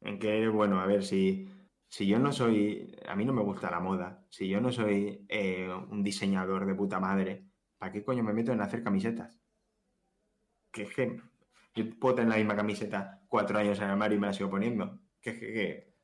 En 0.00 0.18
qué, 0.18 0.48
bueno, 0.48 0.80
a 0.80 0.86
ver, 0.86 1.04
si, 1.04 1.48
si 1.88 2.08
yo 2.08 2.18
no 2.18 2.32
soy, 2.32 2.96
a 3.06 3.14
mí 3.14 3.24
no 3.24 3.32
me 3.32 3.44
gusta 3.44 3.70
la 3.70 3.78
moda, 3.78 4.26
si 4.28 4.48
yo 4.48 4.60
no 4.60 4.72
soy 4.72 5.24
eh, 5.28 5.72
un 5.72 6.02
diseñador 6.02 6.66
de 6.66 6.74
puta 6.74 6.98
madre, 6.98 7.43
¿para 7.84 7.92
qué 7.92 8.02
coño 8.02 8.22
me 8.24 8.32
meto 8.32 8.50
en 8.50 8.62
hacer 8.62 8.82
camisetas? 8.82 9.38
Que 10.72 10.84
es 10.84 10.94
que 10.94 11.20
yo 11.74 11.84
puedo 12.00 12.14
tener 12.14 12.30
la 12.30 12.36
misma 12.38 12.56
camiseta 12.56 13.20
cuatro 13.28 13.58
años 13.58 13.76
en 13.76 13.84
el 13.84 13.90
armario 13.90 14.16
y 14.16 14.20
me 14.22 14.28
la 14.28 14.32
sigo 14.32 14.48
poniendo. 14.48 15.00
Que 15.20 15.30
es 15.30 15.38
que, 15.38 15.52
que- 15.52 15.94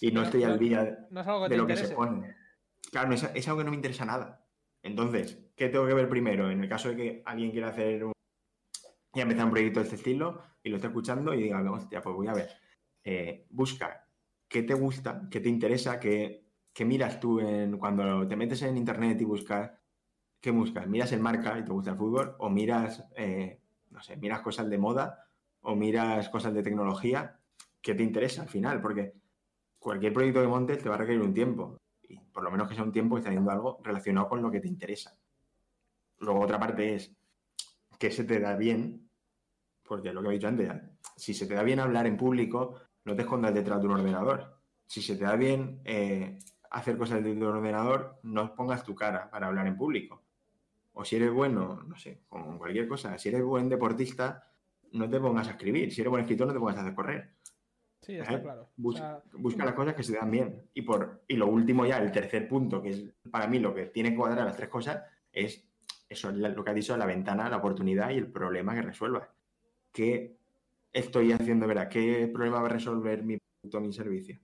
y 0.00 0.10
no 0.10 0.24
estoy 0.24 0.42
al 0.42 0.58
día 0.58 1.06
No 1.10 1.20
es 1.20 1.26
algo 1.28 1.44
que 1.44 1.50
de 1.50 1.56
lo 1.58 1.64
que 1.64 1.76
se 1.76 1.94
pone. 1.94 2.34
Claro, 2.90 3.12
es 3.12 3.46
algo 3.46 3.58
que 3.58 3.64
no 3.64 3.70
me 3.70 3.76
interesa 3.76 4.04
nada. 4.04 4.48
Entonces, 4.82 5.38
¿qué 5.54 5.68
tengo 5.68 5.86
que 5.86 5.94
ver 5.94 6.08
primero? 6.08 6.50
En 6.50 6.60
el 6.60 6.68
caso 6.68 6.88
de 6.88 6.96
que 6.96 7.22
alguien 7.24 7.52
quiera 7.52 7.68
hacer 7.68 8.02
un... 8.04 8.12
y 9.14 9.20
empezar 9.20 9.44
un 9.44 9.52
proyecto 9.52 9.78
de 9.78 9.84
este 9.84 9.96
estilo 9.96 10.42
y 10.64 10.70
lo 10.70 10.76
esté 10.76 10.88
escuchando 10.88 11.32
y 11.34 11.44
diga, 11.44 11.70
hostia, 11.70 12.02
pues 12.02 12.16
voy 12.16 12.26
a 12.26 12.34
ver. 12.34 12.50
Eh, 13.04 13.46
busca 13.50 14.08
qué 14.48 14.64
te 14.64 14.74
gusta, 14.74 15.28
qué 15.30 15.38
te 15.38 15.48
interesa, 15.48 16.00
qué, 16.00 16.48
qué 16.72 16.84
miras 16.84 17.20
tú 17.20 17.38
en, 17.38 17.78
cuando 17.78 18.26
te 18.26 18.34
metes 18.34 18.60
en 18.62 18.76
internet 18.76 19.20
y 19.20 19.24
buscas, 19.24 19.70
¿qué 20.40 20.50
buscas? 20.50 20.86
¿Miras 20.86 21.12
en 21.12 21.22
marca 21.22 21.58
y 21.58 21.64
te 21.64 21.72
gusta 21.72 21.90
el 21.90 21.96
fútbol? 21.96 22.36
¿O 22.38 22.50
miras, 22.50 23.04
eh, 23.16 23.60
no 23.90 24.02
sé, 24.02 24.16
miras 24.16 24.40
cosas 24.40 24.68
de 24.68 24.78
moda? 24.78 25.26
¿O 25.62 25.74
miras 25.74 26.28
cosas 26.28 26.54
de 26.54 26.62
tecnología? 26.62 27.38
¿Qué 27.80 27.94
te 27.94 28.02
interesa 28.02 28.42
al 28.42 28.48
final? 28.48 28.80
Porque 28.80 29.14
cualquier 29.78 30.12
proyecto 30.12 30.40
que 30.40 30.48
montes 30.48 30.82
te 30.82 30.88
va 30.88 30.96
a 30.96 30.98
requerir 30.98 31.22
un 31.22 31.34
tiempo. 31.34 31.78
Y 32.02 32.18
por 32.18 32.42
lo 32.42 32.50
menos 32.50 32.68
que 32.68 32.74
sea 32.74 32.84
un 32.84 32.92
tiempo 32.92 33.14
que 33.14 33.20
esté 33.20 33.30
haciendo 33.30 33.50
algo 33.50 33.80
relacionado 33.82 34.28
con 34.28 34.42
lo 34.42 34.50
que 34.50 34.60
te 34.60 34.68
interesa. 34.68 35.16
Luego 36.18 36.40
otra 36.40 36.58
parte 36.58 36.94
es 36.94 37.14
que 37.98 38.10
se 38.10 38.24
te 38.24 38.40
da 38.40 38.56
bien, 38.56 39.08
porque 39.82 40.12
lo 40.12 40.22
que 40.22 40.28
he 40.28 40.32
dicho 40.32 40.48
antes, 40.48 40.70
si 41.16 41.34
se 41.34 41.46
te 41.46 41.54
da 41.54 41.62
bien 41.62 41.80
hablar 41.80 42.06
en 42.06 42.16
público, 42.16 42.80
no 43.04 43.14
te 43.14 43.22
escondas 43.22 43.54
detrás 43.54 43.80
de 43.80 43.86
un 43.86 43.94
ordenador. 43.94 44.60
Si 44.86 45.02
se 45.02 45.16
te 45.16 45.24
da 45.24 45.36
bien 45.36 45.80
eh, 45.84 46.38
hacer 46.70 46.98
cosas 46.98 47.22
desde 47.22 47.36
un 47.36 47.54
ordenador, 47.54 48.18
no 48.22 48.54
pongas 48.54 48.84
tu 48.84 48.94
cara 48.94 49.30
para 49.30 49.46
hablar 49.46 49.66
en 49.66 49.76
público. 49.76 50.25
O 50.98 51.04
si 51.04 51.16
eres 51.16 51.30
bueno, 51.30 51.82
no 51.86 51.94
sé, 51.96 52.22
con 52.26 52.56
cualquier 52.56 52.88
cosa, 52.88 53.18
si 53.18 53.28
eres 53.28 53.42
buen 53.42 53.68
deportista, 53.68 54.50
no 54.92 55.08
te 55.10 55.20
pongas 55.20 55.46
a 55.48 55.50
escribir. 55.50 55.92
Si 55.92 56.00
eres 56.00 56.10
buen 56.10 56.22
escritor, 56.22 56.46
no 56.46 56.54
te 56.54 56.58
pongas 56.58 56.78
a 56.78 56.80
hacer 56.80 56.94
correr. 56.94 57.34
Sí, 58.00 58.16
está 58.16 58.32
¿eh? 58.34 58.40
claro. 58.42 58.62
O 58.62 58.70
Bus- 58.76 58.96
sea, 58.96 59.22
busca 59.34 59.64
las 59.66 59.74
cosas 59.74 59.94
que 59.94 60.02
se 60.02 60.16
dan 60.16 60.30
bien. 60.30 60.70
Y, 60.72 60.82
por, 60.82 61.22
y 61.28 61.36
lo 61.36 61.48
último 61.48 61.84
ya, 61.84 61.98
el 61.98 62.10
tercer 62.12 62.48
punto, 62.48 62.80
que 62.80 62.88
es 62.90 63.04
para 63.30 63.46
mí 63.46 63.58
lo 63.58 63.74
que 63.74 63.86
tiene 63.86 64.10
que 64.10 64.16
cuadrar 64.16 64.46
las 64.46 64.56
tres 64.56 64.70
cosas, 64.70 65.02
es 65.30 65.68
eso, 66.08 66.32
lo 66.32 66.64
que 66.64 66.70
has 66.70 66.76
dicho, 66.76 66.96
la 66.96 67.04
ventana, 67.04 67.50
la 67.50 67.58
oportunidad 67.58 68.10
y 68.10 68.16
el 68.16 68.32
problema 68.32 68.74
que 68.74 68.80
resuelvas. 68.82 69.28
¿Qué 69.92 70.38
estoy 70.92 71.32
haciendo, 71.32 71.66
verdad? 71.66 71.88
¿Qué 71.90 72.30
problema 72.32 72.60
va 72.60 72.66
a 72.68 72.72
resolver 72.72 73.22
mi 73.22 73.36
producto 73.60 73.80
mi 73.82 73.92
servicio? 73.92 74.38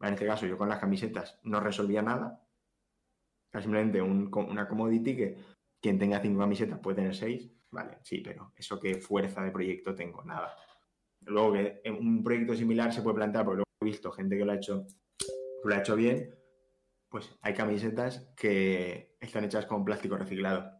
En 0.00 0.14
este 0.14 0.24
caso, 0.26 0.46
yo 0.46 0.56
con 0.56 0.70
las 0.70 0.78
camisetas 0.78 1.38
no 1.42 1.60
resolvía 1.60 2.00
nada. 2.00 2.40
Era 3.52 3.60
simplemente 3.60 4.00
un 4.00 4.30
una 4.32 4.68
commodity 4.68 5.16
que 5.16 5.55
quien 5.86 6.00
tenga 6.00 6.18
cinco 6.20 6.40
camisetas 6.40 6.80
puede 6.80 6.96
tener 6.96 7.14
seis. 7.14 7.48
Vale, 7.70 7.98
sí, 8.02 8.18
pero 8.18 8.52
eso 8.56 8.80
qué 8.80 8.96
fuerza 8.96 9.44
de 9.44 9.52
proyecto 9.52 9.94
tengo, 9.94 10.24
nada. 10.24 10.52
Luego 11.20 11.52
que 11.52 11.80
un 11.90 12.24
proyecto 12.24 12.56
similar 12.56 12.92
se 12.92 13.02
puede 13.02 13.14
plantear, 13.14 13.44
porque 13.44 13.58
luego 13.58 13.70
he 13.80 13.84
visto 13.84 14.10
gente 14.10 14.36
que 14.36 14.44
lo 14.44 14.50
ha 14.50 14.56
hecho, 14.56 14.84
lo 15.62 15.74
ha 15.74 15.78
hecho 15.78 15.94
bien, 15.94 16.34
pues 17.08 17.32
hay 17.40 17.54
camisetas 17.54 18.32
que 18.36 19.16
están 19.20 19.44
hechas 19.44 19.66
con 19.66 19.84
plástico 19.84 20.16
reciclado. 20.16 20.72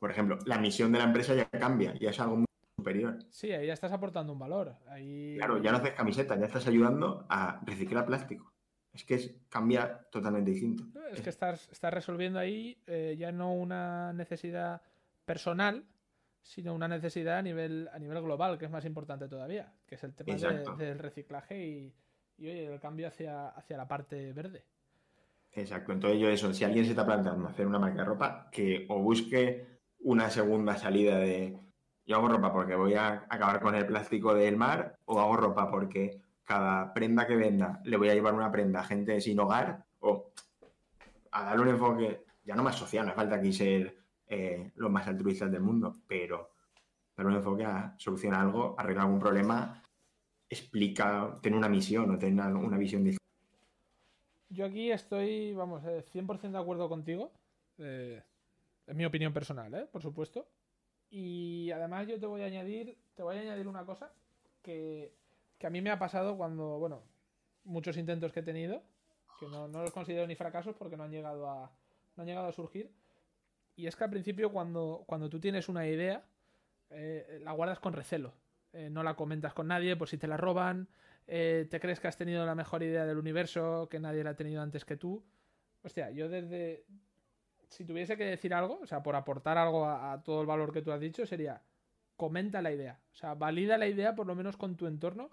Por 0.00 0.10
ejemplo, 0.10 0.38
la 0.46 0.58
misión 0.58 0.90
de 0.92 0.98
la 0.98 1.04
empresa 1.04 1.34
ya 1.34 1.46
cambia, 1.50 1.94
ya 1.98 2.10
es 2.10 2.20
algo 2.20 2.36
muy 2.36 2.46
superior. 2.78 3.18
sí, 3.30 3.52
ahí 3.52 3.66
ya 3.66 3.74
estás 3.74 3.92
aportando 3.92 4.32
un 4.32 4.38
valor. 4.38 4.74
Ahí... 4.88 5.34
Claro, 5.36 5.62
ya 5.62 5.70
no 5.70 5.78
haces 5.78 5.92
camisetas, 5.92 6.38
ya 6.38 6.46
estás 6.46 6.66
ayudando 6.66 7.26
a 7.28 7.60
reciclar 7.66 8.06
plástico. 8.06 8.55
Es 8.96 9.04
que 9.04 9.14
es, 9.14 9.30
cambia 9.48 9.98
totalmente 10.10 10.50
distinto. 10.50 10.84
Es 11.12 11.20
que 11.20 11.30
estás, 11.30 11.68
estás 11.70 11.92
resolviendo 11.92 12.38
ahí 12.38 12.76
eh, 12.86 13.14
ya 13.18 13.30
no 13.30 13.52
una 13.54 14.12
necesidad 14.12 14.80
personal, 15.24 15.84
sino 16.42 16.74
una 16.74 16.88
necesidad 16.88 17.38
a 17.38 17.42
nivel, 17.42 17.88
a 17.92 17.98
nivel 17.98 18.22
global, 18.22 18.58
que 18.58 18.64
es 18.64 18.70
más 18.70 18.84
importante 18.84 19.28
todavía, 19.28 19.72
que 19.86 19.96
es 19.96 20.04
el 20.04 20.14
tema 20.14 20.32
de- 20.48 20.64
del 20.76 20.98
reciclaje 20.98 21.64
y, 21.66 21.94
y, 22.38 22.46
oye, 22.48 22.66
el 22.72 22.80
cambio 22.80 23.08
hacia, 23.08 23.48
hacia 23.48 23.76
la 23.76 23.86
parte 23.86 24.32
verde. 24.32 24.64
Exacto, 25.52 25.92
entonces 25.92 26.20
yo 26.20 26.28
eso, 26.28 26.52
si 26.52 26.64
alguien 26.64 26.84
se 26.84 26.90
está 26.92 27.04
planteando 27.04 27.48
hacer 27.48 27.66
una 27.66 27.78
marca 27.78 27.98
de 27.98 28.04
ropa, 28.04 28.48
que 28.50 28.86
o 28.88 29.00
busque 29.00 29.66
una 30.00 30.30
segunda 30.30 30.76
salida 30.76 31.18
de 31.18 31.58
yo 32.06 32.16
hago 32.16 32.28
ropa 32.28 32.52
porque 32.52 32.76
voy 32.76 32.94
a 32.94 33.24
acabar 33.28 33.60
con 33.60 33.74
el 33.74 33.86
plástico 33.86 34.34
del 34.34 34.56
mar, 34.56 34.98
o 35.06 35.18
hago 35.20 35.36
ropa 35.36 35.70
porque 35.70 36.20
cada 36.46 36.94
prenda 36.94 37.26
que 37.26 37.36
venda 37.36 37.80
le 37.84 37.96
voy 37.98 38.08
a 38.08 38.14
llevar 38.14 38.32
una 38.32 38.50
prenda 38.50 38.80
a 38.80 38.84
gente 38.84 39.20
sin 39.20 39.38
hogar, 39.38 39.84
o 40.00 40.30
a 41.32 41.44
darle 41.44 41.62
un 41.62 41.68
enfoque 41.68 42.24
ya 42.44 42.54
no 42.54 42.62
más 42.62 42.76
social, 42.76 43.04
no 43.04 43.10
hace 43.10 43.20
falta 43.20 43.36
aquí 43.36 43.52
ser 43.52 43.98
eh, 44.28 44.70
los 44.76 44.90
más 44.90 45.06
altruistas 45.08 45.50
del 45.50 45.60
mundo, 45.60 45.96
pero 46.06 46.52
darle 47.16 47.32
un 47.32 47.38
enfoque 47.38 47.64
a 47.64 47.94
solucionar 47.98 48.40
algo, 48.40 48.74
arreglar 48.78 49.06
algún 49.06 49.20
problema, 49.20 49.82
explica, 50.48 51.38
tener 51.42 51.58
una 51.58 51.68
misión 51.68 52.08
o 52.10 52.18
tener 52.18 52.54
una, 52.54 52.78
visión 52.78 53.02
distinta. 53.02 53.24
Yo 54.48 54.64
aquí 54.64 54.92
estoy, 54.92 55.52
vamos, 55.54 55.84
eh, 55.84 56.04
100% 56.12 56.52
de 56.52 56.58
acuerdo 56.58 56.88
contigo. 56.88 57.32
eh, 57.78 58.22
es 58.86 58.94
mi 58.94 59.04
opinión 59.04 59.32
personal, 59.32 59.74
¿eh? 59.74 59.88
Por 59.90 60.00
supuesto. 60.00 60.46
Y 61.10 61.70
además 61.72 62.06
yo 62.06 62.20
te 62.20 62.26
voy 62.26 62.42
a 62.42 62.46
añadir, 62.46 62.96
te 63.16 63.24
voy 63.24 63.36
a 63.36 63.40
añadir 63.40 63.66
una 63.66 63.84
cosa 63.84 64.12
que, 64.62 65.12
que 65.58 65.66
a 65.66 65.70
mí 65.70 65.80
me 65.80 65.90
ha 65.90 65.98
pasado 65.98 66.36
cuando, 66.36 66.78
bueno, 66.78 67.02
muchos 67.64 67.96
intentos 67.96 68.32
que 68.32 68.40
he 68.40 68.44
tenido 68.44 68.82
que 69.38 69.46
no, 69.48 69.68
no 69.68 69.82
los 69.82 69.92
considero 69.92 70.26
ni 70.26 70.34
fracasos 70.34 70.74
porque 70.76 70.96
no 70.96 71.04
han 71.04 71.10
llegado 71.10 71.48
a, 71.48 71.70
no 72.16 72.22
han 72.22 72.26
llegado 72.26 72.48
a 72.48 72.52
surgir. 72.52 72.90
Y 73.74 73.86
es 73.86 73.94
que 73.96 74.04
al 74.04 74.10
principio 74.10 74.50
cuando, 74.50 75.04
cuando 75.06 75.28
tú 75.28 75.38
tienes 75.38 75.68
una 75.68 75.86
idea, 75.86 76.24
eh, 76.90 77.40
la 77.42 77.52
guardas 77.52 77.78
con 77.78 77.92
recelo. 77.92 78.32
Eh, 78.72 78.88
no 78.90 79.02
la 79.02 79.14
comentas 79.14 79.52
con 79.52 79.68
nadie 79.68 79.96
por 79.96 80.08
si 80.08 80.16
te 80.16 80.26
la 80.26 80.36
roban. 80.36 80.88
eh, 81.26 81.66
te 81.70 81.80
crees 81.80 82.00
que 82.00 82.08
has 82.08 82.16
tenido 82.16 82.46
la 82.46 82.54
mejor 82.54 82.82
idea 82.82 83.04
del 83.04 83.18
universo, 83.18 83.88
que 83.90 84.00
nadie 84.00 84.24
la 84.24 84.30
ha 84.30 84.36
tenido 84.36 84.62
antes 84.62 84.84
que 84.84 84.96
tú. 84.96 85.22
Hostia, 85.82 86.10
yo 86.10 86.28
desde... 86.28 86.84
Si 87.68 87.84
tuviese 87.84 88.16
que 88.16 88.24
decir 88.24 88.54
algo, 88.54 88.78
o 88.80 88.86
sea, 88.86 89.02
por 89.02 89.16
aportar 89.16 89.58
algo 89.58 89.84
a, 89.86 90.12
a 90.12 90.22
todo 90.22 90.40
el 90.40 90.46
valor 90.46 90.72
que 90.72 90.82
tú 90.82 90.92
has 90.92 91.00
dicho, 91.00 91.26
sería 91.26 91.60
comenta 92.16 92.62
la 92.62 92.72
idea. 92.72 92.98
O 93.12 93.14
sea, 93.14 93.34
valida 93.34 93.76
la 93.76 93.88
idea 93.88 94.14
por 94.14 94.26
lo 94.26 94.34
menos 94.34 94.56
con 94.56 94.76
tu 94.76 94.86
entorno. 94.86 95.28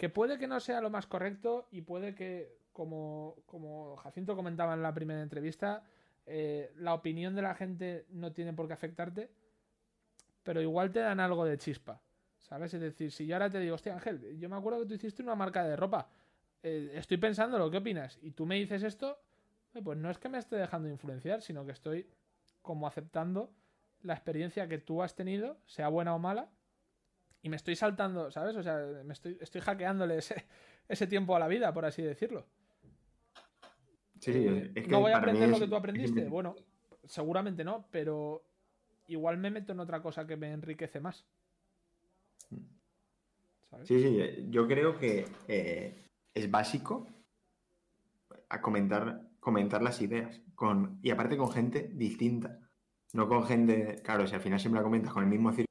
Que 0.00 0.08
puede 0.08 0.38
que 0.38 0.46
no 0.46 0.60
sea 0.60 0.80
lo 0.80 0.88
más 0.88 1.06
correcto 1.06 1.68
y 1.70 1.82
puede 1.82 2.14
que, 2.14 2.56
como, 2.72 3.36
como 3.44 3.96
Jacinto 3.96 4.34
comentaba 4.34 4.72
en 4.72 4.80
la 4.80 4.94
primera 4.94 5.20
entrevista, 5.20 5.82
eh, 6.24 6.72
la 6.76 6.94
opinión 6.94 7.34
de 7.34 7.42
la 7.42 7.54
gente 7.54 8.06
no 8.08 8.32
tiene 8.32 8.54
por 8.54 8.66
qué 8.66 8.72
afectarte, 8.72 9.28
pero 10.42 10.62
igual 10.62 10.90
te 10.90 11.00
dan 11.00 11.20
algo 11.20 11.44
de 11.44 11.58
chispa. 11.58 12.00
¿Sabes? 12.38 12.72
Es 12.72 12.80
decir, 12.80 13.12
si 13.12 13.26
yo 13.26 13.34
ahora 13.34 13.50
te 13.50 13.60
digo, 13.60 13.74
hostia 13.74 13.92
Ángel, 13.92 14.38
yo 14.38 14.48
me 14.48 14.56
acuerdo 14.56 14.80
que 14.80 14.86
tú 14.86 14.94
hiciste 14.94 15.22
una 15.22 15.34
marca 15.34 15.64
de 15.64 15.76
ropa. 15.76 16.08
eh, 16.62 16.92
estoy 16.94 17.18
pensando 17.18 17.58
lo 17.58 17.70
que 17.70 17.76
opinas. 17.76 18.18
Y 18.22 18.30
tú 18.30 18.46
me 18.46 18.54
dices 18.54 18.82
esto, 18.82 19.20
pues 19.84 19.98
no 19.98 20.10
es 20.10 20.16
que 20.16 20.30
me 20.30 20.38
esté 20.38 20.56
dejando 20.56 20.88
influenciar, 20.88 21.42
sino 21.42 21.66
que 21.66 21.72
estoy 21.72 22.08
como 22.62 22.86
aceptando 22.86 23.52
la 24.00 24.14
experiencia 24.14 24.66
que 24.66 24.78
tú 24.78 25.02
has 25.02 25.14
tenido, 25.14 25.58
sea 25.66 25.88
buena 25.88 26.14
o 26.14 26.18
mala, 26.18 26.48
y 27.42 27.48
me 27.48 27.56
estoy 27.56 27.76
saltando, 27.76 28.30
¿sabes? 28.30 28.56
O 28.56 28.62
sea, 28.62 28.78
me 29.04 29.12
estoy, 29.12 29.38
estoy 29.40 29.60
hackeándole 29.60 30.18
ese, 30.18 30.46
ese 30.88 31.06
tiempo 31.06 31.34
a 31.34 31.38
la 31.38 31.48
vida, 31.48 31.72
por 31.72 31.84
así 31.84 32.02
decirlo. 32.02 32.46
Sí, 34.18 34.32
Eh, 34.32 34.72
es 34.74 34.84
que 34.84 34.90
no 34.90 35.00
voy 35.00 35.12
a 35.12 35.18
aprender 35.18 35.48
lo 35.48 35.58
que 35.58 35.66
tú 35.66 35.76
aprendiste. 35.76 36.24
Bueno, 36.26 36.54
seguramente 37.04 37.64
no, 37.64 37.86
pero 37.90 38.42
igual 39.06 39.38
me 39.38 39.50
meto 39.50 39.72
en 39.72 39.80
otra 39.80 40.02
cosa 40.02 40.26
que 40.26 40.36
me 40.36 40.52
enriquece 40.52 41.00
más. 41.00 41.26
¿Sabes? 43.70 43.88
Sí, 43.88 44.02
sí, 44.02 44.46
yo 44.50 44.66
creo 44.66 44.98
que 44.98 45.26
eh, 45.48 46.04
es 46.34 46.50
básico 46.50 47.06
a 48.48 48.60
comentar, 48.60 49.22
comentar 49.40 49.80
las 49.82 50.02
ideas. 50.02 50.40
Con, 50.54 50.98
y 51.02 51.10
aparte 51.10 51.38
con 51.38 51.50
gente 51.50 51.90
distinta. 51.94 52.58
No 53.14 53.26
con 53.26 53.44
gente, 53.46 54.02
claro, 54.04 54.26
si 54.26 54.34
al 54.34 54.42
final 54.42 54.60
siempre 54.60 54.80
la 54.80 54.84
comentas 54.84 55.12
con 55.12 55.22
el 55.22 55.30
mismo 55.30 55.50
círculo, 55.50 55.69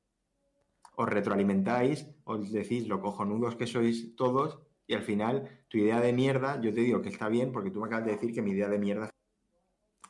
os 1.00 1.08
retroalimentáis, 1.08 1.98
os 2.28 2.52
decís 2.52 2.88
lo 2.92 3.00
cojonudos 3.00 3.56
que 3.56 3.68
sois 3.68 4.16
todos, 4.20 4.60
y 4.86 4.94
al 4.96 5.04
final 5.04 5.64
tu 5.70 5.78
idea 5.78 6.02
de 6.02 6.12
mierda, 6.12 6.60
yo 6.60 6.74
te 6.74 6.82
digo 6.82 7.02
que 7.02 7.08
está 7.10 7.30
bien 7.30 7.52
porque 7.54 7.72
tú 7.72 7.80
me 7.80 7.88
acabas 7.88 8.06
de 8.06 8.12
decir 8.14 8.34
que 8.34 8.42
mi 8.42 8.52
idea 8.52 8.68
de 8.68 8.80
mierda. 8.80 9.10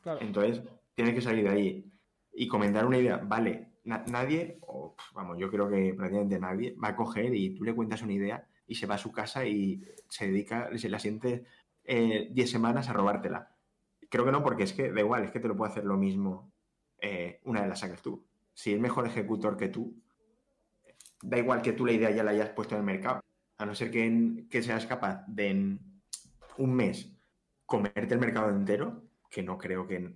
Claro. 0.01 0.19
Entonces, 0.21 0.63
tienes 0.95 1.13
que 1.13 1.21
salir 1.21 1.43
de 1.43 1.49
ahí 1.51 1.91
y 2.33 2.47
comentar 2.47 2.85
una 2.85 2.97
idea. 2.97 3.17
Vale, 3.17 3.73
na- 3.83 4.03
nadie, 4.07 4.57
o 4.61 4.95
vamos, 5.13 5.37
yo 5.37 5.51
creo 5.51 5.69
que 5.69 5.93
prácticamente 5.93 6.39
nadie 6.39 6.75
va 6.81 6.89
a 6.89 6.95
coger 6.95 7.35
y 7.35 7.53
tú 7.53 7.63
le 7.63 7.75
cuentas 7.75 8.01
una 8.01 8.13
idea 8.13 8.47
y 8.65 8.75
se 8.75 8.87
va 8.87 8.95
a 8.95 8.99
su 9.05 9.11
casa 9.11 9.45
y 9.45 9.83
se 10.07 10.27
dedica, 10.27 10.75
se 10.77 10.89
la 10.89 10.97
siente 10.97 11.43
eh, 11.83 12.29
10 12.31 12.49
semanas 12.49 12.89
a 12.89 12.93
robártela. 12.93 13.55
Creo 14.09 14.25
que 14.25 14.31
no, 14.31 14.41
porque 14.43 14.63
es 14.63 14.73
que 14.73 14.91
da 14.91 15.01
igual, 15.01 15.23
es 15.23 15.31
que 15.31 15.39
te 15.39 15.47
lo 15.47 15.55
puede 15.55 15.71
hacer 15.71 15.85
lo 15.85 15.97
mismo 15.97 16.51
eh, 17.01 17.41
una 17.43 17.61
de 17.61 17.67
las 17.67 17.79
sacas 17.81 18.01
tú. 18.01 18.25
Si 18.53 18.73
es 18.73 18.79
mejor 18.79 19.05
ejecutor 19.05 19.55
que 19.57 19.67
tú, 19.69 20.01
da 21.21 21.37
igual 21.37 21.61
que 21.61 21.73
tú 21.73 21.85
la 21.85 21.93
idea 21.93 22.11
ya 22.11 22.23
la 22.23 22.31
hayas 22.31 22.49
puesto 22.49 22.75
en 22.75 22.81
el 22.81 22.85
mercado. 22.85 23.21
A 23.57 23.65
no 23.65 23.75
ser 23.75 23.91
que, 23.91 24.61
seas 24.61 24.85
capaz 24.85 25.25
de 25.27 25.49
en 25.49 25.79
un 26.57 26.73
mes 26.73 27.11
comerte 27.65 28.13
el 28.13 28.19
mercado 28.19 28.49
entero, 28.49 29.03
que 29.29 29.43
no 29.43 29.57
creo 29.57 29.85
que, 29.85 30.15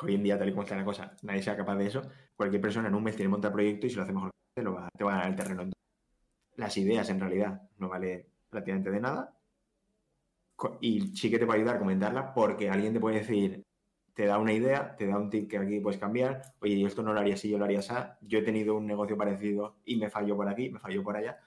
hoy 0.00 0.14
en 0.14 0.22
día, 0.22 0.38
tal 0.38 0.48
y 0.48 0.52
como 0.52 0.62
está 0.62 0.76
la 0.76 0.84
cosa, 0.84 1.16
nadie 1.22 1.42
sea 1.42 1.56
capaz 1.56 1.76
de 1.76 1.86
eso. 1.86 2.02
Cualquier 2.36 2.60
persona 2.60 2.88
en 2.88 2.94
un 2.94 3.04
mes 3.04 3.16
tiene 3.16 3.28
monta 3.28 3.52
proyecto 3.52 3.86
y 3.86 3.90
si 3.90 3.96
lo 3.96 4.02
hace 4.02 4.12
mejor 4.12 4.30
te, 4.54 4.62
lo 4.62 4.74
va, 4.74 4.88
va 5.00 5.12
a 5.12 5.16
ganar 5.16 5.28
el 5.28 5.36
terreno. 5.36 5.70
Las 6.56 6.76
ideas, 6.76 7.08
en 7.08 7.20
realidad, 7.20 7.62
no 7.78 7.88
vale 7.88 8.26
prácticamente 8.50 8.90
de 8.90 9.00
nada. 9.00 9.34
Y 10.80 11.16
sí 11.16 11.30
que 11.30 11.38
te 11.38 11.46
puede 11.46 11.60
ayudar 11.60 11.76
a 11.76 11.80
comentarla 11.80 12.34
porque 12.34 12.68
alguien 12.68 12.92
te 12.92 13.00
puede 13.00 13.20
decir, 13.20 13.64
te 14.14 14.26
da 14.26 14.38
una 14.38 14.52
idea, 14.52 14.94
te 14.96 15.06
da 15.06 15.16
un 15.16 15.30
tip 15.30 15.50
que 15.50 15.58
aquí 15.58 15.80
puedes 15.80 15.98
cambiar. 15.98 16.42
Oye, 16.60 16.78
yo 16.78 16.86
esto 16.86 17.02
no 17.02 17.12
lo 17.12 17.20
haría 17.20 17.34
así, 17.34 17.48
yo 17.50 17.58
lo 17.58 17.64
haría 17.64 17.78
así. 17.78 17.94
Yo 18.20 18.38
he 18.38 18.42
tenido 18.42 18.76
un 18.76 18.86
negocio 18.86 19.16
parecido 19.16 19.76
y 19.84 19.96
me 19.96 20.10
falló 20.10 20.36
por 20.36 20.48
aquí, 20.48 20.70
me 20.70 20.78
falló 20.78 21.02
por 21.02 21.16
allá. 21.16 21.38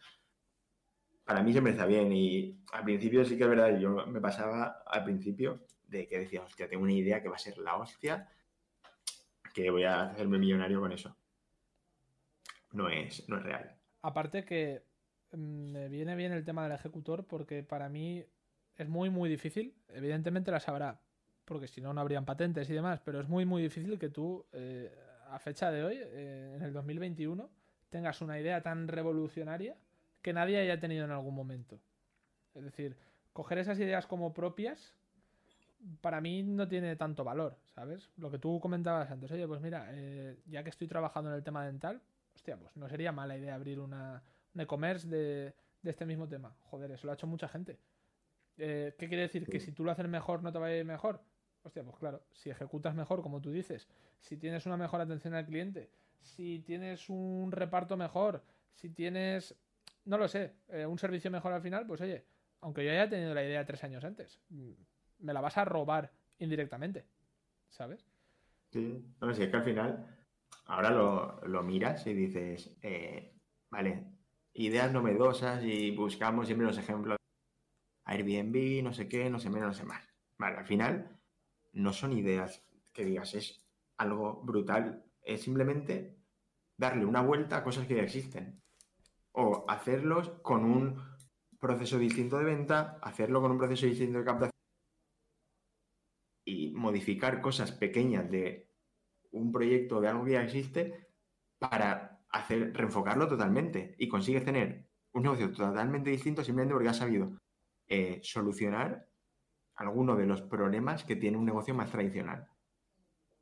Para 1.23 1.41
mí 1.43 1.51
siempre 1.51 1.73
está 1.73 1.85
bien 1.85 2.11
y 2.11 2.59
al 2.71 2.83
principio 2.83 3.25
sí 3.25 3.37
que 3.37 3.43
es 3.43 3.49
verdad, 3.49 3.79
yo 3.79 4.05
me 4.07 4.21
pasaba 4.21 4.83
al 4.85 5.03
principio 5.03 5.65
de 5.87 6.07
que 6.07 6.19
decía, 6.19 6.43
hostia, 6.43 6.67
tengo 6.67 6.83
una 6.83 6.93
idea 6.93 7.21
que 7.21 7.29
va 7.29 7.35
a 7.35 7.39
ser 7.39 7.57
la 7.57 7.77
hostia, 7.77 8.29
que 9.53 9.69
voy 9.69 9.83
a 9.83 10.11
hacerme 10.11 10.37
millonario 10.37 10.79
con 10.79 10.91
eso. 10.91 11.15
No 12.73 12.89
es, 12.89 13.27
no 13.29 13.37
es 13.37 13.43
real. 13.43 13.75
Aparte 14.01 14.43
que 14.43 14.83
mm, 15.31 15.71
me 15.71 15.89
viene 15.89 16.15
bien 16.15 16.31
el 16.31 16.45
tema 16.45 16.63
del 16.63 16.73
ejecutor 16.73 17.25
porque 17.25 17.63
para 17.63 17.89
mí 17.89 18.25
es 18.75 18.89
muy 18.89 19.09
muy 19.09 19.29
difícil. 19.29 19.75
Evidentemente 19.87 20.51
la 20.51 20.59
sabrá, 20.59 21.01
porque 21.45 21.67
si 21.67 21.81
no 21.81 21.93
no 21.93 22.01
habrían 22.01 22.25
patentes 22.25 22.69
y 22.69 22.73
demás, 22.73 22.99
pero 23.03 23.19
es 23.19 23.27
muy 23.27 23.45
muy 23.45 23.61
difícil 23.61 23.97
que 23.97 24.09
tú 24.09 24.45
eh, 24.51 24.93
a 25.29 25.39
fecha 25.39 25.71
de 25.71 25.83
hoy, 25.83 25.97
eh, 25.99 26.53
en 26.55 26.63
el 26.63 26.73
2021, 26.73 27.49
tengas 27.89 28.21
una 28.21 28.39
idea 28.39 28.61
tan 28.61 28.87
revolucionaria 28.87 29.75
que 30.21 30.33
nadie 30.33 30.59
haya 30.59 30.79
tenido 30.79 31.05
en 31.05 31.11
algún 31.11 31.35
momento. 31.35 31.79
Es 32.53 32.63
decir, 32.63 32.97
coger 33.33 33.59
esas 33.59 33.79
ideas 33.79 34.07
como 34.07 34.33
propias 34.33 34.95
para 36.01 36.21
mí 36.21 36.41
no 36.43 36.67
tiene 36.67 36.95
tanto 36.95 37.23
valor, 37.23 37.57
¿sabes? 37.75 38.09
Lo 38.17 38.31
que 38.31 38.39
tú 38.39 38.59
comentabas 38.59 39.11
antes, 39.11 39.31
oye, 39.31 39.47
pues 39.47 39.61
mira, 39.61 39.87
eh, 39.91 40.39
ya 40.47 40.63
que 40.63 40.69
estoy 40.69 40.87
trabajando 40.87 41.29
en 41.29 41.35
el 41.35 41.43
tema 41.43 41.65
dental, 41.65 42.01
hostia, 42.33 42.57
pues 42.57 42.75
no 42.75 42.89
sería 42.89 43.11
mala 43.11 43.37
idea 43.37 43.55
abrir 43.55 43.79
una, 43.79 44.23
un 44.53 44.61
e-commerce 44.61 45.07
de, 45.07 45.53
de 45.81 45.91
este 45.91 46.05
mismo 46.05 46.27
tema. 46.27 46.55
Joder, 46.63 46.91
eso 46.91 47.05
lo 47.05 47.11
ha 47.11 47.15
hecho 47.15 47.27
mucha 47.27 47.47
gente. 47.47 47.77
Eh, 48.57 48.95
¿Qué 48.97 49.07
quiere 49.07 49.23
decir? 49.23 49.47
¿Que 49.47 49.59
si 49.59 49.71
tú 49.71 49.83
lo 49.83 49.91
haces 49.91 50.07
mejor 50.07 50.41
no 50.41 50.51
te 50.51 50.59
va 50.59 50.67
a 50.67 50.75
ir 50.75 50.85
mejor? 50.85 51.21
Hostia, 51.65 51.83
pues 51.83 51.97
claro, 51.97 52.21
si 52.31 52.51
ejecutas 52.51 52.93
mejor, 52.93 53.23
como 53.23 53.41
tú 53.41 53.49
dices, 53.49 53.89
si 54.19 54.37
tienes 54.37 54.67
una 54.67 54.77
mejor 54.77 55.01
atención 55.01 55.33
al 55.33 55.47
cliente, 55.47 55.89
si 56.21 56.59
tienes 56.59 57.09
un 57.09 57.51
reparto 57.51 57.97
mejor, 57.97 58.43
si 58.75 58.91
tienes, 58.91 59.55
no 60.05 60.19
lo 60.19 60.27
sé, 60.27 60.53
eh, 60.69 60.85
un 60.85 60.99
servicio 60.99 61.31
mejor 61.31 61.53
al 61.53 61.63
final, 61.63 61.87
pues 61.87 62.01
oye, 62.01 62.23
aunque 62.61 62.85
yo 62.85 62.91
haya 62.91 63.09
tenido 63.09 63.33
la 63.33 63.43
idea 63.43 63.65
tres 63.65 63.83
años 63.83 64.03
antes, 64.03 64.39
mm, 64.49 64.73
me 65.21 65.33
la 65.33 65.41
vas 65.41 65.57
a 65.57 65.65
robar 65.65 66.11
indirectamente, 66.37 67.07
¿sabes? 67.67 68.05
Sí, 68.71 69.03
no, 69.19 69.33
si 69.33 69.41
es 69.41 69.49
que 69.49 69.57
al 69.57 69.63
final, 69.63 70.05
ahora 70.65 70.91
lo, 70.91 71.41
lo 71.47 71.63
miras 71.63 72.05
y 72.05 72.13
dices, 72.13 72.77
eh, 72.83 73.33
vale, 73.71 74.05
ideas 74.53 74.93
novedosas 74.93 75.63
y 75.63 75.95
buscamos 75.95 76.45
siempre 76.45 76.67
los 76.67 76.77
ejemplos. 76.77 77.17
Airbnb, 78.03 78.83
no 78.83 78.93
sé 78.93 79.07
qué, 79.09 79.31
no 79.31 79.39
sé 79.39 79.49
menos, 79.49 79.69
no 79.69 79.73
sé 79.73 79.83
más. 79.83 80.07
Vale, 80.37 80.57
al 80.57 80.65
final 80.67 81.15
no 81.75 81.93
son 81.93 82.13
ideas 82.13 82.63
que 82.93 83.05
digas, 83.05 83.35
es 83.35 83.65
algo 83.97 84.41
brutal, 84.43 85.05
es 85.21 85.43
simplemente 85.43 86.17
darle 86.77 87.05
una 87.05 87.21
vuelta 87.21 87.57
a 87.57 87.63
cosas 87.63 87.85
que 87.87 87.95
ya 87.95 88.03
existen. 88.03 88.61
O 89.33 89.65
hacerlos 89.67 90.29
con 90.41 90.63
un 90.63 91.01
proceso 91.59 91.99
distinto 91.99 92.37
de 92.37 92.45
venta, 92.45 92.97
hacerlo 93.01 93.41
con 93.41 93.51
un 93.51 93.57
proceso 93.57 93.85
distinto 93.85 94.19
de 94.19 94.25
captación 94.25 94.51
y 96.45 96.71
modificar 96.71 97.41
cosas 97.41 97.71
pequeñas 97.71 98.29
de 98.29 98.69
un 99.31 99.51
proyecto 99.51 99.99
de 99.99 100.07
algo 100.07 100.23
que 100.23 100.33
ya 100.33 100.43
existe 100.43 101.09
para 101.59 102.25
hacer 102.29 102.73
reenfocarlo 102.73 103.27
totalmente 103.27 103.95
y 103.97 104.07
consigues 104.07 104.45
tener 104.45 104.87
un 105.13 105.23
negocio 105.23 105.51
totalmente 105.51 106.09
distinto 106.09 106.43
simplemente 106.43 106.73
porque 106.73 106.89
has 106.89 106.97
sabido 106.97 107.37
eh, 107.87 108.19
solucionar 108.23 109.09
alguno 109.75 110.15
de 110.15 110.25
los 110.25 110.41
problemas 110.41 111.03
que 111.03 111.15
tiene 111.15 111.37
un 111.37 111.45
negocio 111.45 111.73
más 111.73 111.91
tradicional. 111.91 112.47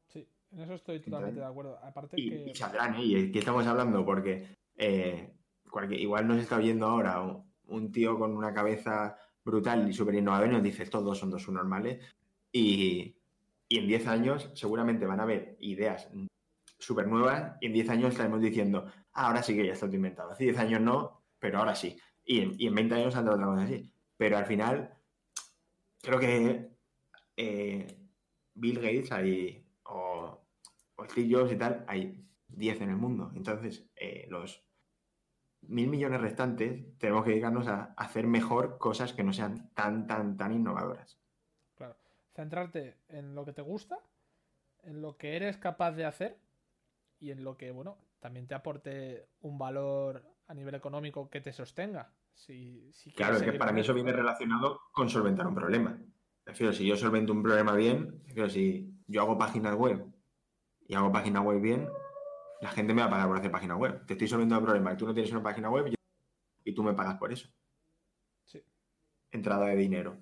Sí, 0.07 0.27
en 0.51 0.59
eso 0.61 0.73
estoy 0.73 0.99
totalmente 0.99 1.39
de 1.39 1.45
acuerdo. 1.45 1.77
Aparte 1.83 2.19
Y, 2.19 2.29
que... 2.29 2.51
y 2.51 2.55
saldrán, 2.55 2.95
¿eh? 2.95 3.03
¿Y 3.03 3.31
qué 3.31 3.39
estamos 3.39 3.65
hablando? 3.67 4.05
Porque 4.05 4.57
eh, 4.75 5.33
cualquier- 5.69 6.01
igual 6.01 6.27
nos 6.27 6.37
está 6.37 6.57
oyendo 6.57 6.87
ahora 6.87 7.21
un, 7.21 7.51
un 7.67 7.91
tío 7.91 8.17
con 8.17 8.35
una 8.35 8.53
cabeza 8.53 9.15
brutal 9.45 9.87
y 9.89 9.93
súper 9.93 10.15
innovador 10.15 10.47
y 10.47 10.51
nos 10.51 10.63
dice 10.63 10.85
todos 10.85 11.17
son 11.17 11.29
dos 11.29 11.47
normales 11.49 11.99
y, 12.51 13.15
y 13.67 13.77
en 13.77 13.87
10 13.87 14.07
años 14.07 14.49
seguramente 14.53 15.05
van 15.05 15.19
a 15.19 15.23
haber 15.23 15.57
ideas 15.59 16.07
súper 16.79 17.07
nuevas 17.07 17.57
y 17.61 17.67
en 17.67 17.73
10 17.73 17.89
años 17.89 18.11
estaremos 18.11 18.41
diciendo, 18.41 18.85
"Ah, 19.13 19.27
ahora 19.27 19.43
sí 19.43 19.55
que 19.55 19.65
ya 19.65 19.73
está 19.73 19.85
todo 19.87 19.95
inventado. 19.95 20.31
Hace 20.31 20.45
10 20.45 20.57
años 20.57 20.81
no, 20.81 21.23
pero 21.39 21.59
ahora 21.59 21.75
sí. 21.75 21.97
Y 22.25 22.39
en, 22.39 22.53
y 22.57 22.67
en 22.67 22.75
20 22.75 22.95
años 22.95 23.13
saldrá 23.13 23.33
otra 23.35 23.45
cosa 23.47 23.63
así. 23.63 23.91
Pero 24.17 24.37
al 24.37 24.45
final, 24.45 24.93
creo 26.03 26.19
que 26.19 26.69
eh, 27.37 27.97
Bill 28.53 28.75
Gates 28.75 29.11
hay, 29.11 29.65
o, 29.85 30.39
Steve 31.09 31.33
Jobs 31.33 31.53
y 31.53 31.55
tal, 31.55 31.83
hay 31.87 32.27
10 32.49 32.81
en 32.81 32.89
el 32.89 32.97
mundo. 32.97 33.31
Entonces, 33.35 33.89
eh, 33.95 34.27
los 34.29 34.63
mil 35.61 35.87
millones 35.87 36.21
restantes 36.21 36.97
tenemos 36.97 37.23
que 37.23 37.31
dedicarnos 37.31 37.67
a 37.67 37.93
hacer 37.97 38.27
mejor 38.27 38.77
cosas 38.77 39.13
que 39.13 39.23
no 39.23 39.33
sean 39.33 39.73
tan, 39.73 40.05
tan, 40.05 40.37
tan 40.37 40.51
innovadoras. 40.53 41.17
centrarte 42.35 42.97
en 43.09 43.35
lo 43.35 43.45
que 43.45 43.53
te 43.53 43.61
gusta, 43.61 43.99
en 44.83 45.01
lo 45.01 45.17
que 45.17 45.35
eres 45.35 45.57
capaz 45.57 45.91
de 45.91 46.05
hacer 46.05 46.37
y 47.19 47.29
en 47.29 47.43
lo 47.43 47.57
que, 47.57 47.71
bueno, 47.71 47.97
también 48.19 48.47
te 48.47 48.55
aporte 48.55 49.27
un 49.41 49.57
valor 49.57 50.25
a 50.47 50.53
nivel 50.53 50.75
económico 50.75 51.29
que 51.29 51.41
te 51.41 51.53
sostenga. 51.53 52.11
Si, 52.33 52.91
claro, 53.15 53.37
es 53.37 53.43
que 53.43 53.53
para 53.53 53.71
mí 53.71 53.81
eso 53.81 53.93
viene 53.93 54.11
relacionado 54.11 54.81
con 54.91 55.09
solventar 55.09 55.47
un 55.47 55.55
problema. 55.55 55.97
Prefiero, 56.43 56.73
si 56.73 56.85
yo 56.85 56.97
solvento 56.97 57.31
un 57.31 57.41
problema 57.41 57.73
bien, 57.75 58.21
prefiero, 58.23 58.49
si 58.49 58.93
yo 59.07 59.21
hago 59.21 59.37
páginas 59.37 59.75
web 59.75 60.05
y 60.87 60.95
hago 60.95 61.11
páginas 61.11 61.43
web 61.43 61.61
bien, 61.61 61.87
la 62.61 62.69
gente 62.69 62.93
me 62.93 63.01
va 63.01 63.07
a 63.07 63.11
pagar 63.11 63.27
por 63.27 63.37
hacer 63.37 63.51
página 63.51 63.77
web. 63.77 64.05
Te 64.05 64.13
estoy 64.13 64.27
solventando 64.27 64.59
un 64.59 64.65
problema 64.65 64.93
y 64.93 64.97
tú 64.97 65.05
no 65.05 65.13
tienes 65.13 65.31
una 65.31 65.43
página 65.43 65.69
web 65.69 65.93
y 66.65 66.73
tú 66.73 66.83
me 66.83 66.93
pagas 66.93 67.17
por 67.17 67.31
eso. 67.31 67.49
Sí. 68.43 68.61
Entrada 69.31 69.67
de 69.67 69.75
dinero. 69.75 70.17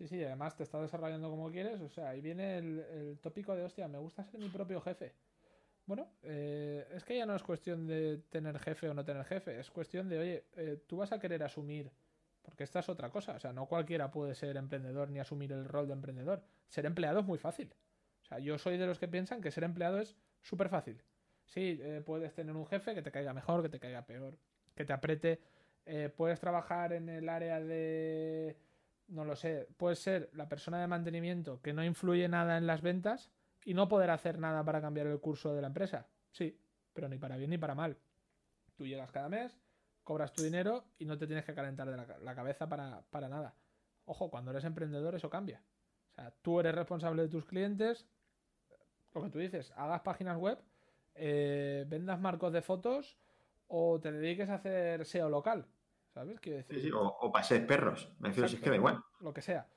Sí, 0.00 0.08
sí, 0.08 0.24
además 0.24 0.56
te 0.56 0.62
estás 0.62 0.80
desarrollando 0.80 1.28
como 1.28 1.50
quieres. 1.50 1.80
O 1.82 1.88
sea, 1.90 2.08
ahí 2.08 2.22
viene 2.22 2.56
el, 2.56 3.18
tópico 3.20 3.54
de, 3.54 3.64
hostia, 3.64 3.86
me 3.86 3.98
gusta 3.98 4.24
ser 4.24 4.40
mi 4.40 4.48
propio 4.48 4.80
jefe. 4.80 5.14
Bueno, 5.90 6.06
eh, 6.22 6.86
es 6.92 7.02
que 7.02 7.16
ya 7.16 7.26
no 7.26 7.34
es 7.34 7.42
cuestión 7.42 7.88
de 7.88 8.18
tener 8.30 8.56
jefe 8.60 8.88
o 8.88 8.94
no 8.94 9.04
tener 9.04 9.24
jefe. 9.24 9.58
Es 9.58 9.72
cuestión 9.72 10.08
de, 10.08 10.20
oye, 10.20 10.44
eh, 10.54 10.84
tú 10.86 10.98
vas 10.98 11.10
a 11.10 11.18
querer 11.18 11.42
asumir. 11.42 11.90
Porque 12.42 12.62
esta 12.62 12.78
es 12.78 12.88
otra 12.88 13.10
cosa. 13.10 13.32
O 13.32 13.40
sea, 13.40 13.52
no 13.52 13.66
cualquiera 13.66 14.08
puede 14.08 14.36
ser 14.36 14.56
emprendedor 14.56 15.10
ni 15.10 15.18
asumir 15.18 15.50
el 15.50 15.64
rol 15.64 15.88
de 15.88 15.94
emprendedor. 15.94 16.44
Ser 16.68 16.86
empleado 16.86 17.18
es 17.18 17.26
muy 17.26 17.38
fácil. 17.38 17.74
O 18.22 18.24
sea, 18.24 18.38
yo 18.38 18.56
soy 18.56 18.78
de 18.78 18.86
los 18.86 19.00
que 19.00 19.08
piensan 19.08 19.40
que 19.40 19.50
ser 19.50 19.64
empleado 19.64 19.98
es 19.98 20.16
súper 20.42 20.68
fácil. 20.68 21.02
Sí, 21.44 21.80
eh, 21.82 22.00
puedes 22.06 22.32
tener 22.34 22.54
un 22.54 22.68
jefe 22.68 22.94
que 22.94 23.02
te 23.02 23.10
caiga 23.10 23.34
mejor, 23.34 23.60
que 23.60 23.68
te 23.68 23.80
caiga 23.80 24.06
peor, 24.06 24.38
que 24.76 24.84
te 24.84 24.92
apriete. 24.92 25.40
puedes 26.16 26.38
trabajar 26.38 26.92
en 26.92 27.08
el 27.08 27.28
área 27.28 27.58
de 27.58 28.56
no 29.08 29.24
lo 29.24 29.34
sé, 29.34 29.66
puede 29.76 29.96
ser 29.96 30.30
la 30.34 30.48
persona 30.48 30.80
de 30.80 30.86
mantenimiento 30.86 31.60
que 31.60 31.72
no 31.72 31.82
influye 31.82 32.28
nada 32.28 32.58
en 32.58 32.68
las 32.68 32.80
ventas 32.80 33.32
y 33.64 33.74
no 33.74 33.88
poder 33.88 34.10
hacer 34.10 34.38
nada 34.38 34.64
para 34.64 34.80
cambiar 34.80 35.06
el 35.06 35.20
curso 35.20 35.54
de 35.54 35.60
la 35.60 35.68
empresa. 35.68 36.06
Sí, 36.30 36.58
pero 36.92 37.08
ni 37.08 37.18
para 37.18 37.36
bien 37.36 37.50
ni 37.50 37.58
para 37.58 37.74
mal. 37.74 37.96
Tú 38.76 38.86
llegas 38.86 39.10
cada 39.10 39.28
mes, 39.28 39.56
cobras 40.04 40.32
tu 40.32 40.42
dinero 40.42 40.84
y 40.98 41.04
no 41.04 41.18
te 41.18 41.26
tienes 41.26 41.44
que 41.44 41.54
calentar 41.54 41.90
de 41.90 41.96
la, 41.96 42.34
cabeza 42.34 42.68
para, 42.68 43.02
para, 43.10 43.28
nada. 43.28 43.54
Ojo, 44.06 44.30
cuando 44.30 44.50
eres 44.50 44.64
emprendedor 44.64 45.14
eso 45.14 45.28
cambia. 45.28 45.62
O 46.12 46.14
sea, 46.14 46.32
tú 46.42 46.60
eres 46.60 46.74
responsable 46.74 47.22
de 47.22 47.28
tus 47.28 47.44
clientes, 47.44 48.08
lo 49.12 49.22
que 49.22 49.30
tú 49.30 49.38
dices, 49.38 49.72
hagas 49.76 50.00
páginas 50.00 50.38
web, 50.38 50.58
eh, 51.14 51.84
vendas 51.88 52.20
marcos 52.20 52.52
de 52.52 52.62
fotos 52.62 53.18
o 53.68 54.00
te 54.00 54.10
dediques 54.12 54.48
a 54.48 54.54
hacer 54.54 55.04
SEO 55.04 55.28
local. 55.28 55.66
¿Sabes? 56.14 56.40
qué 56.40 56.50
decir? 56.50 56.92
o, 56.92 57.06
o 57.06 57.30
pasees 57.30 57.64
perros. 57.64 58.12
Me 58.18 58.28
refiero 58.28 58.48
si 58.48 58.56
es 58.56 58.62
que 58.62 58.70
da 58.70 58.74
igual. 58.74 59.00
Lo 59.20 59.32
que 59.32 59.42
sea. 59.42 59.68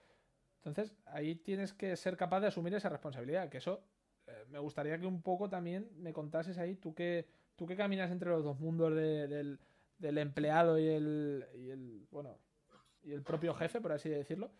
Entonces, 0.65 0.95
ahí 1.05 1.35
tienes 1.35 1.73
que 1.73 1.95
ser 1.97 2.15
capaz 2.15 2.39
de 2.39 2.47
asumir 2.47 2.73
esa 2.73 2.89
responsabilidad. 2.89 3.49
Que 3.49 3.57
eso 3.57 3.83
eh, 4.27 4.45
me 4.49 4.59
gustaría 4.59 4.97
que 4.97 5.05
un 5.05 5.21
poco 5.21 5.49
también 5.49 5.89
me 5.97 6.13
contases 6.13 6.57
ahí, 6.57 6.75
tú 6.75 6.93
que, 6.93 7.27
tú 7.55 7.65
que 7.65 7.75
caminas 7.75 8.11
entre 8.11 8.29
los 8.29 8.43
dos 8.43 8.59
mundos 8.59 8.95
del, 8.95 9.59
empleado 9.99 10.79
y 10.79 10.87
el, 10.87 11.45
y 11.55 11.69
el, 11.69 12.07
bueno, 12.11 12.37
y 13.03 13.11
el 13.11 13.23
propio 13.23 13.53
jefe, 13.53 13.81
por 13.81 13.91
así 13.91 14.09
decirlo. 14.09 14.51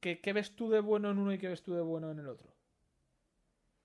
¿Qué, 0.00 0.32
ves 0.32 0.54
tú 0.54 0.70
de 0.70 0.80
bueno 0.80 1.10
en 1.10 1.18
uno 1.18 1.32
y 1.32 1.38
qué 1.38 1.48
ves 1.48 1.62
tú 1.62 1.74
de 1.74 1.82
bueno 1.82 2.10
en 2.10 2.20
el 2.20 2.28
otro? 2.28 2.48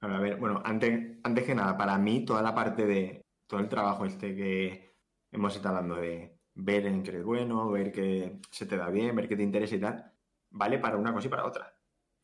A 0.01 0.19
ver, 0.19 0.37
bueno, 0.37 0.61
antes, 0.63 1.17
antes 1.23 1.43
que 1.43 1.55
nada, 1.55 1.77
para 1.77 1.97
mí 1.97 2.23
toda 2.23 2.41
la 2.41 2.53
parte 2.53 2.85
de 2.85 3.25
todo 3.47 3.59
el 3.59 3.69
trabajo 3.69 4.05
este 4.05 4.35
que 4.35 4.93
hemos 5.31 5.55
estado 5.55 5.77
hablando 5.77 5.99
de 5.99 6.37
ver 6.55 6.85
en 6.85 7.01
qué 7.01 7.09
eres 7.09 7.23
bueno, 7.23 7.69
ver 7.71 7.91
que 7.91 8.39
se 8.51 8.65
te 8.65 8.77
da 8.77 8.89
bien, 8.89 9.15
ver 9.15 9.27
qué 9.27 9.35
te 9.35 9.43
interesa 9.43 9.75
y 9.75 9.79
tal, 9.79 10.12
vale 10.53 10.79
para 10.79 10.97
una 10.97 11.13
cosa 11.13 11.27
y 11.27 11.29
para 11.29 11.45
otra. 11.45 11.75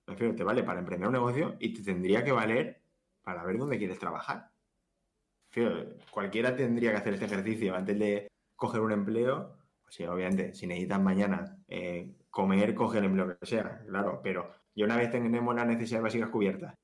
Te 0.06 0.44
vale 0.44 0.64
para 0.64 0.80
emprender 0.80 1.08
un 1.08 1.14
negocio 1.14 1.56
y 1.60 1.74
te 1.74 1.84
tendría 1.84 2.24
que 2.24 2.32
valer 2.32 2.82
para 3.22 3.44
ver 3.44 3.58
dónde 3.58 3.78
quieres 3.78 4.00
trabajar. 4.00 4.52
cualquiera 6.12 6.56
tendría 6.56 6.92
que 6.92 6.98
hacer 6.98 7.14
este 7.14 7.26
ejercicio 7.26 7.76
antes 7.76 8.00
de 8.00 8.28
coger 8.56 8.82
un 8.82 8.92
empleo. 8.92 9.58
Pues 9.84 10.00
obviamente, 10.02 10.54
si 10.54 10.68
necesitas 10.68 11.02
mañana 11.02 11.58
eh, 11.68 12.16
comer, 12.30 12.74
coge 12.76 13.00
el 13.00 13.06
empleo 13.06 13.38
que 13.38 13.46
sea, 13.46 13.84
claro, 13.88 14.22
pero 14.24 14.54
yo 14.76 14.86
una 14.86 14.98
vez 14.98 15.10
tenemos 15.10 15.56
las 15.56 15.66
necesidades 15.66 16.04
básicas 16.04 16.30
cubiertas, 16.30 16.76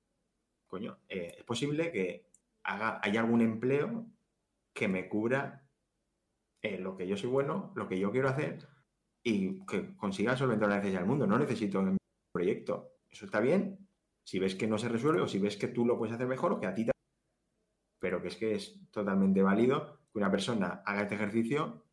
coño, 0.67 0.97
eh, 1.07 1.35
es 1.37 1.43
posible 1.43 1.91
que 1.91 2.29
haya 2.63 3.19
algún 3.19 3.41
empleo 3.41 4.07
que 4.73 4.87
me 4.87 5.07
cubra 5.07 5.67
eh, 6.63 6.79
lo 6.79 6.97
que 6.97 7.07
yo 7.07 7.15
soy 7.15 7.29
bueno, 7.29 7.71
lo 7.75 7.87
que 7.87 7.99
yo 7.99 8.11
quiero 8.11 8.29
hacer 8.29 8.67
y 9.27 9.65
que 9.65 9.95
consiga 9.97 10.37
solventar 10.37 10.69
la 10.69 10.75
necesidad 10.75 10.99
del 10.99 11.09
mundo. 11.09 11.25
No 11.25 11.39
necesito 11.39 11.79
un 11.79 11.97
proyecto. 12.31 12.99
Eso 13.09 13.25
está 13.25 13.39
bien 13.39 13.79
si 14.23 14.37
ves 14.37 14.53
que 14.53 14.67
no 14.67 14.77
se 14.77 14.87
resuelve 14.87 15.21
o 15.21 15.27
si 15.27 15.39
ves 15.39 15.57
que 15.57 15.67
tú 15.67 15.83
lo 15.83 15.97
puedes 15.97 16.13
hacer 16.13 16.27
mejor 16.27 16.53
o 16.53 16.59
que 16.59 16.67
a 16.67 16.75
ti 16.75 16.85
te... 16.85 16.91
Pero 17.99 18.21
que 18.21 18.27
es 18.27 18.35
que 18.35 18.53
es 18.53 18.79
totalmente 18.91 19.41
válido 19.41 19.99
que 20.13 20.19
una 20.19 20.29
persona 20.29 20.83
haga 20.85 21.01
este 21.01 21.15
ejercicio 21.15 21.85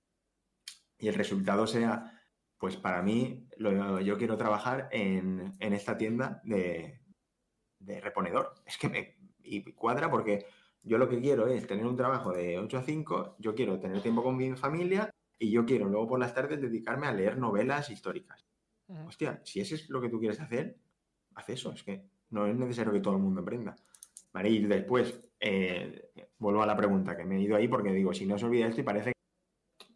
y 0.98 1.08
el 1.08 1.14
resultado 1.14 1.66
sea, 1.66 2.22
pues 2.58 2.76
para 2.76 3.00
mí, 3.00 3.48
yo 3.58 4.18
quiero 4.18 4.36
trabajar 4.36 4.88
en, 4.92 5.54
esta 5.58 5.96
tienda 5.96 6.42
de, 6.44 7.00
de, 7.78 8.00
reponedor. 8.00 8.54
Es 8.66 8.76
que 8.76 8.88
me 8.88 9.16
y 9.42 9.72
cuadra 9.72 10.10
porque 10.10 10.46
yo 10.82 10.98
lo 10.98 11.08
que 11.08 11.20
quiero 11.20 11.46
es 11.48 11.66
tener 11.66 11.86
un 11.86 11.96
trabajo 11.96 12.32
de 12.32 12.58
8 12.58 12.78
a 12.78 12.82
5, 12.82 13.36
yo 13.38 13.54
quiero 13.54 13.80
tener 13.80 14.02
tiempo 14.02 14.22
con 14.22 14.36
mi 14.36 14.54
familia 14.54 15.10
y 15.42 15.50
yo 15.50 15.66
quiero 15.66 15.88
luego 15.88 16.08
por 16.08 16.20
las 16.20 16.34
tardes 16.34 16.60
dedicarme 16.60 17.08
a 17.08 17.12
leer 17.12 17.36
novelas 17.36 17.90
históricas. 17.90 18.46
Hostia, 19.06 19.40
si 19.44 19.60
ese 19.60 19.74
es 19.74 19.88
lo 19.88 20.00
que 20.00 20.08
tú 20.08 20.20
quieres 20.20 20.38
hacer, 20.40 20.76
haz 21.34 21.48
eso. 21.48 21.72
Es 21.72 21.82
que 21.82 22.04
no 22.30 22.46
es 22.46 22.54
necesario 22.54 22.92
que 22.92 23.00
todo 23.00 23.16
el 23.16 23.22
mundo 23.22 23.40
aprenda. 23.40 23.74
Vale, 24.32 24.50
y 24.50 24.64
después, 24.64 25.20
eh, 25.40 26.10
vuelvo 26.38 26.62
a 26.62 26.66
la 26.66 26.76
pregunta 26.76 27.16
que 27.16 27.24
me 27.24 27.36
he 27.36 27.40
ido 27.40 27.56
ahí 27.56 27.66
porque 27.66 27.92
digo, 27.92 28.14
si 28.14 28.24
no 28.24 28.38
se 28.38 28.44
olvida 28.44 28.68
esto 28.68 28.82
y 28.82 28.84
parece 28.84 29.12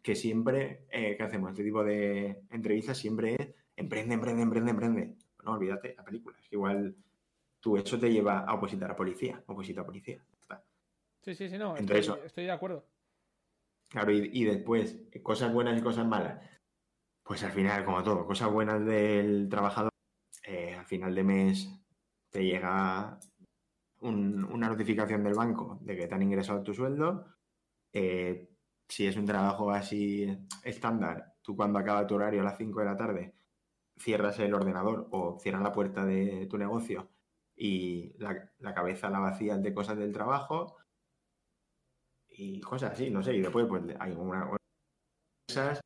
que 0.03 0.15
siempre 0.15 0.85
eh, 0.91 1.15
que 1.15 1.23
hacemos 1.23 1.51
este 1.51 1.63
tipo 1.63 1.83
de 1.83 2.43
entrevistas 2.49 2.97
siempre 2.97 3.35
es 3.35 3.49
emprende, 3.75 4.15
emprende, 4.15 4.41
emprende, 4.41 4.71
emprende. 4.71 5.15
No, 5.45 5.53
olvídate, 5.53 5.95
la 5.95 6.03
película. 6.03 6.37
Es 6.41 6.49
que 6.49 6.55
igual 6.55 6.95
tú 7.61 7.77
eso 7.77 7.97
te 7.97 8.11
lleva 8.11 8.39
a 8.39 8.53
opositar 8.55 8.91
a 8.91 8.95
policía, 8.95 9.41
opositar 9.47 9.83
a 9.83 9.87
policía. 9.87 10.21
Sí, 11.21 11.35
sí, 11.35 11.49
sí, 11.49 11.57
no, 11.57 11.75
estoy, 11.75 12.45
de 12.45 12.51
acuerdo. 12.51 12.85
Claro, 13.89 14.11
y, 14.11 14.43
después, 14.43 14.97
cosas 15.23 15.53
buenas 15.53 15.79
y 15.79 15.81
cosas 15.81 16.05
malas. 16.05 16.41
Pues 17.23 17.43
al 17.43 17.51
final, 17.51 17.85
como 17.85 18.03
todo, 18.03 18.25
cosas 18.25 18.51
buenas 18.51 18.85
del 18.85 19.47
trabajador, 19.49 19.91
eh, 20.43 20.75
al 20.75 20.85
final 20.85 21.15
de 21.15 21.23
mes 21.23 21.69
te 22.29 22.43
llega 22.45 23.19
una 24.01 24.67
notificación 24.69 25.23
del 25.23 25.33
banco 25.33 25.79
de 25.81 25.95
que 25.97 26.07
te 26.07 26.15
han 26.15 26.21
ingresado 26.21 26.63
tu 26.63 26.73
sueldo. 26.73 27.25
Eh, 27.93 28.49
si 28.87 29.07
es 29.07 29.17
un 29.17 29.25
trabajo 29.25 29.71
así 29.71 30.27
estándar, 30.63 31.35
tú 31.41 31.55
cuando 31.55 31.79
acaba 31.79 32.07
tu 32.07 32.15
horario 32.15 32.41
a 32.41 32.45
las 32.45 32.57
5 32.57 32.79
de 32.79 32.85
la 32.85 32.97
tarde, 32.97 33.35
cierras 33.97 34.39
el 34.39 34.53
ordenador 34.53 35.07
o 35.11 35.39
cierras 35.39 35.63
la 35.63 35.71
puerta 35.71 36.05
de 36.05 36.47
tu 36.47 36.57
negocio 36.57 37.09
y 37.55 38.13
la, 38.19 38.51
la 38.59 38.73
cabeza 38.73 39.09
la 39.09 39.19
vacías 39.19 39.61
de 39.61 39.73
cosas 39.73 39.97
del 39.97 40.13
trabajo, 40.13 40.77
y 42.37 42.61
cosas 42.61 42.93
así, 42.93 43.09
no 43.09 43.23
sé, 43.23 43.35
y 43.35 43.41
después 43.41 43.65
pues 43.67 43.83
hay 43.99 44.11
una, 44.11 44.49
cosas 45.47 45.81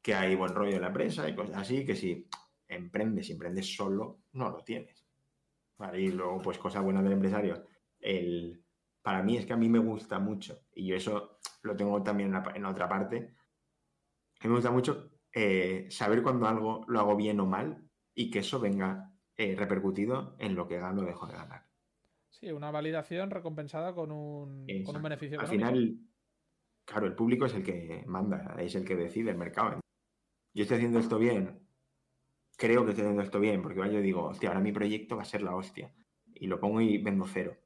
que 0.00 0.14
hay 0.14 0.36
buen 0.36 0.54
rollo 0.54 0.76
en 0.76 0.82
la 0.82 0.86
empresa 0.88 1.28
y 1.28 1.34
cosas 1.34 1.56
así 1.56 1.84
que 1.84 1.96
si 1.96 2.28
emprendes, 2.68 3.26
si 3.26 3.32
emprendes 3.32 3.74
solo, 3.74 4.20
no 4.32 4.50
lo 4.50 4.62
tienes. 4.62 5.04
Y 5.94 6.08
luego, 6.12 6.40
pues 6.40 6.58
cosas 6.58 6.82
buenas 6.82 7.02
del 7.02 7.12
empresario. 7.12 7.66
El, 7.98 8.64
para 9.02 9.22
mí 9.22 9.36
es 9.36 9.46
que 9.46 9.52
a 9.52 9.56
mí 9.56 9.68
me 9.68 9.80
gusta 9.80 10.18
mucho, 10.18 10.60
y 10.74 10.86
yo 10.86 10.96
eso 10.96 11.38
lo 11.62 11.76
tengo 11.76 12.02
también 12.02 12.32
en, 12.54 12.64
otra 12.64 12.88
parte, 12.88 13.34
que 14.38 14.48
me 14.48 14.54
gusta 14.54 14.70
mucho 14.70 15.10
eh, 15.32 15.88
saber 15.90 16.22
cuando 16.22 16.46
algo 16.46 16.84
lo 16.86 17.00
hago 17.00 17.16
bien 17.16 17.40
o 17.40 17.46
mal 17.46 17.84
y 18.14 18.30
que 18.30 18.38
eso 18.38 18.60
venga 18.60 19.12
eh, 19.36 19.56
repercutido 19.56 20.36
en 20.38 20.54
lo 20.54 20.68
que 20.68 20.78
gano 20.78 21.02
o 21.02 21.04
dejo 21.04 21.26
de 21.26 21.34
ganar. 21.34 21.65
Sí, 22.38 22.52
una 22.52 22.70
validación 22.70 23.30
recompensada 23.30 23.94
con 23.94 24.12
un, 24.12 24.66
con 24.84 24.96
un 24.96 25.02
beneficio. 25.02 25.40
Al 25.40 25.46
final, 25.46 25.98
claro, 26.84 27.06
el 27.06 27.14
público 27.14 27.46
es 27.46 27.54
el 27.54 27.64
que 27.64 28.04
manda, 28.06 28.56
es 28.58 28.74
el 28.74 28.84
que 28.84 28.94
decide 28.94 29.30
el 29.30 29.38
mercado. 29.38 29.80
Yo 30.52 30.62
estoy 30.62 30.76
haciendo 30.76 30.98
esto 30.98 31.18
bien, 31.18 31.66
creo 32.58 32.84
que 32.84 32.90
estoy 32.90 33.04
haciendo 33.04 33.22
esto 33.22 33.40
bien, 33.40 33.62
porque 33.62 33.78
yo 33.90 34.00
digo, 34.02 34.24
hostia, 34.24 34.50
ahora 34.50 34.60
mi 34.60 34.72
proyecto 34.72 35.16
va 35.16 35.22
a 35.22 35.26
ser 35.26 35.42
la 35.42 35.54
hostia. 35.54 35.94
Y 36.34 36.46
lo 36.46 36.60
pongo 36.60 36.82
y 36.82 36.98
vendo 36.98 37.24
cero. 37.26 37.56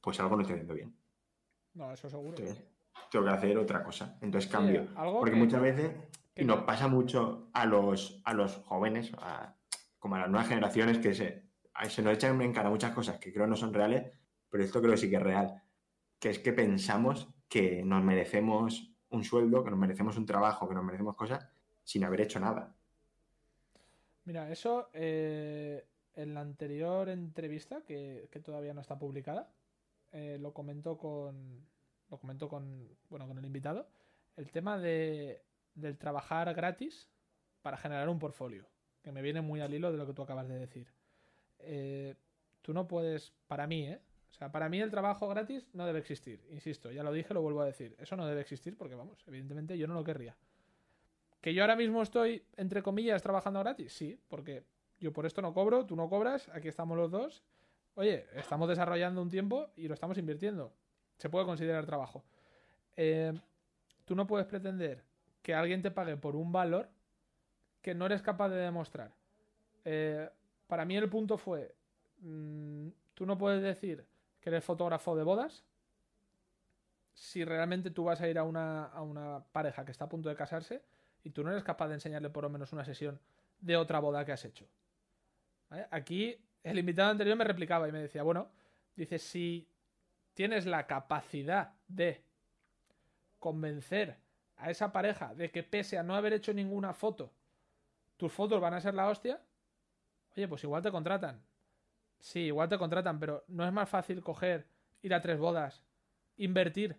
Pues 0.00 0.18
algo 0.18 0.34
no 0.34 0.42
estoy 0.42 0.54
haciendo 0.54 0.74
bien. 0.74 0.96
No, 1.74 1.92
eso 1.92 2.10
seguro. 2.10 2.36
tengo 2.36 3.24
que 3.24 3.30
hacer 3.30 3.56
otra 3.56 3.84
cosa. 3.84 4.18
Entonces 4.20 4.50
cambio. 4.50 4.88
porque 5.20 5.36
muchas 5.36 5.62
veces, 5.62 5.92
nos 6.44 6.64
pasa 6.64 6.88
mucho 6.88 7.50
a 7.52 7.66
los, 7.66 8.20
a 8.24 8.34
los 8.34 8.56
jóvenes, 8.64 9.12
como 10.00 10.16
a 10.16 10.20
las 10.20 10.28
nuevas 10.28 10.48
generaciones, 10.48 10.98
que 10.98 11.14
se, 11.14 11.47
se 11.88 12.02
nos 12.02 12.14
echan 12.14 12.40
en 12.40 12.52
cara 12.52 12.70
muchas 12.70 12.92
cosas 12.92 13.18
que 13.18 13.32
creo 13.32 13.46
no 13.46 13.56
son 13.56 13.72
reales, 13.72 14.10
pero 14.48 14.64
esto 14.64 14.80
creo 14.80 14.92
que 14.92 14.98
sí 14.98 15.10
que 15.10 15.16
es 15.16 15.22
real. 15.22 15.62
Que 16.18 16.30
es 16.30 16.38
que 16.38 16.52
pensamos 16.52 17.28
que 17.48 17.82
nos 17.84 18.02
merecemos 18.02 18.92
un 19.10 19.24
sueldo, 19.24 19.64
que 19.64 19.70
nos 19.70 19.78
merecemos 19.78 20.16
un 20.16 20.26
trabajo, 20.26 20.68
que 20.68 20.74
nos 20.74 20.84
merecemos 20.84 21.16
cosas 21.16 21.46
sin 21.84 22.04
haber 22.04 22.22
hecho 22.22 22.40
nada. 22.40 22.74
Mira, 24.24 24.50
eso 24.50 24.90
eh, 24.92 25.86
en 26.14 26.34
la 26.34 26.40
anterior 26.40 27.08
entrevista, 27.08 27.82
que, 27.82 28.28
todavía 28.44 28.74
no 28.74 28.80
está 28.80 28.98
publicada, 28.98 29.50
eh, 30.12 30.36
lo 30.40 30.52
comentó 30.52 30.98
con. 30.98 31.66
Lo 32.10 32.18
comentó 32.18 32.48
con. 32.48 32.88
Bueno, 33.08 33.26
con 33.26 33.38
el 33.38 33.44
invitado. 33.44 33.88
El 34.36 34.50
tema 34.50 34.78
de, 34.78 35.42
del 35.74 35.96
trabajar 35.96 36.52
gratis 36.54 37.08
para 37.62 37.76
generar 37.76 38.08
un 38.08 38.18
portfolio. 38.18 38.66
Que 39.02 39.12
me 39.12 39.22
viene 39.22 39.40
muy 39.40 39.60
al 39.60 39.72
hilo 39.72 39.92
de 39.92 39.98
lo 39.98 40.06
que 40.06 40.12
tú 40.12 40.22
acabas 40.22 40.48
de 40.48 40.58
decir. 40.58 40.88
Eh, 41.60 42.14
tú 42.62 42.72
no 42.72 42.86
puedes. 42.86 43.32
Para 43.46 43.66
mí, 43.66 43.86
¿eh? 43.86 44.00
O 44.30 44.34
sea, 44.34 44.52
para 44.52 44.68
mí 44.68 44.80
el 44.80 44.90
trabajo 44.90 45.28
gratis 45.28 45.66
no 45.72 45.86
debe 45.86 45.98
existir. 45.98 46.44
Insisto, 46.50 46.90
ya 46.90 47.02
lo 47.02 47.12
dije, 47.12 47.34
lo 47.34 47.42
vuelvo 47.42 47.62
a 47.62 47.66
decir. 47.66 47.96
Eso 47.98 48.16
no 48.16 48.26
debe 48.26 48.40
existir 48.40 48.76
porque, 48.76 48.94
vamos, 48.94 49.18
evidentemente 49.26 49.76
yo 49.76 49.86
no 49.86 49.94
lo 49.94 50.04
querría. 50.04 50.36
¿Que 51.40 51.54
yo 51.54 51.62
ahora 51.62 51.76
mismo 51.76 52.02
estoy, 52.02 52.44
entre 52.56 52.82
comillas, 52.82 53.22
trabajando 53.22 53.60
gratis? 53.60 53.92
Sí, 53.92 54.20
porque 54.28 54.64
yo 55.00 55.12
por 55.12 55.26
esto 55.26 55.42
no 55.42 55.54
cobro, 55.54 55.86
tú 55.86 55.96
no 55.96 56.08
cobras, 56.08 56.48
aquí 56.50 56.68
estamos 56.68 56.96
los 56.96 57.10
dos. 57.10 57.42
Oye, 57.94 58.26
estamos 58.34 58.68
desarrollando 58.68 59.22
un 59.22 59.28
tiempo 59.28 59.70
y 59.76 59.88
lo 59.88 59.94
estamos 59.94 60.18
invirtiendo. 60.18 60.72
Se 61.16 61.28
puede 61.28 61.46
considerar 61.46 61.84
trabajo. 61.86 62.24
Eh, 62.96 63.32
tú 64.04 64.14
no 64.14 64.26
puedes 64.26 64.46
pretender 64.46 65.04
que 65.42 65.54
alguien 65.54 65.82
te 65.82 65.90
pague 65.90 66.16
por 66.16 66.36
un 66.36 66.52
valor 66.52 66.88
que 67.82 67.94
no 67.94 68.06
eres 68.06 68.22
capaz 68.22 68.48
de 68.50 68.56
demostrar. 68.56 69.14
Eh, 69.84 70.28
para 70.68 70.84
mí 70.84 70.96
el 70.96 71.08
punto 71.08 71.36
fue, 71.36 71.74
mm, 72.20 72.88
tú 73.14 73.26
no 73.26 73.36
puedes 73.36 73.62
decir 73.62 74.06
que 74.40 74.50
eres 74.50 74.64
fotógrafo 74.64 75.16
de 75.16 75.24
bodas 75.24 75.64
si 77.12 77.44
realmente 77.44 77.90
tú 77.90 78.04
vas 78.04 78.20
a 78.20 78.28
ir 78.28 78.38
a 78.38 78.44
una, 78.44 78.84
a 78.84 79.02
una 79.02 79.42
pareja 79.50 79.84
que 79.84 79.90
está 79.90 80.04
a 80.04 80.08
punto 80.08 80.28
de 80.28 80.36
casarse 80.36 80.84
y 81.24 81.30
tú 81.30 81.42
no 81.42 81.50
eres 81.50 81.64
capaz 81.64 81.88
de 81.88 81.94
enseñarle 81.94 82.30
por 82.30 82.44
lo 82.44 82.50
menos 82.50 82.72
una 82.72 82.84
sesión 82.84 83.18
de 83.60 83.76
otra 83.76 83.98
boda 83.98 84.24
que 84.24 84.30
has 84.30 84.44
hecho. 84.44 84.68
Aquí 85.90 86.38
el 86.62 86.78
invitado 86.78 87.10
anterior 87.10 87.36
me 87.36 87.44
replicaba 87.44 87.88
y 87.88 87.92
me 87.92 88.00
decía, 88.00 88.22
bueno, 88.22 88.48
dice, 88.94 89.18
si 89.18 89.68
tienes 90.34 90.64
la 90.64 90.86
capacidad 90.86 91.74
de 91.88 92.22
convencer 93.40 94.16
a 94.56 94.70
esa 94.70 94.92
pareja 94.92 95.34
de 95.34 95.50
que 95.50 95.62
pese 95.62 95.98
a 95.98 96.02
no 96.02 96.14
haber 96.14 96.32
hecho 96.32 96.52
ninguna 96.54 96.94
foto, 96.94 97.32
tus 98.16 98.32
fotos 98.32 98.60
van 98.60 98.74
a 98.74 98.80
ser 98.80 98.94
la 98.94 99.08
hostia, 99.08 99.40
oye, 100.38 100.48
pues 100.48 100.62
igual 100.64 100.82
te 100.82 100.90
contratan. 100.90 101.42
Sí, 102.20 102.40
igual 102.40 102.68
te 102.68 102.78
contratan, 102.78 103.18
pero 103.18 103.44
no 103.48 103.66
es 103.66 103.72
más 103.72 103.88
fácil 103.88 104.22
coger, 104.22 104.68
ir 105.02 105.12
a 105.14 105.20
tres 105.20 105.38
bodas, 105.38 105.84
invertir. 106.36 106.96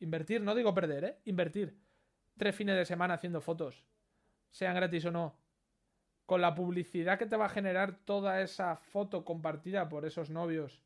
Invertir, 0.00 0.40
no 0.42 0.54
digo 0.54 0.74
perder, 0.74 1.04
¿eh? 1.04 1.18
Invertir. 1.24 1.76
Tres 2.36 2.54
fines 2.54 2.76
de 2.76 2.84
semana 2.84 3.14
haciendo 3.14 3.40
fotos, 3.40 3.84
sean 4.50 4.74
gratis 4.74 5.04
o 5.06 5.10
no, 5.10 5.36
con 6.24 6.40
la 6.40 6.54
publicidad 6.54 7.18
que 7.18 7.26
te 7.26 7.36
va 7.36 7.46
a 7.46 7.50
generar 7.50 7.96
toda 8.04 8.40
esa 8.40 8.76
foto 8.76 9.24
compartida 9.24 9.88
por 9.88 10.06
esos 10.06 10.30
novios 10.30 10.80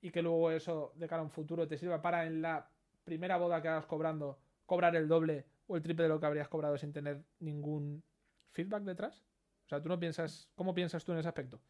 y 0.00 0.10
que 0.10 0.22
luego 0.22 0.50
eso 0.50 0.92
de 0.96 1.06
cara 1.06 1.20
a 1.20 1.24
un 1.24 1.30
futuro 1.30 1.68
te 1.68 1.76
sirva 1.76 2.00
para 2.00 2.24
en 2.24 2.40
la 2.40 2.70
primera 3.04 3.36
boda 3.36 3.60
que 3.60 3.68
hagas 3.68 3.86
cobrando 3.86 4.38
cobrar 4.64 4.96
el 4.96 5.08
doble 5.08 5.44
o 5.66 5.76
el 5.76 5.82
triple 5.82 6.04
de 6.04 6.08
lo 6.08 6.20
que 6.20 6.26
habrías 6.26 6.48
cobrado 6.48 6.78
sin 6.78 6.92
tener 6.92 7.22
ningún 7.38 8.02
feedback 8.50 8.84
detrás? 8.84 9.27
O 9.68 9.70
sea, 9.70 9.82
tú 9.82 9.90
no 9.90 10.00
piensas, 10.00 10.50
¿cómo 10.54 10.74
piensas 10.74 11.04
tú 11.04 11.12
en 11.12 11.18
ese 11.18 11.28
aspecto? 11.28 11.60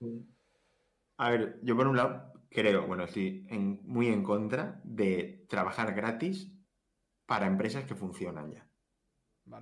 A 1.17 1.31
ver, 1.31 1.59
yo 1.65 1.77
por 1.77 1.89
un 1.89 1.97
lado 1.97 2.33
creo, 2.49 2.87
bueno, 2.87 3.03
estoy 3.03 3.45
muy 3.83 4.07
en 4.07 4.23
contra 4.23 4.81
de 4.85 5.45
trabajar 5.49 5.93
gratis 5.95 6.49
para 7.27 7.49
empresas 7.49 7.85
que 7.87 7.97
funcionan 7.97 8.53
ya. 8.53 8.71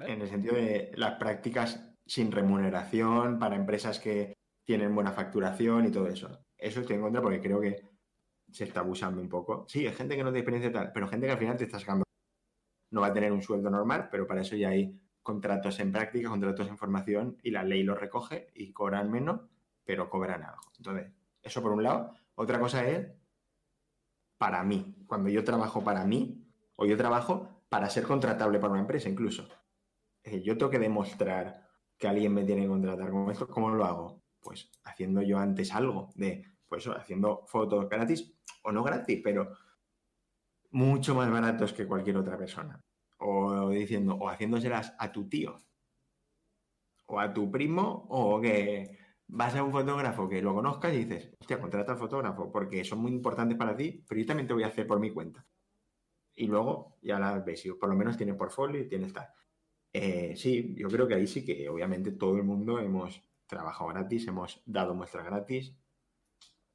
En 0.01 0.21
el 0.21 0.29
sentido 0.29 0.55
de 0.55 0.93
las 0.97 1.15
prácticas 1.15 1.95
sin 2.05 2.31
remuneración 2.31 3.39
para 3.39 3.57
empresas 3.57 3.99
que 3.99 4.35
tienen 4.67 4.95
buena 4.95 5.13
facturación 5.13 5.87
y 5.87 5.91
todo 5.91 6.07
eso. 6.07 6.45
Eso 6.59 6.81
estoy 6.81 6.97
en 6.97 7.03
contra 7.03 7.23
porque 7.23 7.41
creo 7.41 7.59
que 7.59 7.89
se 8.53 8.65
está 8.65 8.81
abusando 8.81 9.23
un 9.23 9.31
poco. 9.31 9.65
Sí, 9.67 9.87
hay 9.87 9.95
gente 9.95 10.15
que 10.15 10.23
no 10.23 10.29
tiene 10.29 10.41
experiencia 10.41 10.71
tal, 10.71 10.93
pero 10.93 11.09
gente 11.09 11.27
que 11.27 11.33
al 11.33 11.39
final 11.39 11.57
te 11.57 11.65
está 11.65 11.81
sacando. 11.81 12.05
No 12.91 13.01
va 13.01 13.07
a 13.07 13.15
tener 13.15 13.33
un 13.33 13.41
sueldo 13.41 13.71
normal, 13.71 14.09
pero 14.11 14.27
para 14.27 14.43
eso 14.43 14.57
ya 14.57 14.69
hay 14.69 15.01
contratos 15.27 15.81
en 15.81 15.91
práctica, 15.91 16.29
contratos 16.29 16.69
en 16.69 16.79
formación 16.79 17.37
y 17.43 17.51
la 17.51 17.65
ley 17.65 17.83
lo 17.83 17.97
recoge 17.97 18.47
y 18.55 18.73
cobran 18.73 19.11
menos, 19.11 19.41
pero 19.85 20.09
cobran 20.09 20.45
algo. 20.45 20.63
Entonces, 20.77 21.11
eso 21.43 21.61
por 21.61 21.73
un 21.73 21.83
lado. 21.83 22.13
Otra 22.37 22.61
cosa 22.61 22.87
es 22.87 23.09
para 24.39 24.63
mí. 24.63 25.05
Cuando 25.05 25.29
yo 25.29 25.43
trabajo 25.43 25.83
para 25.83 26.05
mí, 26.05 26.47
o 26.77 26.87
yo 26.87 26.97
trabajo 26.97 27.65
para 27.69 27.91
ser 27.91 28.05
contratable 28.05 28.61
para 28.61 28.75
una 28.75 28.83
empresa 28.83 29.09
incluso. 29.09 29.49
Yo 30.45 30.57
tengo 30.57 30.71
que 30.71 30.79
demostrar 30.79 31.67
que 31.99 32.07
alguien 32.07 32.33
me 32.33 32.45
tiene 32.45 32.63
que 32.63 32.69
contratar 32.69 33.11
como 33.11 33.29
esto, 33.33 33.49
¿cómo 33.49 33.71
lo 33.71 33.85
hago? 33.85 34.23
Pues 34.41 34.71
haciendo 34.85 35.23
yo 35.23 35.39
antes 35.39 35.75
algo 35.75 36.11
de, 36.15 36.45
pues 36.69 36.87
haciendo 36.87 37.45
fotos 37.47 37.89
gratis 37.89 38.33
o 38.63 38.71
no 38.71 38.85
gratis, 38.85 39.21
pero 39.25 39.51
mucho 40.71 41.17
más 41.17 41.29
baratos 41.29 41.73
que 41.73 41.85
cualquier 41.85 42.17
otra 42.19 42.39
persona. 42.39 42.81
O 43.19 43.71
diciendo, 43.71 44.17
o 44.17 44.29
haciéndoselas 44.29 44.95
a 44.99 45.13
tu 45.13 45.29
tío, 45.29 45.63
o 47.07 47.21
a 47.21 47.33
tu 47.33 47.51
primo, 47.51 48.07
o 48.11 48.41
que 48.41 48.99
vas 49.29 49.55
a 49.55 49.63
un 49.63 49.73
fotógrafo 49.73 50.29
que 50.29 50.43
lo 50.43 50.55
conozcas 50.55 50.95
y 50.95 51.05
dices, 51.05 51.33
hostia, 51.41 51.61
contrata 51.61 51.93
al 51.93 51.99
fotógrafo 51.99 52.51
porque 52.53 52.85
son 52.85 53.01
muy 53.01 53.13
importantes 53.13 53.57
para 53.59 53.77
ti, 53.77 54.05
pero 54.09 54.21
yo 54.21 54.27
también 54.27 54.47
te 54.47 54.55
voy 54.55 54.65
a 54.65 54.69
hacer 54.69 54.87
por 54.87 55.01
mi 55.01 55.11
cuenta. 55.11 55.47
Y 56.35 56.47
luego 56.47 56.99
ya 57.03 57.19
la 57.19 57.39
ves, 57.41 57.65
y 57.67 57.73
por 57.73 57.89
lo 57.89 57.97
menos 57.97 58.17
tienes 58.17 58.37
portfolio 58.37 58.81
y 58.81 58.89
tienes 58.89 59.13
tal. 59.13 59.29
Eh, 59.93 60.37
sí, 60.37 60.75
yo 60.77 60.89
creo 60.89 61.09
que 61.09 61.15
ahí 61.15 61.27
sí 61.27 61.45
que 61.45 61.69
obviamente 61.69 62.13
todo 62.13 62.37
el 62.37 62.45
mundo 62.45 62.79
hemos 62.79 63.23
trabajado 63.47 63.89
gratis, 63.91 64.29
hemos 64.29 64.63
dado 64.67 64.95
muestras 64.95 65.25
gratis. 65.25 65.75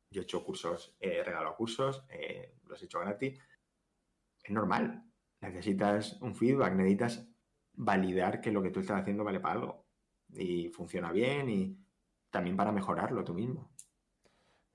Yo 0.10 0.22
he 0.22 0.24
hecho 0.24 0.44
cursos, 0.44 0.96
he 1.00 1.24
regalado 1.24 1.56
cursos, 1.56 2.04
eh, 2.10 2.56
los 2.66 2.82
he 2.82 2.86
hecho 2.86 3.00
gratis. 3.00 3.40
Es 4.44 4.52
normal. 4.52 5.11
Necesitas 5.42 6.22
un 6.22 6.36
feedback, 6.36 6.74
necesitas 6.74 7.28
validar 7.74 8.42
que 8.42 8.52
lo 8.52 8.62
que 8.62 8.70
tú 8.72 8.80
estás 8.80 9.02
haciendo 9.02 9.24
vale 9.24 9.40
para 9.40 9.56
algo. 9.56 9.86
Y 10.34 10.70
funciona 10.70 11.12
bien 11.12 11.50
y 11.50 11.78
también 12.30 12.56
para 12.56 12.72
mejorarlo 12.72 13.24
tú 13.24 13.34
mismo. 13.34 13.72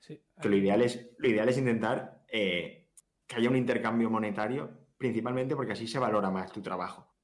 Sí. 0.01 0.21
Que 0.41 0.49
lo 0.49 0.57
ideal 0.57 0.83
es, 0.83 1.15
lo 1.19 1.29
ideal 1.29 1.49
es 1.49 1.59
intentar 1.59 2.25
eh, 2.29 2.91
que 3.27 3.37
haya 3.37 3.49
un 3.49 3.57
intercambio 3.57 4.11
monetario, 4.11 4.71
principalmente 4.99 5.57
porque 5.57 5.73
así 5.73 5.87
se 5.87 5.99
valora 5.99 6.31
más 6.31 6.53
tu 6.53 6.61
trabajo 6.61 7.17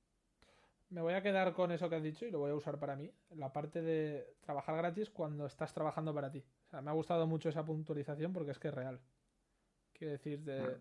me 0.93 1.01
voy 1.01 1.15
a 1.15 1.23
quedar 1.23 1.55
con 1.55 1.73
eso 1.73 1.89
que 1.89 1.97
has 1.97 2.03
dicho 2.03 2.27
y 2.27 2.31
lo 2.31 2.39
voy 2.39 2.51
a 2.51 2.55
usar 2.55 2.79
para 2.79 2.95
mí. 2.97 3.11
La 3.31 3.51
parte 3.51 3.81
de 3.81 4.37
trabajar 4.43 4.77
gratis 4.77 5.09
cuando 5.09 5.47
estás 5.47 5.73
trabajando 5.73 6.15
para 6.15 6.31
ti. 6.31 6.45
O 6.67 6.71
sea, 6.71 6.83
me 6.83 6.91
ha 6.91 6.95
gustado 6.95 7.27
mucho 7.27 7.49
esa 7.49 7.65
puntualización 7.65 8.33
porque 8.33 8.51
es 8.51 8.59
que 8.59 8.69
es 8.69 8.75
real. 8.75 9.01
Quiere 9.95 10.13
decir, 10.13 10.41
de, 10.41 10.77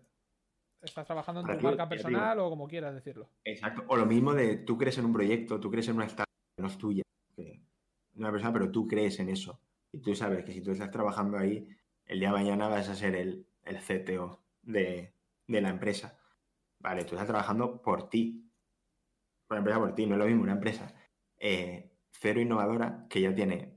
estás 0.82 1.06
trabajando 1.06 1.40
en 1.40 1.58
tu 1.58 1.64
marca 1.64 1.88
personal 1.88 2.38
o 2.40 2.50
como 2.50 2.68
quieras 2.68 2.94
decirlo. 2.94 3.28
Exacto. 3.44 3.84
O 3.88 3.96
lo 3.96 4.06
mismo 4.06 4.34
de 4.34 4.58
tú 4.58 4.76
crees 4.76 4.98
en 4.98 5.06
un 5.06 5.12
proyecto, 5.12 5.60
tú 5.60 5.70
crees 5.70 5.88
en 5.88 5.96
una 5.96 6.06
startup 6.06 6.34
que 6.56 6.62
no 6.62 6.68
es 6.68 6.78
tuya, 6.78 7.02
una 8.14 8.30
persona, 8.30 8.52
pero 8.52 8.70
tú 8.70 8.86
crees 8.86 9.18
en 9.20 9.30
eso. 9.30 9.60
Y 9.92 10.00
tú 10.00 10.14
sabes 10.14 10.44
que 10.44 10.52
si 10.52 10.60
tú 10.60 10.70
estás 10.70 10.90
trabajando 10.90 11.38
ahí, 11.38 11.68
el 12.06 12.20
día 12.20 12.28
de 12.28 12.34
mañana 12.34 12.68
vas 12.68 12.88
a 12.88 12.94
ser 12.94 13.14
el, 13.14 13.46
el 13.64 13.78
CTO 13.78 14.42
de, 14.62 15.14
de 15.46 15.60
la 15.60 15.70
empresa. 15.70 16.18
Vale, 16.78 17.04
tú 17.04 17.14
estás 17.14 17.28
trabajando 17.28 17.80
por 17.80 18.08
ti, 18.08 18.50
una 19.48 19.58
empresa 19.58 19.78
por 19.78 19.94
ti, 19.94 20.06
no 20.06 20.14
es 20.14 20.18
lo 20.18 20.26
mismo 20.26 20.42
una 20.42 20.52
empresa 20.52 20.94
eh, 21.42 21.90
cero 22.12 22.40
innovadora 22.40 23.06
que 23.10 23.20
ya 23.20 23.34
tiene 23.34 23.76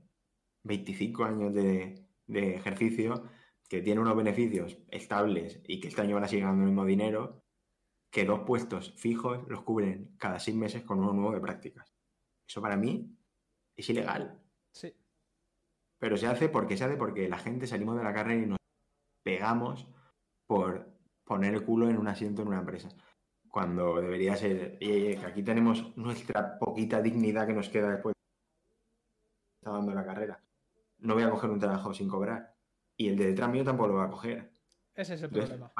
25 0.62 1.24
años 1.24 1.52
de, 1.52 2.06
ejercicio, 2.28 3.24
que 3.68 3.82
tiene 3.82 4.00
unos 4.00 4.16
beneficios 4.16 4.78
estables 4.88 5.60
y 5.66 5.80
que 5.80 5.88
este 5.88 6.00
año 6.00 6.14
van 6.14 6.24
a 6.24 6.28
seguir 6.28 6.44
ganando 6.44 6.64
el 6.64 6.70
mismo 6.70 6.84
dinero, 6.84 7.42
que 8.10 8.24
dos 8.24 8.40
puestos 8.40 8.92
fijos 8.96 9.46
los 9.48 9.62
cubren 9.62 10.14
cada 10.18 10.38
seis 10.38 10.56
meses 10.56 10.82
con 10.82 11.00
uno 11.00 11.12
nuevo 11.12 11.32
de 11.32 11.40
prácticas. 11.40 11.94
Eso 12.46 12.62
para 12.62 12.76
mí 12.76 13.16
es 13.76 13.90
ilegal. 13.90 14.40
Sí. 14.72 14.94
Pero 15.98 16.16
se 16.16 16.26
hace 16.26 16.48
porque 16.48 16.76
se 16.76 16.84
hace 16.84 16.96
porque 16.96 17.28
la 17.28 17.38
gente 17.38 17.66
salimos 17.66 17.96
de 17.96 18.04
la 18.04 18.14
carrera 18.14 18.42
y 18.42 18.46
nos 18.46 18.58
pegamos 19.22 19.86
por 20.46 20.88
poner 21.24 21.54
el 21.54 21.64
culo 21.64 21.88
en 21.88 21.98
un 21.98 22.08
asiento 22.08 22.42
en 22.42 22.48
una 22.48 22.60
empresa 22.60 22.88
cuando 23.56 24.02
debería 24.02 24.36
ser, 24.36 24.78
que 24.78 25.18
aquí 25.26 25.42
tenemos 25.42 25.96
nuestra 25.96 26.58
poquita 26.58 27.00
dignidad 27.00 27.46
que 27.46 27.54
nos 27.54 27.70
queda 27.70 27.88
después 27.88 28.12
de 28.12 29.60
estar 29.60 29.72
dando 29.72 29.94
la 29.94 30.04
carrera. 30.04 30.44
No 30.98 31.14
voy 31.14 31.22
a 31.22 31.30
coger 31.30 31.48
un 31.48 31.58
trabajo 31.58 31.94
sin 31.94 32.06
cobrar. 32.06 32.54
Y 32.96 33.08
el 33.08 33.16
de 33.16 33.26
detrás 33.26 33.50
mío 33.50 33.64
tampoco 33.64 33.88
lo 33.88 33.94
va 33.96 34.04
a 34.04 34.10
coger. 34.10 34.50
Ese 34.94 35.14
es 35.14 35.22
el 35.22 35.30
problema. 35.30 35.72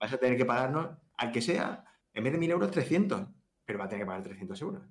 Vas 0.00 0.12
a 0.12 0.18
tener 0.18 0.36
que 0.36 0.44
pagarnos, 0.44 0.96
al 1.16 1.32
que 1.32 1.40
sea, 1.40 1.84
en 2.12 2.24
vez 2.24 2.32
de 2.32 2.38
1.000 2.38 2.50
euros, 2.50 2.70
300. 2.70 3.26
Pero 3.64 3.78
va 3.78 3.86
a 3.86 3.88
tener 3.88 4.04
que 4.04 4.06
pagar 4.06 4.22
300 4.22 4.62
euros. 4.62 4.82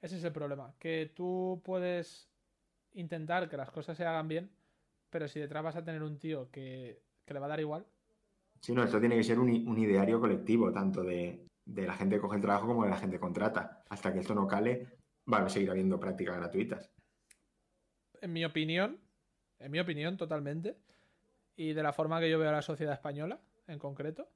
Ese 0.00 0.16
es 0.16 0.24
el 0.24 0.32
problema. 0.32 0.74
Que 0.78 1.12
tú 1.14 1.60
puedes 1.64 2.30
intentar 2.92 3.48
que 3.48 3.56
las 3.56 3.70
cosas 3.70 3.96
se 3.96 4.04
hagan 4.04 4.28
bien, 4.28 4.50
pero 5.10 5.28
si 5.28 5.40
detrás 5.40 5.62
vas 5.62 5.76
a 5.76 5.84
tener 5.84 6.02
un 6.02 6.18
tío 6.18 6.50
que, 6.50 7.02
le 7.26 7.38
va 7.38 7.46
a 7.46 7.50
dar 7.50 7.60
igual. 7.60 7.86
Sí, 8.60 8.72
no, 8.72 8.82
esto 8.82 8.98
tiene 8.98 9.16
que 9.16 9.24
ser 9.24 9.38
un, 9.38 9.48
un 9.48 9.78
ideario 9.78 10.20
colectivo, 10.20 10.72
tanto 10.72 11.02
de, 11.02 11.46
de 11.64 11.86
la 11.86 11.94
gente 11.94 12.16
que 12.16 12.22
coge 12.22 12.36
el 12.36 12.42
trabajo 12.42 12.66
como 12.66 12.84
de 12.84 12.90
la 12.90 12.96
gente 12.96 13.16
que 13.16 13.20
contrata. 13.20 13.84
Hasta 13.88 14.12
que 14.12 14.20
esto 14.20 14.34
no 14.34 14.46
cale, 14.46 14.98
va 15.32 15.38
a 15.38 15.48
seguir 15.48 15.70
habiendo 15.70 16.00
prácticas 16.00 16.36
gratuitas. 16.36 16.90
En 18.20 18.32
mi 18.32 18.44
opinión, 18.44 18.98
en 19.58 19.70
mi 19.70 19.78
opinión, 19.78 20.16
totalmente, 20.16 20.76
y 21.58 21.72
de 21.72 21.82
la 21.82 21.92
forma 21.92 22.20
que 22.20 22.30
yo 22.30 22.38
veo 22.38 22.48
a 22.48 22.52
la 22.52 22.62
sociedad 22.62 22.94
española, 22.94 23.40
en 23.66 23.80
concreto, 23.80 24.28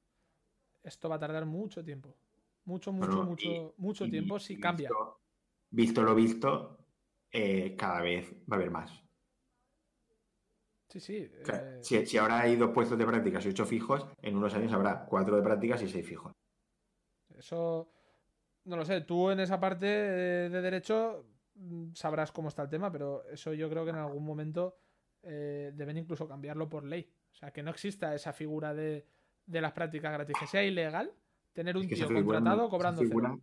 esto 0.83 1.07
va 1.07 1.15
a 1.15 1.19
tardar 1.19 1.45
mucho 1.45 1.81
tiempo. 1.81 2.17
Mucho, 2.65 2.91
mucho, 2.91 3.23
mucho, 3.23 3.73
mucho 3.77 4.09
tiempo 4.09 4.39
si 4.39 4.59
cambia. 4.59 4.89
Visto 5.69 6.03
lo 6.03 6.13
visto, 6.13 6.85
eh, 7.31 7.75
cada 7.77 8.01
vez 8.01 8.29
va 8.41 8.57
a 8.57 8.59
haber 8.59 8.71
más. 8.71 8.91
Sí, 10.89 10.99
sí. 10.99 11.31
Eh, 11.47 12.05
si, 12.05 12.17
ahora 12.17 12.41
hay 12.41 12.57
dos 12.57 12.71
puestos 12.71 12.97
de 12.97 13.05
prácticas 13.05 13.45
y 13.45 13.49
ocho 13.49 13.65
fijos, 13.65 14.05
en 14.21 14.35
unos 14.35 14.53
años 14.53 14.73
habrá 14.73 15.05
cuatro 15.05 15.37
de 15.37 15.41
prácticas 15.41 15.81
y 15.81 15.87
seis 15.87 16.05
fijos. 16.05 16.33
Eso, 17.37 17.89
no 18.65 18.75
lo 18.75 18.83
sé, 18.83 18.99
tú 18.99 19.31
en 19.31 19.39
esa 19.39 19.61
parte 19.61 19.85
de 19.85 20.61
derecho 20.61 21.25
mm, 21.55 21.93
sabrás 21.93 22.33
cómo 22.33 22.49
está 22.49 22.63
el 22.63 22.69
tema, 22.69 22.91
pero 22.91 23.23
eso 23.29 23.53
yo 23.53 23.69
creo 23.69 23.85
que 23.85 23.91
en 23.91 23.95
algún 23.95 24.25
momento 24.25 24.82
eh, 25.23 25.71
deben 25.73 25.97
incluso 25.97 26.27
cambiarlo 26.27 26.69
por 26.69 26.83
ley. 26.83 27.09
O 27.31 27.35
sea, 27.35 27.51
que 27.51 27.63
no 27.63 27.71
exista 27.71 28.13
esa 28.13 28.33
figura 28.33 28.73
de, 28.73 29.05
las 29.47 29.71
prácticas 29.71 30.13
gratis, 30.13 30.35
que 30.39 30.47
sea 30.47 30.63
ilegal 30.63 31.11
tener 31.53 31.77
un 31.77 31.87
tío 31.87 32.07
contratado 32.07 32.69
cobrando 32.69 33.01
figura, 33.01 33.35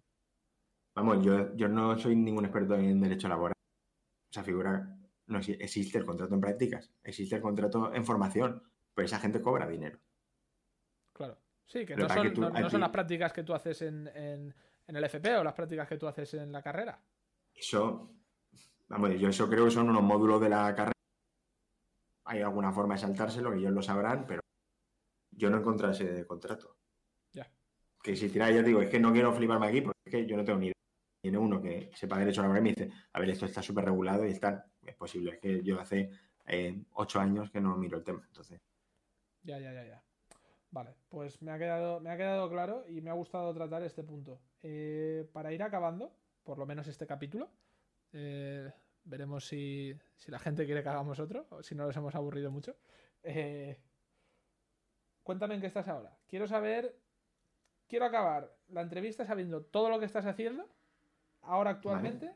Vamos, 0.94 1.24
yo, 1.24 1.54
yo 1.54 1.68
no 1.68 1.96
soy 1.96 2.16
ningún 2.16 2.44
experto 2.44 2.74
en 2.74 3.00
derecho 3.00 3.28
laboral. 3.28 3.54
Esa 4.30 4.42
figura 4.42 4.96
no 5.26 5.38
existe 5.38 5.98
el 5.98 6.04
contrato 6.04 6.34
en 6.34 6.40
prácticas, 6.40 6.90
existe 7.02 7.36
el 7.36 7.42
contrato 7.42 7.94
en 7.94 8.04
formación, 8.04 8.62
pero 8.94 9.06
esa 9.06 9.18
gente 9.18 9.40
cobra 9.40 9.68
dinero. 9.68 9.98
Claro. 11.12 11.38
Sí, 11.66 11.86
que 11.86 11.94
no, 11.94 12.08
son, 12.68 12.80
las 12.80 12.90
prácticas 12.90 13.32
que 13.32 13.44
tú 13.44 13.54
haces 13.54 13.82
en, 13.82 14.08
en, 14.08 14.52
el 14.88 15.04
FP 15.04 15.36
o 15.36 15.44
las 15.44 15.54
prácticas 15.54 15.88
que 15.88 15.96
tú 15.96 16.08
haces 16.08 16.34
en 16.34 16.50
la 16.50 16.62
carrera. 16.62 17.00
Eso, 17.54 18.10
vamos, 18.88 19.14
yo 19.20 19.28
eso 19.28 19.48
creo 19.48 19.66
que 19.66 19.70
son 19.70 19.88
unos 19.88 20.02
módulos 20.02 20.40
de 20.40 20.48
la 20.48 20.74
carrera. 20.74 20.92
Hay 22.30 22.42
alguna 22.42 22.70
forma 22.70 22.94
de 22.94 23.00
saltárselo, 23.00 23.52
ellos 23.52 23.72
lo 23.72 23.82
sabrán, 23.82 24.24
pero 24.24 24.40
yo 25.32 25.50
no 25.50 25.58
encontré 25.58 25.90
ese 25.90 26.24
contrato. 26.24 26.76
Ya. 27.32 27.50
Que 28.00 28.14
si 28.14 28.28
tiráis, 28.28 28.54
ya 28.54 28.62
digo, 28.62 28.80
es 28.80 28.88
que 28.88 29.00
no 29.00 29.12
quiero 29.12 29.32
fliparme 29.32 29.66
aquí 29.66 29.80
porque 29.80 29.98
es 30.04 30.12
que 30.12 30.26
yo 30.26 30.36
no 30.36 30.44
tengo 30.44 30.60
ni 30.60 30.66
idea. 30.66 30.74
Tiene 31.20 31.38
uno 31.38 31.60
que 31.60 31.90
sepa 31.92 32.20
derecho 32.20 32.40
laboral 32.40 32.62
y 32.62 32.64
me 32.64 32.70
dice, 32.70 32.92
a 33.12 33.18
ver, 33.18 33.30
esto 33.30 33.46
está 33.46 33.60
súper 33.60 33.86
regulado 33.86 34.24
y 34.24 34.30
está 34.30 34.64
es 34.80 34.94
posible. 34.94 35.32
Es 35.32 35.38
que 35.40 35.60
yo 35.64 35.80
hace 35.80 36.08
eh, 36.46 36.80
ocho 36.92 37.18
años 37.18 37.50
que 37.50 37.60
no 37.60 37.76
miro 37.76 37.98
el 37.98 38.04
tema, 38.04 38.22
entonces. 38.24 38.60
Ya, 39.42 39.58
ya, 39.58 39.72
ya, 39.72 39.84
ya. 39.84 40.04
Vale, 40.70 40.94
pues 41.08 41.42
me 41.42 41.50
ha 41.50 41.58
quedado, 41.58 41.98
me 41.98 42.10
ha 42.10 42.16
quedado 42.16 42.48
claro 42.48 42.84
y 42.86 43.00
me 43.00 43.10
ha 43.10 43.14
gustado 43.14 43.52
tratar 43.52 43.82
este 43.82 44.04
punto. 44.04 44.40
Eh, 44.62 45.28
para 45.32 45.52
ir 45.52 45.64
acabando, 45.64 46.14
por 46.44 46.58
lo 46.58 46.66
menos 46.66 46.86
este 46.86 47.08
capítulo, 47.08 47.50
eh, 48.12 48.72
veremos 49.10 49.46
si, 49.46 49.94
si, 50.16 50.30
la 50.30 50.38
gente 50.38 50.64
quiere 50.64 50.82
que 50.82 50.88
hagamos 50.88 51.18
otro 51.18 51.46
o 51.50 51.62
si 51.62 51.74
no 51.74 51.84
nos 51.86 51.96
hemos 51.96 52.14
aburrido 52.14 52.50
mucho. 52.50 52.76
cuéntame 55.22 55.56
en 55.56 55.60
qué 55.60 55.66
estás 55.66 55.88
ahora. 55.88 56.16
Quiero 56.26 56.46
saber, 56.46 56.98
quiero 57.88 58.06
acabar 58.06 58.56
la 58.68 58.80
entrevista 58.80 59.26
sabiendo 59.26 59.62
todo 59.64 59.90
lo 59.90 59.98
que 59.98 60.06
estás 60.06 60.24
haciendo 60.24 60.68
ahora 61.42 61.70
actualmente, 61.70 62.34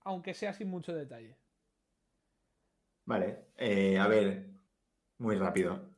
aunque 0.00 0.34
sea 0.34 0.52
sin 0.52 0.68
mucho 0.68 0.94
detalle. 0.94 1.36
Vale, 3.04 3.48
eh, 3.56 3.98
a 3.98 4.08
ver, 4.08 4.46
muy 5.18 5.36
rápido. 5.36 5.90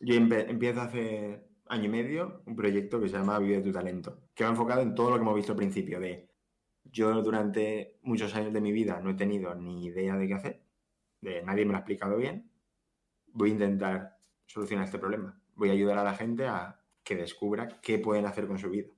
Yo 0.00 0.14
empiezo 0.14 0.80
hace 0.80 1.48
año 1.66 1.84
y 1.84 1.88
medio 1.88 2.42
un 2.46 2.56
proyecto 2.56 3.00
que 3.00 3.08
se 3.08 3.16
llama 3.16 3.38
Vive 3.38 3.60
tu 3.60 3.72
talento, 3.72 4.28
que 4.34 4.44
va 4.44 4.50
enfocado 4.50 4.82
en 4.82 4.94
todo 4.94 5.10
lo 5.10 5.16
que 5.16 5.22
hemos 5.22 5.36
visto 5.36 5.52
al 5.52 5.58
principio, 5.58 6.00
de 6.00 6.27
yo 6.90 7.22
durante 7.22 7.98
muchos 8.02 8.34
años 8.34 8.52
de 8.52 8.60
mi 8.60 8.72
vida 8.72 9.00
no 9.00 9.10
he 9.10 9.14
tenido 9.14 9.54
ni 9.54 9.86
idea 9.86 10.16
de 10.16 10.26
qué 10.26 10.34
hacer, 10.34 10.62
de 11.20 11.42
nadie 11.42 11.64
me 11.64 11.72
lo 11.72 11.78
ha 11.78 11.80
explicado 11.80 12.16
bien, 12.16 12.50
voy 13.26 13.50
a 13.50 13.52
intentar 13.52 14.18
solucionar 14.46 14.86
este 14.86 14.98
problema, 14.98 15.40
voy 15.54 15.70
a 15.70 15.72
ayudar 15.72 15.98
a 15.98 16.04
la 16.04 16.14
gente 16.14 16.46
a 16.46 16.80
que 17.02 17.16
descubra 17.16 17.68
qué 17.80 17.98
pueden 17.98 18.26
hacer 18.26 18.46
con 18.46 18.58
su 18.58 18.70
vida. 18.70 18.88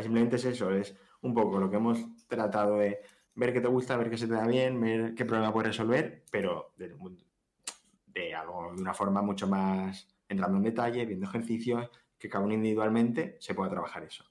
Simplemente 0.00 0.36
es 0.36 0.44
eso, 0.44 0.70
es 0.70 0.96
un 1.22 1.34
poco 1.34 1.58
lo 1.58 1.68
que 1.68 1.76
hemos 1.76 1.98
tratado 2.28 2.78
de 2.78 3.00
ver 3.34 3.52
qué 3.52 3.60
te 3.60 3.68
gusta, 3.68 3.96
ver 3.96 4.10
qué 4.10 4.16
se 4.16 4.28
te 4.28 4.34
da 4.34 4.46
bien, 4.46 4.80
ver 4.80 5.14
qué 5.14 5.24
problema 5.24 5.52
puedes 5.52 5.68
resolver, 5.68 6.24
pero 6.30 6.72
de, 6.76 8.34
algo 8.34 8.72
de 8.74 8.80
una 8.80 8.94
forma 8.94 9.22
mucho 9.22 9.48
más 9.48 10.06
entrando 10.28 10.58
en 10.58 10.62
detalle, 10.62 11.06
viendo 11.06 11.26
ejercicios, 11.26 11.90
que 12.16 12.28
cada 12.28 12.44
uno 12.44 12.54
individualmente 12.54 13.36
se 13.40 13.54
pueda 13.54 13.70
trabajar 13.70 14.04
eso. 14.04 14.24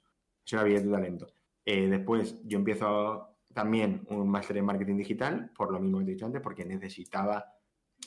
Eso 0.46 0.56
es 0.56 0.62
la 0.62 0.64
vida 0.64 0.80
de 0.80 0.92
talento. 0.92 1.28
Eh, 1.66 1.88
después 1.88 2.42
yo 2.46 2.58
empiezo 2.58 3.38
también 3.54 4.06
un 4.10 4.30
máster 4.30 4.58
en 4.58 4.66
marketing 4.66 4.98
digital, 4.98 5.52
por 5.56 5.72
lo 5.72 5.80
mismo 5.80 6.00
que 6.00 6.06
he 6.06 6.14
dicho 6.14 6.26
antes, 6.26 6.42
porque 6.42 6.66
necesitaba, 6.66 7.46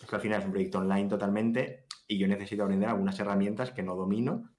esto 0.01 0.17
al 0.17 0.23
final 0.23 0.41
es 0.41 0.47
un 0.47 0.53
proyecto 0.53 0.79
online 0.79 1.09
totalmente, 1.09 1.87
y 2.07 2.19
yo 2.19 2.29
necesito 2.29 2.65
aprender 2.65 2.89
algunas 2.89 3.19
herramientas 3.19 3.73
que 3.73 3.83
no 3.83 3.97
domino 3.97 4.51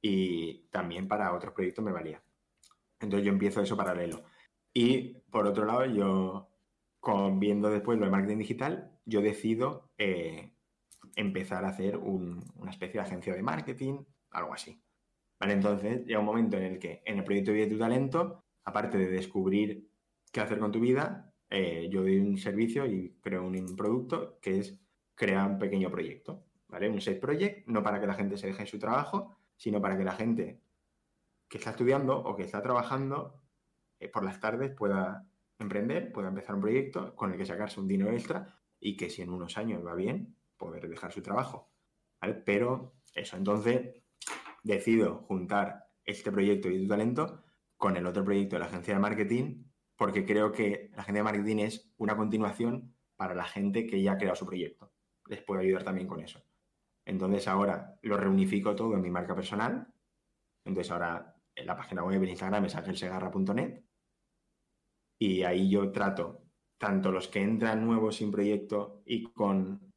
y 0.00 0.68
también 0.70 1.08
para 1.08 1.34
otros 1.34 1.54
proyectos 1.54 1.84
me 1.84 1.92
valía. 1.92 2.22
Entonces 3.00 3.24
yo 3.24 3.32
empiezo 3.32 3.60
eso 3.60 3.76
paralelo. 3.76 4.24
Y 4.72 5.20
por 5.30 5.46
otro 5.46 5.64
lado, 5.64 5.86
yo, 5.86 6.48
viendo 7.38 7.70
después 7.70 7.98
lo 7.98 8.04
de 8.04 8.10
marketing 8.10 8.38
digital, 8.38 8.98
yo 9.04 9.22
decido 9.22 9.90
eh, 9.98 10.52
empezar 11.16 11.64
a 11.64 11.68
hacer 11.68 11.96
una 11.96 12.70
especie 12.70 13.00
de 13.00 13.06
agencia 13.06 13.34
de 13.34 13.42
marketing, 13.42 14.04
algo 14.30 14.54
así. 14.54 14.82
Entonces 15.40 16.04
llega 16.04 16.18
un 16.18 16.26
momento 16.26 16.56
en 16.56 16.64
el 16.64 16.78
que 16.78 17.02
en 17.04 17.18
el 17.18 17.24
proyecto 17.24 17.52
de 17.52 17.66
tu 17.66 17.78
talento, 17.78 18.44
aparte 18.64 18.98
de 18.98 19.08
descubrir 19.08 19.88
qué 20.32 20.40
hacer 20.40 20.58
con 20.58 20.72
tu 20.72 20.80
vida, 20.80 21.32
eh, 21.50 21.88
yo 21.90 22.02
doy 22.02 22.18
un 22.18 22.36
servicio 22.36 22.86
y 22.86 23.16
creo 23.20 23.46
un, 23.46 23.76
producto 23.76 24.38
que 24.40 24.58
es 24.58 24.78
crear 25.14 25.50
un 25.50 25.58
pequeño 25.58 25.90
proyecto, 25.90 26.44
¿vale? 26.68 26.90
Un 26.90 27.00
side 27.00 27.16
project, 27.16 27.66
no 27.68 27.82
para 27.82 28.00
que 28.00 28.06
la 28.06 28.14
gente 28.14 28.36
se 28.36 28.48
deje 28.48 28.66
su 28.66 28.78
trabajo, 28.78 29.36
sino 29.56 29.80
para 29.80 29.96
que 29.96 30.04
la 30.04 30.12
gente 30.12 30.60
que 31.48 31.58
está 31.58 31.70
estudiando 31.70 32.18
o 32.18 32.36
que 32.36 32.42
está 32.42 32.62
trabajando 32.62 33.40
eh, 34.00 34.08
por 34.08 34.24
las 34.24 34.40
tardes 34.40 34.70
pueda 34.74 35.26
emprender, 35.58 36.12
pueda 36.12 36.28
empezar 36.28 36.54
un 36.54 36.60
proyecto 36.60 37.14
con 37.16 37.32
el 37.32 37.38
que 37.38 37.46
sacarse 37.46 37.80
un 37.80 37.88
dinero 37.88 38.12
extra 38.12 38.54
y 38.78 38.96
que 38.96 39.10
si 39.10 39.22
en 39.22 39.30
unos 39.30 39.56
años 39.56 39.84
va 39.84 39.94
bien, 39.94 40.36
poder 40.56 40.88
dejar 40.88 41.12
su 41.12 41.22
trabajo. 41.22 41.72
Pero 42.44 42.94
eso, 43.14 43.36
entonces 43.36 44.02
decido 44.62 45.22
juntar 45.28 45.88
este 46.04 46.32
proyecto 46.32 46.68
y 46.68 46.82
tu 46.82 46.88
talento 46.88 47.44
con 47.76 47.96
el 47.96 48.06
otro 48.06 48.24
proyecto 48.24 48.56
de 48.56 48.60
la 48.60 48.66
agencia 48.66 48.94
de 48.94 49.00
marketing, 49.00 49.64
porque 49.96 50.24
creo 50.24 50.52
que 50.52 50.90
la 50.94 51.02
agencia 51.02 51.20
de 51.20 51.30
marketing 51.30 51.56
es 51.58 51.92
una 51.96 52.16
continuación 52.16 52.94
para 53.16 53.34
la 53.34 53.44
gente 53.44 53.86
que 53.86 54.02
ya 54.02 54.12
ha 54.12 54.18
creado 54.18 54.36
su 54.36 54.46
proyecto. 54.46 54.92
Les 55.26 55.42
puedo 55.42 55.60
ayudar 55.60 55.84
también 55.84 56.06
con 56.06 56.20
eso. 56.20 56.42
Entonces 57.04 57.48
ahora 57.48 57.98
lo 58.02 58.16
reunifico 58.16 58.74
todo 58.74 58.94
en 58.94 59.02
mi 59.02 59.10
marca 59.10 59.34
personal. 59.34 59.92
Entonces 60.64 60.90
ahora 60.92 61.36
en 61.54 61.66
la 61.66 61.76
página 61.76 62.04
web 62.04 62.22
en 62.22 62.28
Instagram 62.28 62.64
es 62.66 62.76
angelsegarra.net 62.76 63.82
y 65.18 65.42
ahí 65.42 65.68
yo 65.68 65.90
trato 65.90 66.42
tanto 66.78 67.10
los 67.10 67.28
que 67.28 67.42
entran 67.42 67.84
nuevos 67.84 68.16
sin 68.16 68.30
proyecto 68.30 69.02
y 69.04 69.24
con 69.24 69.92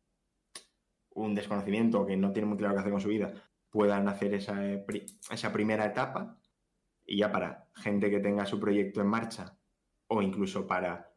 un 1.14 1.36
desconocimiento 1.36 2.06
que 2.06 2.18
no 2.18 2.32
tienen 2.32 2.50
muy 2.50 2.58
claro 2.58 2.74
qué 2.74 2.80
hacer 2.80 2.92
con 2.92 3.02
su 3.02 3.10
vida, 3.10 3.34
puedan 3.72 4.08
hacer 4.08 4.36
esa, 4.36 4.62
esa 5.32 5.52
primera 5.52 5.86
etapa 5.86 6.38
y 7.06 7.18
ya 7.18 7.32
para 7.32 7.70
gente 7.74 8.12
que 8.12 8.20
tenga 8.20 8.46
su 8.46 8.60
proyecto 8.60 9.02
en 9.02 9.08
marcha 9.08 9.58
o 10.08 10.22
incluso 10.22 10.68
para 10.68 11.12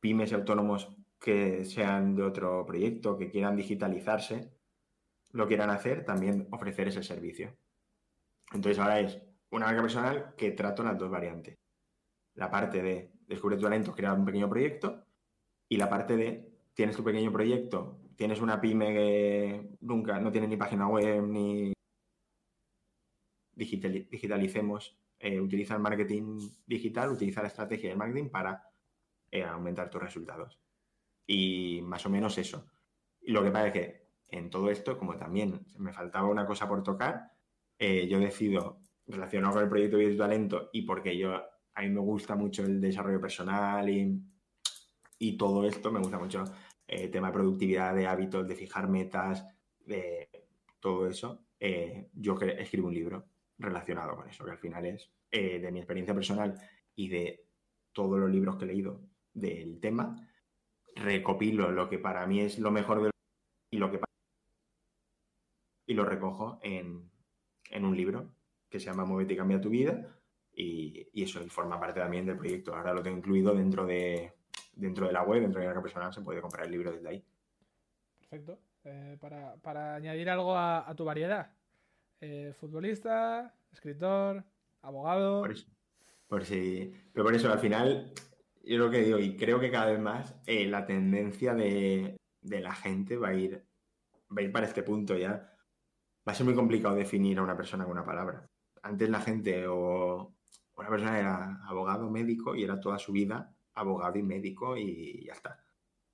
pymes 0.00 0.32
y 0.32 0.34
autónomos 0.34 0.96
que 1.20 1.64
sean 1.64 2.16
de 2.16 2.22
otro 2.22 2.64
proyecto, 2.64 3.18
que 3.18 3.30
quieran 3.30 3.54
digitalizarse, 3.54 4.50
lo 5.32 5.46
quieran 5.46 5.68
hacer, 5.70 6.04
también 6.04 6.48
ofrecer 6.50 6.88
ese 6.88 7.02
servicio. 7.02 7.54
Entonces 8.52 8.78
ahora 8.78 9.00
es 9.00 9.20
una 9.50 9.66
marca 9.66 9.82
personal 9.82 10.34
que 10.36 10.52
trato 10.52 10.82
las 10.82 10.98
dos 10.98 11.10
variantes. 11.10 11.58
La 12.34 12.50
parte 12.50 12.82
de 12.82 13.12
descubre 13.26 13.56
tu 13.56 13.62
talento, 13.62 13.94
crear 13.94 14.18
un 14.18 14.24
pequeño 14.24 14.48
proyecto 14.48 15.04
y 15.68 15.76
la 15.76 15.88
parte 15.88 16.16
de 16.16 16.50
tienes 16.72 16.96
tu 16.96 17.04
pequeño 17.04 17.30
proyecto, 17.30 18.00
tienes 18.16 18.40
una 18.40 18.60
pyme 18.60 18.92
que 18.92 19.76
nunca 19.80 20.18
no 20.18 20.32
tiene 20.32 20.48
ni 20.48 20.56
página 20.56 20.88
web 20.88 21.22
ni 21.26 21.72
digitalicemos, 23.60 24.96
eh, 25.18 25.38
utiliza 25.38 25.74
el 25.74 25.80
marketing 25.80 26.38
digital, 26.66 27.10
utiliza 27.10 27.42
la 27.42 27.48
estrategia 27.48 27.90
del 27.90 27.98
marketing 27.98 28.30
para 28.30 28.64
eh, 29.30 29.44
aumentar 29.44 29.90
tus 29.90 30.00
resultados. 30.00 30.58
Y 31.26 31.82
más 31.82 32.06
o 32.06 32.10
menos 32.10 32.38
eso. 32.38 32.70
Y 33.20 33.32
lo 33.32 33.44
que 33.44 33.50
pasa 33.50 33.66
es 33.66 33.72
que 33.74 34.08
en 34.28 34.48
todo 34.48 34.70
esto, 34.70 34.96
como 34.96 35.16
también 35.16 35.66
me 35.76 35.92
faltaba 35.92 36.28
una 36.28 36.46
cosa 36.46 36.66
por 36.66 36.82
tocar, 36.82 37.32
eh, 37.78 38.08
yo 38.08 38.18
decido, 38.18 38.80
relacionado 39.06 39.54
con 39.54 39.62
el 39.62 39.68
proyecto 39.68 39.98
de 39.98 40.10
tu 40.10 40.16
talento 40.16 40.70
y 40.72 40.82
porque 40.82 41.16
yo 41.16 41.34
a 41.34 41.82
mí 41.82 41.90
me 41.90 42.00
gusta 42.00 42.34
mucho 42.34 42.64
el 42.64 42.80
desarrollo 42.80 43.20
personal 43.20 43.88
y, 43.90 45.36
todo 45.36 45.66
esto, 45.66 45.92
me 45.92 45.98
gusta 46.00 46.18
mucho 46.18 46.44
el 46.86 47.10
tema 47.10 47.28
de 47.28 47.34
productividad, 47.34 47.94
de 47.94 48.06
hábitos, 48.06 48.48
de 48.48 48.56
fijar 48.56 48.88
metas, 48.88 49.46
de 49.84 50.28
todo 50.80 51.06
eso. 51.08 51.44
Yo 52.14 52.38
escribo 52.40 52.88
un 52.88 52.94
libro 52.94 53.26
relacionado 53.60 54.16
con 54.16 54.28
eso, 54.28 54.44
que 54.44 54.50
al 54.52 54.58
final 54.58 54.86
es 54.86 55.10
eh, 55.30 55.60
de 55.60 55.70
mi 55.70 55.78
experiencia 55.78 56.14
personal 56.14 56.58
y 56.94 57.08
de 57.08 57.46
todos 57.92 58.18
los 58.18 58.30
libros 58.30 58.56
que 58.56 58.64
he 58.64 58.68
leído 58.68 59.00
del 59.32 59.80
tema, 59.80 60.16
recopilo 60.96 61.70
lo 61.70 61.88
que 61.88 61.98
para 61.98 62.26
mí 62.26 62.40
es 62.40 62.58
lo 62.58 62.70
mejor 62.70 63.02
de 63.02 63.10
y 63.70 63.78
lo 63.78 63.90
que 63.90 63.98
pasa. 63.98 64.12
Y 65.86 65.94
lo 65.94 66.04
recojo 66.04 66.58
en, 66.62 67.10
en 67.70 67.84
un 67.84 67.96
libro 67.96 68.34
que 68.68 68.80
se 68.80 68.86
llama 68.86 69.04
Muévete 69.04 69.34
y 69.34 69.36
cambia 69.36 69.60
tu 69.60 69.70
vida. 69.70 70.16
Y, 70.52 71.08
y, 71.12 71.22
eso 71.22 71.40
forma 71.48 71.78
parte 71.78 72.00
también 72.00 72.26
del 72.26 72.36
proyecto. 72.36 72.74
Ahora 72.74 72.92
lo 72.92 73.02
tengo 73.02 73.18
incluido 73.18 73.54
dentro 73.54 73.86
de, 73.86 74.32
dentro 74.72 75.06
de 75.06 75.12
la 75.12 75.22
web, 75.22 75.40
dentro 75.40 75.60
de 75.60 75.72
la 75.72 75.82
personal, 75.82 76.12
se 76.12 76.22
puede 76.22 76.40
comprar 76.40 76.66
el 76.66 76.72
libro 76.72 76.92
desde 76.92 77.08
ahí. 77.08 77.24
Perfecto. 78.18 78.58
Eh, 78.84 79.16
para, 79.20 79.56
para, 79.56 79.94
añadir 79.94 80.28
algo 80.28 80.56
a 80.56 80.92
tu 80.96 81.04
variedad, 81.04 81.52
eh, 82.20 82.54
futbolista, 82.58 83.54
escritor, 83.72 84.44
abogado. 84.82 85.40
Por 85.40 85.52
eso. 85.52 85.66
Por 86.28 86.44
si, 86.44 86.92
pero 87.12 87.24
por 87.24 87.34
eso, 87.34 87.52
al 87.52 87.58
final, 87.58 88.12
yo 88.62 88.78
lo 88.78 88.90
que 88.90 89.02
digo, 89.02 89.18
y 89.18 89.36
creo 89.36 89.58
que 89.58 89.70
cada 89.70 89.90
vez 89.90 90.00
más 90.00 90.36
eh, 90.46 90.66
la 90.66 90.86
tendencia 90.86 91.54
de, 91.54 92.16
de, 92.40 92.60
la 92.60 92.72
gente 92.72 93.16
va 93.16 93.28
a 93.28 93.34
ir 93.34 93.64
va 94.30 94.40
a 94.40 94.44
ir 94.44 94.52
para 94.52 94.66
este 94.66 94.82
punto 94.82 95.16
ya. 95.16 95.52
Va 96.26 96.32
a 96.32 96.34
ser 96.34 96.46
muy 96.46 96.54
complicado 96.54 96.94
definir 96.94 97.38
a 97.38 97.42
una 97.42 97.56
persona 97.56 97.84
con 97.84 97.92
una 97.92 98.04
palabra. 98.04 98.46
Antes 98.82 99.08
la 99.10 99.20
gente 99.20 99.66
o 99.66 100.34
una 100.76 100.88
persona 100.88 101.18
era 101.18 101.60
abogado, 101.66 102.10
médico 102.10 102.54
y 102.54 102.64
era 102.64 102.80
toda 102.80 102.98
su 102.98 103.12
vida 103.12 103.54
abogado 103.74 104.18
y 104.18 104.22
médico 104.22 104.76
y 104.76 105.24
ya 105.26 105.32
está. 105.32 105.64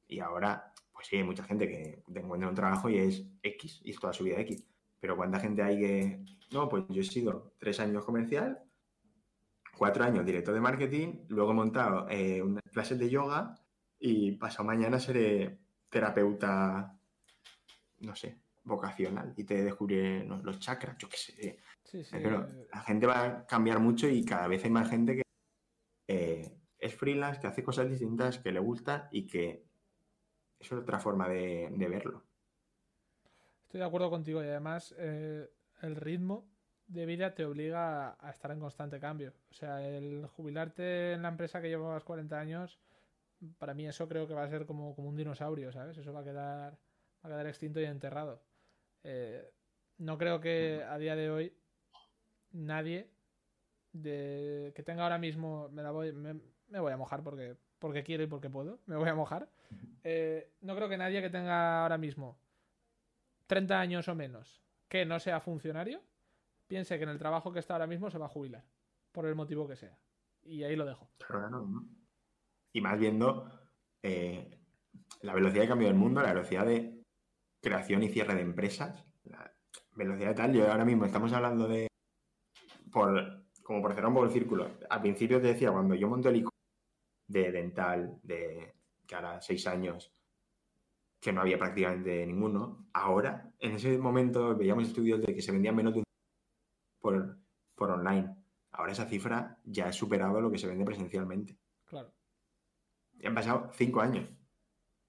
Y 0.07 0.21
ahora, 0.21 0.73
pues 0.93 1.09
sí, 1.09 1.17
hay 1.17 1.25
mucha 1.25 1.45
gente 1.45 1.69
que 1.69 2.03
encuentra 2.15 2.49
un 2.49 2.55
trabajo 2.55 2.89
y 2.89 2.99
es 2.99 3.27
X 3.43 3.81
y 3.85 3.91
es 3.91 3.99
toda 3.99 4.13
su 4.13 4.25
vida 4.25 4.41
X. 4.41 4.65
Pero 5.07 5.17
¿cuánta 5.17 5.39
gente 5.39 5.63
hay 5.63 5.79
que.? 5.79 6.25
No, 6.51 6.69
pues 6.69 6.83
yo 6.89 7.01
he 7.01 7.05
sido 7.05 7.53
tres 7.59 7.79
años 7.79 8.05
comercial, 8.05 8.61
cuatro 9.79 10.03
años 10.03 10.27
director 10.27 10.53
de 10.53 10.61
marketing, 10.61 11.27
luego 11.29 11.53
he 11.53 11.55
montado 11.55 12.09
eh, 12.11 12.43
unas 12.43 12.65
clases 12.73 12.99
de 12.99 13.09
yoga 13.09 13.55
y 14.01 14.33
pasado 14.33 14.65
mañana 14.65 14.99
seré 14.99 15.61
terapeuta, 15.89 16.99
no 18.01 18.17
sé, 18.17 18.41
vocacional 18.65 19.33
y 19.37 19.45
te 19.45 19.63
descubriré 19.63 20.25
no, 20.25 20.43
los 20.43 20.59
chakras, 20.59 20.99
yo 20.99 21.09
qué 21.09 21.17
sé. 21.17 21.61
Sí, 21.85 22.03
sí. 22.03 22.11
Pero 22.11 22.49
la 22.73 22.81
gente 22.81 23.07
va 23.07 23.25
a 23.25 23.47
cambiar 23.47 23.79
mucho 23.79 24.09
y 24.09 24.25
cada 24.25 24.49
vez 24.49 24.65
hay 24.65 24.71
más 24.71 24.91
gente 24.91 25.15
que 25.15 25.23
eh, 26.09 26.53
es 26.81 26.97
freelance, 26.97 27.41
que 27.41 27.47
hace 27.47 27.63
cosas 27.63 27.89
distintas, 27.89 28.41
que 28.41 28.51
le 28.51 28.59
gusta 28.59 29.09
y 29.13 29.25
que 29.25 29.69
es 30.59 30.73
otra 30.73 30.99
forma 30.99 31.29
de, 31.29 31.69
de 31.71 31.89
verlo. 31.89 32.26
Estoy 33.77 33.83
de 33.83 33.89
acuerdo 33.89 34.09
contigo 34.09 34.43
y 34.43 34.47
además 34.47 34.95
eh, 34.97 35.51
el 35.83 35.97
ritmo 35.97 36.49
de 36.87 37.05
vida 37.05 37.35
te 37.35 37.45
obliga 37.45 38.17
a, 38.19 38.31
estar 38.31 38.51
en 38.51 38.59
constante 38.59 38.99
cambio. 38.99 39.35
O 39.51 39.55
sea, 39.55 39.87
el 39.87 40.27
jubilarte 40.29 41.13
en 41.13 41.21
la 41.21 41.29
empresa 41.29 41.61
que 41.61 41.69
llevas 41.69 42.03
40 42.03 42.41
años, 42.41 42.81
para 43.59 43.75
mí 43.75 43.87
eso 43.87 44.09
creo 44.09 44.27
que 44.27 44.33
va 44.33 44.45
a 44.45 44.49
ser 44.49 44.65
como, 44.65 44.95
como 44.95 45.11
un 45.11 45.17
dinosaurio, 45.17 45.73
¿sabes? 45.73 45.99
Eso 45.99 46.11
va 46.11 46.21
a 46.21 46.25
quedar, 46.25 46.73
va 47.23 47.29
a 47.29 47.29
quedar 47.29 47.47
extinto 47.49 47.79
y 47.79 47.85
enterrado. 47.85 48.43
Eh, 49.05 49.47
no 49.99 50.17
creo 50.17 50.41
que 50.41 50.83
a 50.83 50.97
día 50.97 51.15
de 51.15 51.31
hoy 51.31 51.55
nadie 52.53 53.11
de, 53.93 54.73
que 54.75 54.83
tenga 54.85 55.03
ahora 55.03 55.19
mismo, 55.19 55.69
me 55.69 55.83
la 55.83 55.91
voy, 55.91 56.13
me, 56.13 56.41
me 56.69 56.81
voy 56.81 56.95
a 56.95 56.97
mojar 56.97 57.23
porque, 57.23 57.59
porque 57.79 58.03
quiero 58.03 58.23
y 58.23 58.27
porque 58.27 58.49
puedo, 58.49 58.81
me 58.87 58.97
voy 58.97 59.11
a 59.11 59.15
mojar. 59.15 59.51
Eh, 60.03 60.51
no 60.63 60.75
creo 60.75 60.89
que 60.89 60.97
nadie 60.97 61.21
que 61.21 61.29
tenga 61.29 61.83
ahora 61.83 61.99
mismo 61.99 62.39
30 63.47 63.79
años 63.79 64.09
o 64.09 64.15
menos 64.15 64.63
que 64.89 65.05
no 65.05 65.19
sea 65.19 65.41
funcionario 65.41 66.03
piense 66.67 66.99
que 66.99 67.05
en 67.05 67.11
el 67.11 67.19
trabajo 67.19 67.53
que 67.53 67.61
está 67.61 67.75
ahora 67.75 67.87
mismo 67.87 68.11
se 68.11 68.19
va 68.19 68.27
a 68.27 68.31
jubilar, 68.31 68.65
por 69.13 69.27
el 69.27 69.35
motivo 69.35 69.69
que 69.69 69.77
sea. 69.77 69.99
Y 70.43 70.63
ahí 70.63 70.77
lo 70.77 70.85
dejo. 70.85 71.11
Claro. 71.27 71.67
Y 72.73 72.81
más 72.81 72.99
viendo 72.99 73.51
eh, 74.03 74.59
la 75.23 75.35
velocidad 75.35 75.63
de 75.63 75.69
cambio 75.69 75.89
del 75.89 75.97
mundo, 75.97 76.23
la 76.23 76.33
velocidad 76.33 76.67
de 76.67 77.03
creación 77.63 78.03
y 78.03 78.09
cierre 78.09 78.35
de 78.35 78.43
empresas, 78.43 79.05
la 79.25 79.53
velocidad 79.93 80.29
de 80.29 80.35
tal. 80.35 80.53
Yo 80.53 80.71
ahora 80.71 80.85
mismo 80.85 81.05
estamos 81.05 81.33
hablando 81.33 81.67
de, 81.67 81.89
por, 82.93 83.47
como 83.63 83.83
por 83.83 83.95
cerrar 83.95 84.09
un 84.09 84.15
poco 84.15 84.27
el 84.27 84.33
círculo, 84.33 84.79
al 84.89 85.01
principio 85.01 85.41
te 85.41 85.49
decía, 85.49 85.73
cuando 85.73 85.95
yo 85.95 86.09
monté 86.09 86.29
el 86.29 86.37
ICO 86.37 86.51
de 87.29 87.53
dental, 87.53 88.21
de 88.23 88.75
que 89.07 89.15
ahora 89.15 89.41
seis 89.41 89.67
años, 89.67 90.13
que 91.27 91.33
no 91.33 91.41
había 91.41 91.59
prácticamente 91.59 92.25
ninguno. 92.25 92.87
Ahora, 92.93 93.53
en 93.59 93.73
ese 93.73 93.99
momento, 93.99 94.57
veíamos 94.57 94.87
estudios 94.87 95.21
de 95.21 95.35
que 95.35 95.43
se 95.43 95.51
vendían 95.51 95.75
menos 95.75 95.93
de 95.93 95.99
un 95.99 96.05
por, 97.01 97.41
por 97.75 97.91
online. 97.91 98.33
Ahora 98.71 98.93
esa 98.93 99.07
cifra 99.07 99.59
ya 99.65 99.89
ha 99.89 99.93
superado 99.93 100.41
lo 100.41 100.53
que 100.53 100.59
se 100.59 100.69
vende 100.69 100.85
presencialmente. 100.85 101.59
Claro. 101.85 102.15
Y 103.19 103.27
han 103.27 103.35
pasado 103.35 103.73
cinco 103.75 104.03
años. 104.03 104.31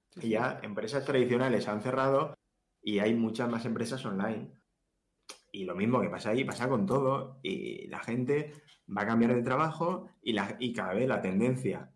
Sí, 0.10 0.26
y 0.26 0.30
ya 0.30 0.60
empresas 0.64 1.06
tradicionales 1.06 1.68
han 1.68 1.82
cerrado 1.82 2.34
y 2.82 2.98
hay 2.98 3.14
muchas 3.14 3.48
más 3.48 3.66
empresas 3.66 4.04
online. 4.04 4.60
Y 5.52 5.66
lo 5.66 5.76
mismo 5.76 6.02
que 6.02 6.10
pasa 6.10 6.32
ahí, 6.32 6.44
pasa 6.44 6.68
con 6.68 6.88
todo. 6.88 7.40
Y 7.44 7.86
la 7.90 8.00
gente 8.00 8.54
va 8.90 9.04
a 9.04 9.08
cambiar 9.08 9.36
de 9.36 9.44
trabajo 9.44 10.10
y, 10.24 10.34
la, 10.34 10.58
y 10.60 10.74
cada 10.74 10.96
vez 10.96 11.08
la 11.08 11.22
tendencia 11.22 11.94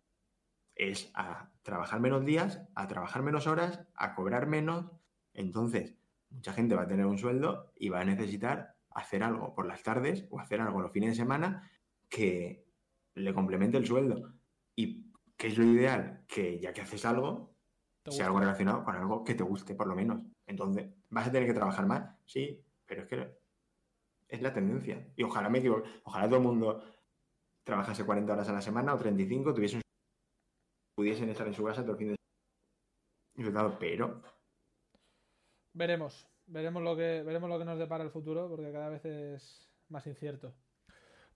es 0.81 1.11
a 1.13 1.51
trabajar 1.61 1.99
menos 1.99 2.25
días, 2.25 2.59
a 2.73 2.87
trabajar 2.87 3.21
menos 3.21 3.45
horas, 3.45 3.85
a 3.93 4.15
cobrar 4.15 4.47
menos. 4.47 4.91
Entonces, 5.35 5.95
mucha 6.31 6.53
gente 6.53 6.75
va 6.75 6.83
a 6.83 6.87
tener 6.87 7.05
un 7.05 7.19
sueldo 7.19 7.71
y 7.77 7.89
va 7.89 7.99
a 7.99 8.05
necesitar 8.05 8.75
hacer 8.89 9.23
algo 9.23 9.53
por 9.53 9.67
las 9.67 9.83
tardes 9.83 10.25
o 10.31 10.39
hacer 10.39 10.59
algo 10.59 10.81
los 10.81 10.91
fines 10.91 11.11
de 11.11 11.15
semana 11.15 11.69
que 12.09 12.65
le 13.13 13.31
complemente 13.31 13.77
el 13.77 13.85
sueldo. 13.85 14.33
¿Y 14.75 15.11
qué 15.37 15.47
es 15.47 15.57
lo 15.59 15.65
ideal? 15.65 16.25
Que 16.27 16.59
ya 16.59 16.73
que 16.73 16.81
haces 16.81 17.05
algo, 17.05 17.53
sea 18.09 18.25
algo 18.25 18.39
relacionado 18.39 18.83
con 18.83 18.95
algo 18.95 19.23
que 19.23 19.35
te 19.35 19.43
guste, 19.43 19.75
por 19.75 19.85
lo 19.85 19.95
menos. 19.95 20.23
Entonces, 20.47 20.89
¿vas 21.09 21.27
a 21.27 21.31
tener 21.31 21.47
que 21.47 21.53
trabajar 21.53 21.85
más? 21.85 22.09
Sí, 22.25 22.59
pero 22.87 23.03
es 23.03 23.07
que 23.07 23.37
es 24.27 24.41
la 24.41 24.51
tendencia. 24.51 25.07
Y 25.15 25.21
ojalá 25.21 25.47
me 25.47 25.59
equivoque. 25.59 25.87
Ojalá 26.05 26.25
todo 26.25 26.37
el 26.37 26.43
mundo 26.43 26.83
trabajase 27.63 28.03
40 28.03 28.33
horas 28.33 28.49
a 28.49 28.53
la 28.53 28.61
semana 28.61 28.95
o 28.95 28.97
35, 28.97 29.53
tuviese 29.53 29.75
un 29.75 29.80
pudiesen 31.01 31.29
estar 31.29 31.47
en 31.47 31.55
su 31.55 31.63
casa 31.63 31.81
todo 31.81 31.93
el 31.93 31.97
fin 31.97 32.07
de 32.09 33.43
semana. 33.43 33.75
Pero. 33.79 34.21
Veremos. 35.73 36.27
Veremos 36.45 36.83
lo 36.83 36.95
que 36.95 37.23
veremos 37.23 37.49
lo 37.49 37.57
que 37.57 37.65
nos 37.65 37.79
depara 37.79 38.03
el 38.03 38.11
futuro, 38.11 38.47
porque 38.47 38.71
cada 38.71 38.89
vez 38.89 39.03
es 39.05 39.67
más 39.89 40.05
incierto. 40.05 40.53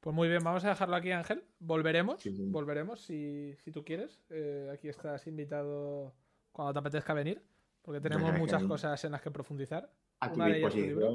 Pues 0.02 0.16
muy 0.16 0.28
bien, 0.28 0.44
vamos 0.44 0.64
a 0.66 0.70
dejarlo 0.70 0.96
aquí, 0.96 1.12
Ángel. 1.12 1.44
Volveremos, 1.58 2.22
sí, 2.22 2.32
sí. 2.32 2.46
volveremos 2.48 3.02
si, 3.02 3.56
si, 3.64 3.72
tú 3.72 3.84
quieres. 3.84 4.22
Eh, 4.30 4.70
aquí 4.72 4.88
estás 4.88 5.26
invitado 5.26 6.14
cuando 6.52 6.74
te 6.74 6.80
apetezca 6.80 7.16
venir, 7.16 7.42
porque 7.82 8.02
tenemos 8.02 8.32
no, 8.32 8.38
muchas 8.38 8.64
cosas 8.66 9.04
en 9.04 9.14
las 9.14 9.22
que 9.24 9.32
profundizar. 9.32 9.92
A 10.20 10.32
tu 10.32 10.36
una 10.36 10.46
de 10.46 10.60
ellas 10.60 10.74
tu 10.74 10.80
libro. 10.80 11.10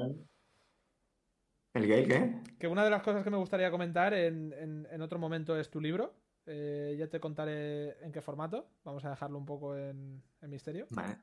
¿El 1.73 1.87
gay 1.87 2.05
qué? 2.05 2.41
Que 2.59 2.67
una 2.67 2.83
de 2.83 2.89
las 2.89 3.01
cosas 3.01 3.23
que 3.23 3.29
me 3.29 3.37
gustaría 3.37 3.71
comentar 3.71 4.13
en, 4.13 4.51
en, 4.51 4.85
en 4.91 5.01
otro 5.01 5.19
momento 5.19 5.57
es 5.57 5.69
tu 5.69 5.79
libro, 5.79 6.13
eh, 6.45 6.95
ya 6.97 7.07
te 7.07 7.19
contaré 7.19 8.03
en 8.03 8.11
qué 8.11 8.21
formato. 8.21 8.67
Vamos 8.83 9.05
a 9.05 9.09
dejarlo 9.09 9.37
un 9.37 9.45
poco 9.45 9.77
en, 9.77 10.21
en 10.41 10.49
misterio. 10.49 10.87
Vale. 10.89 11.17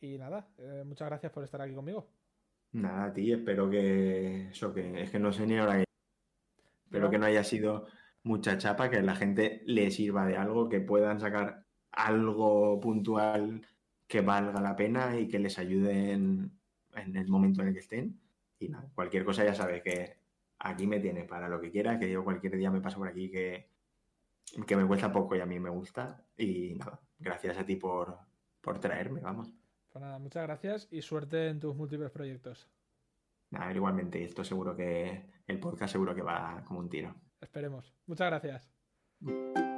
Y 0.00 0.18
nada, 0.18 0.48
eh, 0.58 0.82
muchas 0.84 1.08
gracias 1.08 1.32
por 1.32 1.44
estar 1.44 1.60
aquí 1.60 1.74
conmigo. 1.74 2.08
Nada, 2.72 3.12
ti, 3.12 3.32
espero 3.32 3.70
que 3.70 4.48
eso 4.48 4.72
que 4.72 5.02
es 5.02 5.10
que 5.10 5.18
no 5.18 5.32
sé 5.32 5.46
ni 5.46 5.58
ahora 5.58 5.76
que. 5.76 5.84
Espero 6.84 7.10
que 7.10 7.18
no 7.18 7.26
haya 7.26 7.44
sido 7.44 7.86
mucha 8.22 8.58
chapa, 8.58 8.90
que 8.90 9.00
la 9.02 9.16
gente 9.16 9.62
le 9.66 9.90
sirva 9.90 10.26
de 10.26 10.36
algo, 10.36 10.68
que 10.68 10.80
puedan 10.80 11.20
sacar 11.20 11.64
algo 11.90 12.80
puntual 12.80 13.66
que 14.06 14.20
valga 14.20 14.60
la 14.60 14.76
pena 14.76 15.18
y 15.18 15.28
que 15.28 15.38
les 15.38 15.58
ayude 15.58 16.12
en, 16.12 16.50
en 16.94 17.16
el 17.16 17.28
momento 17.28 17.62
en 17.62 17.68
el 17.68 17.74
que 17.74 17.80
estén. 17.80 18.20
Y 18.58 18.68
nada, 18.68 18.90
cualquier 18.94 19.24
cosa 19.24 19.44
ya 19.44 19.54
sabes 19.54 19.82
que 19.82 20.16
aquí 20.58 20.86
me 20.86 21.00
tiene 21.00 21.24
para 21.24 21.48
lo 21.48 21.60
que 21.60 21.70
quiera, 21.70 21.98
que 21.98 22.10
yo 22.10 22.22
cualquier 22.22 22.56
día 22.56 22.70
me 22.70 22.80
paso 22.80 22.98
por 22.98 23.08
aquí 23.08 23.30
que, 23.30 23.71
que 24.66 24.76
me 24.76 24.86
cuesta 24.86 25.12
poco 25.12 25.36
y 25.36 25.40
a 25.40 25.46
mí 25.46 25.58
me 25.58 25.70
gusta. 25.70 26.24
Y 26.36 26.74
nada, 26.74 27.00
gracias 27.18 27.58
a 27.58 27.64
ti 27.64 27.76
por, 27.76 28.18
por 28.60 28.78
traerme, 28.78 29.20
vamos. 29.20 29.52
Pues 29.90 30.02
nada, 30.02 30.18
muchas 30.18 30.44
gracias 30.44 30.88
y 30.90 31.02
suerte 31.02 31.48
en 31.48 31.60
tus 31.60 31.76
múltiples 31.76 32.10
proyectos. 32.10 32.68
Nada, 33.50 33.72
igualmente, 33.74 34.24
esto 34.24 34.42
seguro 34.44 34.74
que 34.74 35.26
el 35.46 35.60
podcast 35.60 35.92
seguro 35.92 36.14
que 36.14 36.22
va 36.22 36.64
como 36.66 36.80
un 36.80 36.88
tiro. 36.88 37.14
Esperemos. 37.40 37.94
Muchas 38.06 38.28
gracias. 38.28 38.70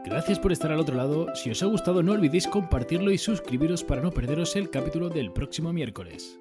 Gracias 0.04 0.38
por 0.38 0.52
estar 0.52 0.70
al 0.70 0.80
otro 0.80 0.94
lado. 0.94 1.34
Si 1.34 1.50
os 1.50 1.62
ha 1.62 1.66
gustado, 1.66 2.02
no 2.02 2.12
olvidéis 2.12 2.46
compartirlo 2.46 3.10
y 3.10 3.18
suscribiros 3.18 3.82
para 3.82 4.02
no 4.02 4.10
perderos 4.10 4.54
el 4.54 4.70
capítulo 4.70 5.08
del 5.08 5.32
próximo 5.32 5.72
miércoles. 5.72 6.38